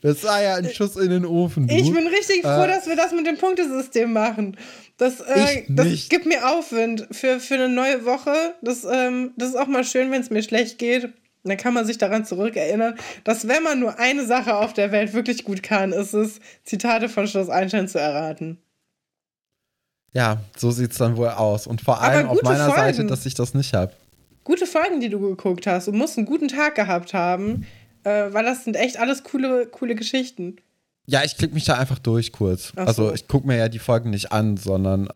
das 0.00 0.24
war 0.24 0.42
ja 0.42 0.56
ein 0.56 0.68
Schuss 0.70 0.96
in 0.96 1.10
den 1.10 1.26
Ofen. 1.26 1.66
Du. 1.66 1.74
Ich 1.74 1.92
bin 1.92 2.06
richtig 2.06 2.42
froh, 2.42 2.64
äh, 2.64 2.68
dass 2.68 2.86
wir 2.86 2.96
das 2.96 3.12
mit 3.12 3.26
dem 3.26 3.38
Punktesystem 3.38 4.12
machen. 4.12 4.56
Das, 4.96 5.20
äh, 5.20 5.64
das 5.68 6.08
gibt 6.08 6.26
mir 6.26 6.48
Aufwind 6.48 7.08
für, 7.10 7.40
für 7.40 7.54
eine 7.54 7.68
neue 7.68 8.04
Woche. 8.04 8.54
Das, 8.62 8.84
ähm, 8.84 9.32
das 9.36 9.50
ist 9.50 9.56
auch 9.56 9.66
mal 9.66 9.84
schön, 9.84 10.10
wenn 10.10 10.20
es 10.20 10.30
mir 10.30 10.42
schlecht 10.42 10.78
geht. 10.78 11.12
dann 11.44 11.56
kann 11.56 11.74
man 11.74 11.84
sich 11.86 11.98
daran 11.98 12.24
zurückerinnern, 12.24 12.94
dass 13.24 13.48
wenn 13.48 13.62
man 13.62 13.80
nur 13.80 13.98
eine 13.98 14.26
Sache 14.26 14.56
auf 14.56 14.72
der 14.74 14.92
Welt 14.92 15.12
wirklich 15.12 15.44
gut 15.44 15.62
kann, 15.62 15.92
ist 15.92 16.14
es, 16.14 16.38
Zitate 16.64 17.08
von 17.08 17.26
Schloss 17.26 17.48
Einstein 17.48 17.88
zu 17.88 17.98
erraten. 17.98 18.58
Ja, 20.12 20.42
so 20.56 20.70
sieht 20.70 20.92
es 20.92 20.98
dann 20.98 21.16
wohl 21.16 21.30
aus. 21.30 21.66
Und 21.66 21.80
vor 21.80 22.00
allem 22.00 22.28
auf 22.28 22.42
meiner 22.42 22.66
Folgen. 22.66 22.80
Seite, 22.80 23.06
dass 23.06 23.26
ich 23.26 23.34
das 23.34 23.54
nicht 23.54 23.72
habe. 23.72 23.92
Gute 24.44 24.66
Folgen, 24.66 25.00
die 25.00 25.08
du 25.08 25.20
geguckt 25.20 25.66
hast 25.66 25.88
und 25.88 25.96
musst 25.96 26.18
einen 26.18 26.26
guten 26.26 26.48
Tag 26.48 26.74
gehabt 26.74 27.14
haben, 27.14 27.66
äh, 28.04 28.32
weil 28.32 28.44
das 28.44 28.64
sind 28.64 28.76
echt 28.76 28.98
alles 28.98 29.24
coole, 29.24 29.66
coole 29.66 29.94
Geschichten. 29.94 30.56
Ja, 31.06 31.24
ich 31.24 31.36
klicke 31.36 31.54
mich 31.54 31.64
da 31.64 31.78
einfach 31.78 31.98
durch 31.98 32.32
kurz. 32.32 32.72
Ach 32.76 32.86
also 32.86 33.12
ich 33.12 33.26
gucke 33.26 33.46
mir 33.46 33.56
ja 33.56 33.68
die 33.68 33.78
Folgen 33.78 34.10
nicht 34.10 34.32
an, 34.32 34.56
sondern 34.56 35.08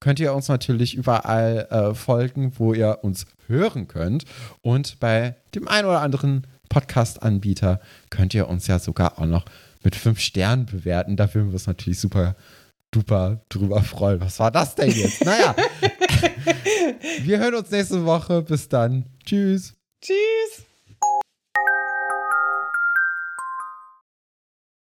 könnt 0.00 0.20
ihr 0.20 0.34
uns 0.34 0.48
natürlich 0.48 0.94
überall 0.94 1.66
äh, 1.70 1.94
folgen, 1.94 2.52
wo 2.58 2.74
ihr 2.74 2.98
uns 3.02 3.26
hören 3.46 3.88
könnt. 3.88 4.24
Und 4.62 5.00
bei 5.00 5.36
dem 5.54 5.68
einen 5.68 5.86
oder 5.86 6.00
anderen 6.00 6.46
Podcast-Anbieter 6.68 7.80
könnt 8.10 8.34
ihr 8.34 8.48
uns 8.48 8.66
ja 8.66 8.78
sogar 8.78 9.18
auch 9.18 9.26
noch 9.26 9.44
mit 9.82 9.96
fünf 9.96 10.20
Sternen 10.20 10.66
bewerten. 10.66 11.16
Da 11.16 11.32
würden 11.32 11.48
wir 11.48 11.54
uns 11.54 11.66
natürlich 11.66 12.00
super 12.00 12.36
duper 12.90 13.40
drüber 13.48 13.82
freuen. 13.82 14.20
Was 14.20 14.38
war 14.38 14.50
das 14.50 14.74
denn 14.74 14.90
jetzt? 14.90 15.24
naja, 15.24 15.54
wir 17.22 17.38
hören 17.38 17.54
uns 17.54 17.70
nächste 17.70 18.04
Woche. 18.04 18.42
Bis 18.42 18.68
dann. 18.68 19.04
Tschüss. 19.24 19.74
Tschüss. 20.00 20.66